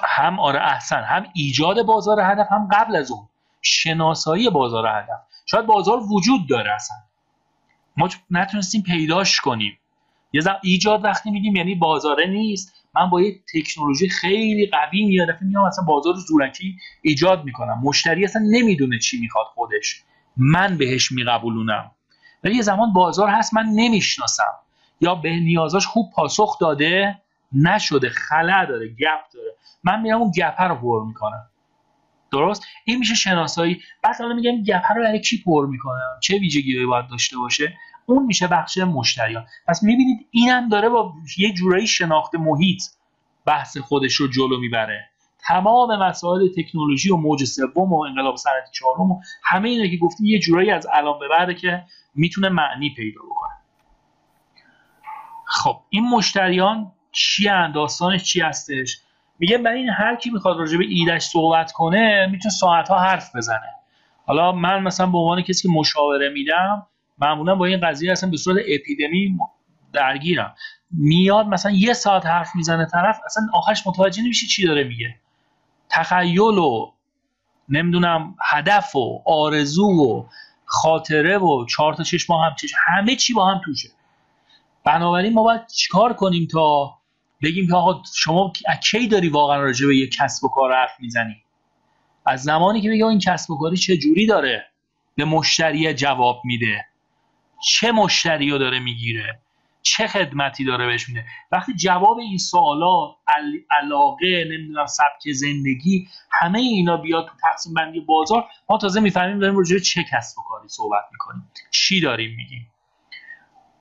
هم 0.05 0.41
آره 0.41 0.61
احسن 0.61 1.03
هم 1.03 1.27
ایجاد 1.35 1.83
بازار 1.83 2.21
هدف 2.21 2.47
هم 2.51 2.69
قبل 2.73 2.97
از 2.97 3.11
اون 3.11 3.29
شناسایی 3.63 4.51
بازار 4.51 4.87
هدف. 4.87 5.21
شاید 5.47 5.67
بازار 5.67 5.99
وجود 5.99 6.49
داره 6.49 6.75
اصلا. 6.75 6.97
ما 7.97 8.09
نتونستیم 8.31 8.83
پیداش 8.83 9.41
کنیم. 9.41 9.79
یه 10.33 10.43
ایجاد 10.63 11.05
وقتی 11.05 11.31
میگیم 11.31 11.57
یعنی 11.57 11.75
بازاره 11.75 12.27
نیست. 12.27 12.75
من 12.99 13.11
با 13.11 13.21
یه 13.23 13.41
تکنولوژی 13.55 14.09
خیلی 14.09 14.67
قوی 14.67 15.05
میاد 15.05 15.29
میام 15.41 15.67
مثلا 15.67 15.85
بازار 15.85 16.15
زورکی 16.15 16.77
ایجاد 17.03 17.45
می‌کنم. 17.45 17.81
مشتری 17.85 18.25
اصلا 18.25 18.43
نمی‌دونه 18.51 18.99
چی 18.99 19.21
می‌خواد 19.21 19.47
خودش. 19.47 20.03
من 20.37 20.79
بهش 20.79 21.13
میقبولونم. 21.13 21.91
ولی 22.45 22.57
یه 22.57 22.63
زمان 22.63 22.93
بازار 22.93 23.29
هست 23.29 23.55
من 23.55 23.67
نمی‌شناسم. 23.67 24.55
یا 25.01 25.15
به 25.15 25.31
نیازاش 25.31 25.87
خوب 25.87 26.11
پاسخ 26.15 26.59
داده 26.59 27.19
نشده 27.53 28.09
خلا 28.09 28.65
داره 28.65 28.89
گپ 28.89 29.33
داره. 29.35 29.57
من 29.85 30.01
میرم 30.01 30.21
اون 30.21 30.33
گپه 30.37 30.65
رو 30.65 30.75
پر 30.75 31.07
می‌کنم. 31.07 31.47
درست؟ 32.33 32.65
این 32.85 32.99
میشه 32.99 33.15
شناسایی. 33.15 33.83
بعد 34.03 34.17
حالا 34.17 34.35
میگم 34.35 34.63
گپه 34.63 34.95
رو 34.95 35.03
برای 35.03 35.21
کی 35.21 35.43
پر 35.47 35.67
می‌کنم؟ 35.67 36.19
چه 36.23 36.39
ویژگیهایی 36.39 36.87
باید 36.87 37.07
داشته 37.07 37.37
باشه؟ 37.37 37.77
اون 38.09 38.27
میشه 38.27 38.47
بخش 38.47 38.79
مشتریان 38.79 39.47
پس 39.67 39.83
می‌بینید 39.83 40.27
اینم 40.31 40.69
داره 40.69 40.89
با 40.89 41.13
یه 41.39 41.53
جورایی 41.53 41.87
شناخت 41.87 42.35
محیط 42.35 42.83
بحث 43.45 43.77
خودش 43.77 44.15
رو 44.15 44.29
جلو 44.29 44.61
می‌بره. 44.61 45.11
تمام 45.39 46.03
مسائل 46.03 46.49
تکنولوژی 46.57 47.11
و 47.11 47.17
موج 47.17 47.45
سوم 47.45 47.93
و 47.93 48.01
انقلاب 48.01 48.37
صنعتی 48.37 48.71
چهارم 48.73 49.11
و 49.11 49.21
همه 49.43 49.69
اینا 49.69 49.87
که 49.87 49.97
گفتیم 49.97 50.27
یه 50.27 50.39
جورایی 50.39 50.71
از 50.71 50.87
الان 50.93 51.19
به 51.19 51.29
بعده 51.29 51.55
که 51.55 51.85
می‌تونه 52.15 52.49
معنی 52.49 52.95
پیدا 52.97 53.21
بکنه. 53.31 53.53
خب 55.45 55.81
این 55.89 56.09
مشتریان 56.09 56.93
چی 57.13 57.45
داستانش 57.75 58.25
چی 58.25 58.41
هستش؟ 58.41 59.01
میگه 59.39 59.59
برای 59.59 59.79
این 59.79 59.91
هر 59.91 60.17
کی 60.17 60.31
می‌خواد 60.31 60.59
راجع 60.59 60.79
به 60.79 60.85
ایدش 60.89 61.23
صحبت 61.23 61.73
کنه 61.73 62.27
می‌تونه 62.27 62.53
ساعت 62.53 62.89
ها 62.89 62.99
حرف 62.99 63.37
بزنه. 63.37 63.75
حالا 64.27 64.53
من 64.53 64.83
مثلا 64.83 65.07
به 65.07 65.19
عنوان 65.19 65.43
کسی 65.43 65.69
که 65.69 65.75
مشاوره 65.75 66.29
میدم 66.29 66.87
معمولا 67.21 67.55
با 67.55 67.67
این 67.67 67.81
قضیه 67.81 68.13
اصلا 68.13 68.31
به 68.31 68.37
صورت 68.37 68.65
اپیدمی 68.69 69.39
درگیرم. 69.93 70.55
میاد 70.91 71.47
مثلا 71.47 71.73
یه 71.73 71.93
ساعت 71.93 72.27
حرف 72.27 72.57
می‌زنه 72.57 72.87
طرف 72.87 73.21
اصلا 73.27 73.43
آخرش 73.53 73.87
متوجه 73.87 74.23
نمیشه 74.23 74.47
چی 74.47 74.67
داره 74.67 74.85
میگه. 74.85 75.15
تخیل 75.91 76.59
و 76.59 76.93
نمی‌دونم 77.69 78.37
هدف 78.51 78.97
و 78.97 79.23
آرزو 79.27 79.87
و 79.87 80.25
خاطره 80.65 81.39
و 81.39 81.67
چهار 81.67 81.95
تا 81.95 82.03
چشم 82.03 82.33
هم 82.33 82.55
چشم 82.61 82.77
همه 82.87 83.17
چی 83.17 83.35
با 83.35 83.47
هم 83.47 83.61
توشه. 83.65 83.89
بنابراین 84.85 85.35
ما 85.35 85.43
باید 85.43 85.67
چیکار 85.67 86.13
کنیم 86.13 86.47
تا 86.47 86.95
بگیم 87.43 87.67
که 87.67 87.75
آقا 87.75 88.03
شما 88.15 88.53
کی 88.83 89.09
داری 89.09 89.29
واقعا 89.29 89.61
راجع 89.61 89.87
به 89.87 89.97
یه 89.97 90.07
کسب 90.07 90.45
و 90.45 90.49
کار 90.49 90.75
حرف 90.75 91.01
می‌زنی؟ 91.01 91.37
از 92.27 92.43
زمانی 92.43 92.81
که 92.81 92.91
بگی 92.91 93.03
این 93.03 93.19
کسب 93.19 93.51
و 93.51 93.59
کاری 93.59 93.77
چه 93.77 93.97
جوری 93.97 94.27
داره؟ 94.27 94.67
به 95.15 95.25
مشتری 95.25 95.95
جواب 95.95 96.43
میده. 96.45 96.85
چه 97.61 97.93
مشتری 97.93 98.51
رو 98.51 98.59
داره 98.59 98.79
می‌گیره 98.79 99.41
چه 99.83 100.07
خدمتی 100.07 100.65
داره 100.65 100.87
بهش 100.87 101.09
میده. 101.09 101.25
وقتی 101.53 101.75
جواب 101.75 102.19
این 102.19 102.39
سوالا 102.39 103.17
علاقه 103.71 104.45
نمی‌دونم 104.51 104.87
سبک 104.87 105.33
زندگی 105.33 106.09
همه 106.31 106.59
اینا 106.59 106.97
بیاد 106.97 107.27
تو 107.27 107.33
تقسیم 107.43 107.75
بندی 107.75 108.01
بازار 108.01 108.45
ما 108.71 108.79
تازه 108.79 109.01
می‌فهمیم 109.01 109.39
داریم 109.39 109.57
راجع 109.57 109.79
چه 109.79 110.05
کسب 110.13 110.39
و 110.39 110.43
کاری 110.43 110.69
صحبت 110.69 111.05
می‌کنیم. 111.13 111.51
چی 111.71 112.01
داریم 112.01 112.37
میگیم؟ 112.37 112.67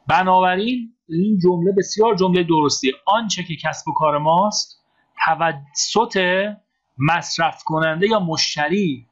بنابراین 0.07 0.93
این 1.09 1.39
جمله 1.43 1.71
بسیار 1.71 2.15
جمله 2.15 2.43
درستیه 2.43 2.93
آنچه 3.05 3.43
که 3.43 3.55
کسب 3.55 3.87
و 3.87 3.93
کار 3.93 4.17
ماست 4.17 4.83
توسط 5.25 6.45
مصرف 6.97 7.63
کننده 7.63 8.07
یا 8.07 8.19
مشتری 8.19 9.05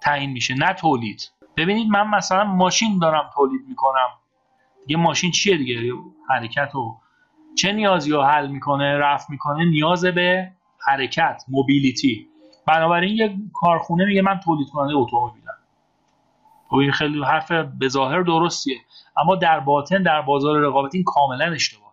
تعیین 0.00 0.30
میشه 0.30 0.54
نه 0.54 0.72
تولید. 0.72 1.30
ببینید 1.56 1.88
من 1.90 2.08
مثلا 2.08 2.44
ماشین 2.44 2.98
دارم 2.98 3.30
تولید 3.34 3.60
می‌کنم. 3.68 4.08
یه 4.88 4.96
ماشین 4.96 5.30
چیه 5.30 5.56
دیگه؟ 5.56 5.92
حرکت 6.28 6.74
و 6.74 6.96
چه 7.58 7.72
نیازی 7.72 8.10
رو 8.10 8.22
حل 8.22 8.46
می‌کنه 8.46 8.98
رفت 8.98 9.30
می‌کنه؟ 9.30 9.64
نیاز 9.64 10.04
به 10.04 10.52
حرکت 10.86 11.44
موبیلیتی 11.48 12.28
بنابراین 12.66 13.16
یه 13.16 13.36
کارخونه 13.54 14.04
میگه 14.04 14.22
من 14.22 14.40
تولید 14.40 14.68
کننده 14.68 14.94
اتومبیلم. 14.96 15.44
خب 16.68 16.76
این 16.76 16.92
خیلی 16.92 17.24
حرف 17.24 17.52
به 17.52 17.88
ظاهر 17.88 18.22
درستیه. 18.22 18.78
اما 19.16 19.36
در 19.36 19.60
باطن 19.60 20.02
در 20.02 20.22
بازار 20.22 20.60
رقابتی 20.60 20.98
این 20.98 21.04
کاملا 21.04 21.52
اشتباهه. 21.52 21.92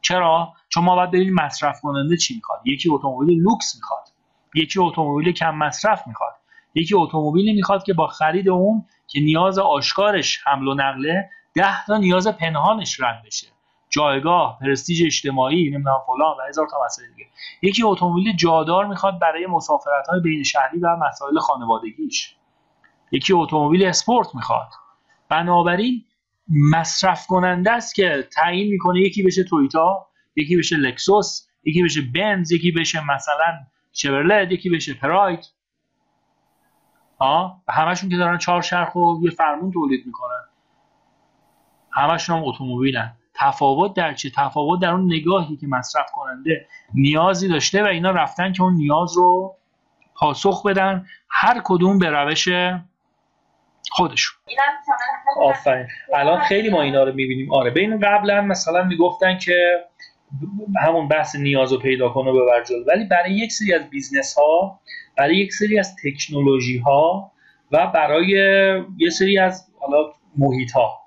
چرا؟ 0.00 0.52
چون 0.68 0.84
ما 0.84 0.94
باید 0.94 1.10
ببینیم 1.10 1.34
مصرف 1.34 1.80
کننده 1.80 2.16
چی 2.16 2.34
می‌خواد. 2.34 2.60
یکی 2.64 2.90
اتومبیل 2.90 3.42
لوکس 3.42 3.76
می‌خواد. 3.76 4.08
یکی 4.54 4.80
اتومبیل 4.80 5.32
کم 5.32 5.54
مصرف 5.54 6.06
می‌خواد. 6.06 6.35
یکی 6.76 6.94
اتومبیلی 6.94 7.52
می‌خواد 7.52 7.84
که 7.84 7.92
با 7.92 8.06
خرید 8.06 8.48
اون 8.48 8.84
که 9.06 9.20
نیاز 9.20 9.58
آشکارش 9.58 10.40
حمل 10.46 10.68
و 10.68 10.74
نقله 10.74 11.30
ده 11.54 11.84
تا 11.86 11.96
نیاز 11.96 12.28
پنهانش 12.28 13.00
رد 13.00 13.22
بشه. 13.26 13.46
جایگاه 13.90 14.58
پرستیژ 14.60 15.02
اجتماعی 15.04 15.70
نمی‌دونم 15.70 15.98
فلان 16.06 16.36
و 16.38 16.48
هزار 16.48 16.66
تا 16.70 16.76
مسئله 16.84 17.06
دیگه. 17.16 17.28
یکی 17.62 17.82
اتومبیل 17.82 18.36
جادار 18.36 18.86
می‌خواد 18.86 19.18
برای 19.18 19.46
مسافرت 19.46 20.06
های 20.08 20.20
بین 20.20 20.42
شهری 20.42 20.78
و 20.78 20.96
مسائل 20.96 21.38
خانوادگیش. 21.38 22.36
یکی 23.12 23.32
اتومبیل 23.32 23.84
اسپورت 23.84 24.34
می‌خواد. 24.34 24.68
بنابراین 25.28 26.04
مصرف 26.72 27.26
کننده 27.26 27.70
است 27.70 27.94
که 27.94 28.28
تعیین 28.32 28.68
می‌کنه 28.70 29.00
یکی 29.00 29.22
بشه 29.22 29.44
تویوتا 29.44 30.06
یکی 30.36 30.56
بشه 30.56 30.76
لکسوس 30.76 31.46
یکی 31.64 31.82
بشه 31.82 32.00
بنز 32.14 32.52
یکی 32.52 32.70
بشه 32.72 33.00
مثلا 33.14 33.58
شورلت 33.92 34.52
یکی 34.52 34.70
بشه 34.70 34.94
پراید. 34.94 35.55
آه 37.18 37.62
همشون 37.68 38.10
که 38.10 38.16
دارن 38.16 38.38
چهار 38.38 38.62
شرخ 38.62 38.94
و 38.94 39.16
یه 39.22 39.30
فرمون 39.30 39.70
تولید 39.72 40.06
می‌کنن. 40.06 40.44
همشون 41.92 42.36
هم 42.36 42.44
اتومبیلن. 42.44 43.12
تفاوت 43.34 43.94
در 43.94 44.14
چه 44.14 44.30
تفاوت 44.36 44.80
در 44.80 44.90
اون 44.90 45.04
نگاهی 45.12 45.56
که 45.56 45.66
مصرف 45.66 46.06
کننده 46.14 46.66
نیازی 46.94 47.48
داشته 47.48 47.82
و 47.82 47.86
اینا 47.86 48.10
رفتن 48.10 48.52
که 48.52 48.62
اون 48.62 48.74
نیاز 48.74 49.16
رو 49.16 49.54
پاسخ 50.14 50.66
بدن 50.66 51.06
هر 51.30 51.60
کدوم 51.64 51.98
به 51.98 52.10
روش 52.10 52.48
خودشون. 53.90 54.36
آفرین. 55.42 55.86
الان 56.14 56.40
خیلی 56.40 56.70
ما 56.70 56.82
اینا 56.82 57.04
رو 57.04 57.12
می‌بینیم. 57.12 57.52
آره 57.52 57.70
ببین 57.70 58.00
قبلا 58.00 58.40
مثلا 58.40 58.84
می‌گفتن 58.84 59.38
که 59.38 59.84
همون 60.86 61.08
بحث 61.08 61.36
نیاز 61.36 61.72
رو 61.72 61.78
پیدا 61.78 62.08
کن 62.08 62.26
و 62.26 62.32
ببر 62.32 62.64
جلو. 62.64 62.84
ولی 62.88 63.04
برای 63.04 63.32
یک 63.32 63.52
سری 63.52 63.74
از 63.74 63.90
business 63.90 64.38
ها 64.38 64.80
برای 65.16 65.36
یک 65.36 65.52
سری 65.52 65.78
از 65.78 65.96
تکنولوژی 66.04 66.78
ها 66.78 67.32
و 67.72 67.86
برای 67.86 68.28
یه 68.98 69.10
سری 69.10 69.38
از 69.38 69.68
حالا 69.80 70.12
محیط 70.36 70.72
ها 70.72 71.06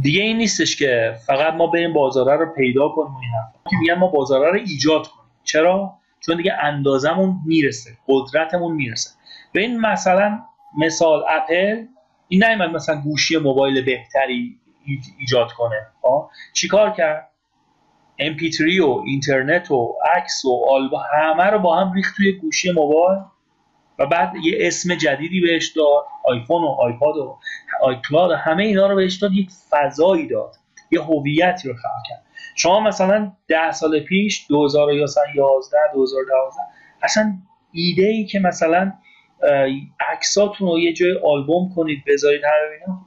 دیگه 0.00 0.22
این 0.22 0.36
نیستش 0.36 0.76
که 0.76 1.14
فقط 1.26 1.54
ما 1.54 1.66
بریم 1.66 1.92
بازاره 1.92 2.36
رو 2.36 2.46
پیدا 2.54 2.88
کنیم 2.88 3.16
این 3.16 3.30
حرفا. 3.30 3.70
که 3.70 3.76
میگن 3.76 3.94
ما 3.94 4.06
بازاره 4.06 4.50
رو 4.50 4.56
ایجاد 4.56 5.06
کنیم. 5.06 5.30
چرا؟ 5.44 5.94
چون 6.20 6.36
دیگه 6.36 6.52
اندازمون 6.52 7.36
می‌رسه. 7.46 7.90
قدرتمون 8.08 8.72
می‌رسه. 8.76 9.10
به 9.52 9.60
این 9.60 9.80
مثلا 9.80 10.40
مثال 10.78 11.24
اپل 11.28 11.84
این 12.28 12.44
نیومد 12.44 12.70
مثلا 12.70 13.00
گوشی 13.00 13.38
موبایل 13.38 13.84
بهتری 13.84 14.56
ایجاد 15.18 15.52
کنه. 15.52 15.86
ها 16.04 16.30
چیکار 16.52 16.90
کرد؟ 16.90 17.27
MP3 18.20 18.80
و 18.80 19.02
اینترنت 19.06 19.70
و 19.70 19.94
عکس 20.16 20.44
و 20.44 20.64
آلبوم 20.68 21.00
همه 21.12 21.44
رو 21.44 21.58
با 21.58 21.76
هم 21.76 21.92
ریخت 21.92 22.16
توی 22.16 22.32
گوشی 22.32 22.72
موبایل. 22.72 23.18
و 23.98 24.06
بعد 24.06 24.32
یه 24.44 24.58
اسم 24.60 24.94
جدیدی 24.94 25.40
بهش 25.40 25.68
داد 25.68 26.04
آیفون 26.24 26.62
و 26.62 26.66
آیپاد 26.66 27.16
و 27.16 27.38
آیکلاد 27.82 28.30
و 28.30 28.34
همه 28.34 28.64
اینا 28.64 28.86
رو 28.86 28.96
بهش 28.96 29.16
داد 29.16 29.32
یک 29.32 29.50
فضایی 29.70 30.26
داد 30.26 30.54
یه 30.90 31.00
هویتی 31.00 31.68
رو 31.68 31.74
خلق 31.74 32.02
کرد. 32.08 32.24
شما 32.56 32.80
مثلا 32.80 33.32
ده 33.48 33.72
سال 33.72 34.00
پیش 34.00 34.46
2011 34.48 35.20
2012 35.94 36.56
اصلا 37.02 37.38
ایده 37.72 38.06
ای 38.06 38.24
که 38.24 38.38
مثلا 38.38 38.92
عکساتون 40.12 40.68
رو 40.68 40.78
یه 40.78 40.92
جای 40.92 41.18
آلبوم 41.24 41.72
کنید 41.76 42.04
بذارید 42.06 42.40
همه 42.44 42.78
اینا 42.80 43.00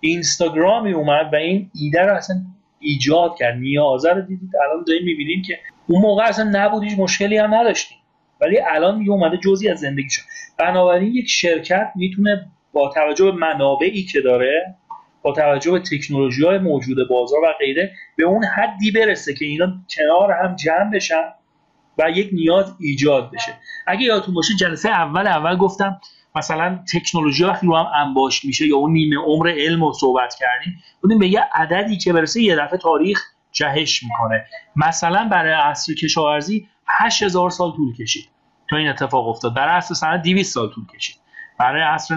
اینستاگرامی 0.00 0.92
اومد 0.92 1.32
و 1.32 1.36
این 1.36 1.70
ایده 1.74 2.02
رو 2.02 2.14
اصلا 2.14 2.36
ایجاد 2.80 3.36
کرد 3.38 3.58
نیازه 3.58 4.12
رو 4.12 4.20
دیدید. 4.20 4.50
الان 4.64 4.84
داریم 4.86 5.04
می‌بینیم 5.04 5.42
که 5.42 5.58
اون 5.86 6.02
موقع 6.02 6.24
اصلا 6.24 6.50
نبود 6.52 6.82
هیچ 6.82 6.98
مشکلی 6.98 7.38
هم 7.38 7.54
نداشتیم. 7.54 7.98
ولی 8.40 8.60
الان 8.60 9.02
یه 9.02 9.10
اومده 9.10 9.36
جزی 9.36 9.68
از 9.68 9.80
زندگی 9.80 10.10
شد. 10.10 10.22
بنابراین 10.58 11.14
یک 11.14 11.28
شرکت 11.28 11.92
می‌تونه 11.96 12.46
با 12.72 12.92
توجه 12.94 13.24
به 13.24 13.32
منابعی 13.32 14.02
که 14.02 14.20
داره 14.20 14.74
با 15.22 15.32
توجه 15.32 15.70
به 15.70 15.78
تکنولوژی 15.80 16.44
های 16.44 16.58
موجود 16.58 17.08
بازار 17.08 17.40
و 17.40 17.52
غیره 17.58 17.92
به 18.16 18.24
اون 18.24 18.44
حدی 18.44 18.90
برسه 18.90 19.34
که 19.34 19.44
اینا 19.44 19.66
کنار 19.96 20.32
هم 20.32 20.56
جمع 20.56 20.90
بشن 20.90 21.24
و 21.98 22.10
یک 22.10 22.30
نیاز 22.32 22.74
ایجاد 22.80 23.30
بشه. 23.30 23.52
اگه 23.86 24.02
یادتون 24.02 24.34
باشه 24.34 24.54
جلسه 24.54 24.88
اول 24.88 25.26
اول 25.26 25.56
گفتم 25.56 26.00
مثلا 26.34 26.84
تکنولوژی 26.92 27.44
وقتی 27.44 27.66
رو 27.66 27.76
هم 27.76 28.06
انباشت 28.06 28.44
میشه 28.44 28.66
یا 28.66 28.76
اون 28.76 28.92
نیمه 28.92 29.16
عمر 29.16 29.50
علم 29.50 29.84
رو 29.84 29.92
صحبت 29.92 30.34
کردیم 30.40 30.82
بودیم 31.02 31.18
به 31.18 31.28
یه 31.28 31.48
عددی 31.54 31.96
که 31.96 32.12
برسه 32.12 32.42
یه 32.42 32.56
دفعه 32.56 32.78
تاریخ 32.78 33.22
جهش 33.52 34.02
می‌کنه. 34.02 34.46
مثلا 34.76 35.28
برای 35.28 35.52
عصر 35.52 35.94
کشاورزی 35.94 36.68
8000 36.86 37.50
سال 37.50 37.72
طول 37.72 37.96
کشید 37.96 38.28
تا 38.70 38.76
این 38.76 38.88
اتفاق 38.88 39.28
افتاد. 39.28 39.54
برای 39.54 39.76
عصر 39.76 39.94
صنعت 39.94 40.22
200 40.22 40.54
سال 40.54 40.68
طول 40.68 40.86
کشید. 40.86 41.16
برای 41.58 41.82
عصر 41.82 42.14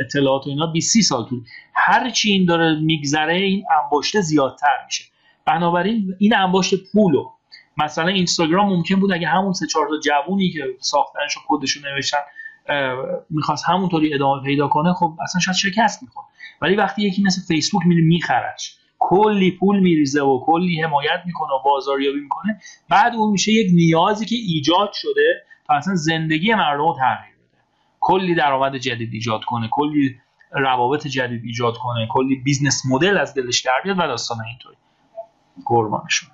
اطلاعات 0.00 0.46
و 0.46 0.50
اینا 0.50 0.66
20 0.66 1.00
سال 1.00 1.24
طول. 1.28 1.44
هر 1.74 2.10
چی 2.10 2.32
این 2.32 2.46
داره 2.46 2.80
میگذره 2.80 3.34
این 3.34 3.64
انباشته 3.82 4.20
زیادتر 4.20 4.84
میشه. 4.86 5.04
بنابراین 5.46 6.14
این 6.18 6.36
انباشت 6.36 6.74
پولو 6.92 7.30
مثلا 7.76 8.08
اینستاگرام 8.08 8.68
ممکن 8.68 8.94
بود 8.94 9.12
اگه 9.12 9.28
همون 9.28 9.52
سه 9.52 9.66
چهار 9.66 9.88
تا 9.88 10.00
جوونی 10.00 10.50
که 10.50 10.64
ساختنش 10.80 11.38
خودشون 11.46 11.82
نوشتن 11.92 12.18
می‌خواست 13.30 13.64
همونطوری 13.68 14.14
ادامه 14.14 14.42
پیدا 14.42 14.68
کنه 14.68 14.92
خب 14.92 15.18
اصلا 15.22 15.40
شاید 15.40 15.56
شکست 15.56 16.02
می‌خواد 16.02 16.24
ولی 16.62 16.76
وقتی 16.76 17.02
یکی 17.02 17.22
مثل 17.22 17.42
فیسبوک 17.48 17.86
میره 17.86 18.02
میخرش 18.02 18.78
کلی 18.98 19.50
پول 19.50 19.80
میریزه 19.80 20.22
و 20.22 20.44
کلی 20.46 20.82
حمایت 20.82 21.22
می‌کنه 21.26 21.48
و 21.52 21.62
بازاریابی 21.64 22.20
می‌کنه 22.20 22.60
بعد 22.88 23.14
اون 23.14 23.30
میشه 23.30 23.52
یک 23.52 23.70
نیازی 23.74 24.26
که 24.26 24.34
ایجاد 24.34 24.90
شده 24.92 25.44
تا 25.66 25.74
اصلا 25.74 25.94
زندگی 25.94 26.54
مردم 26.54 26.82
رو 26.82 26.96
تغییر 26.98 27.34
بده. 27.36 27.58
کلی 28.00 28.34
درآمد 28.34 28.76
جدید 28.76 29.12
ایجاد 29.12 29.44
کنه 29.44 29.68
کلی 29.70 30.20
روابط 30.50 31.06
جدید 31.06 31.44
ایجاد 31.44 31.76
کنه 31.76 32.08
کلی 32.10 32.36
بیزنس 32.36 32.82
مدل 32.90 33.18
از 33.18 33.34
دلش 33.34 33.60
در 33.60 33.80
بیاد 33.84 33.98
و 33.98 34.02
داستان 34.02 34.38
اینطوری. 34.46 34.76
قربانشون. 35.66 36.28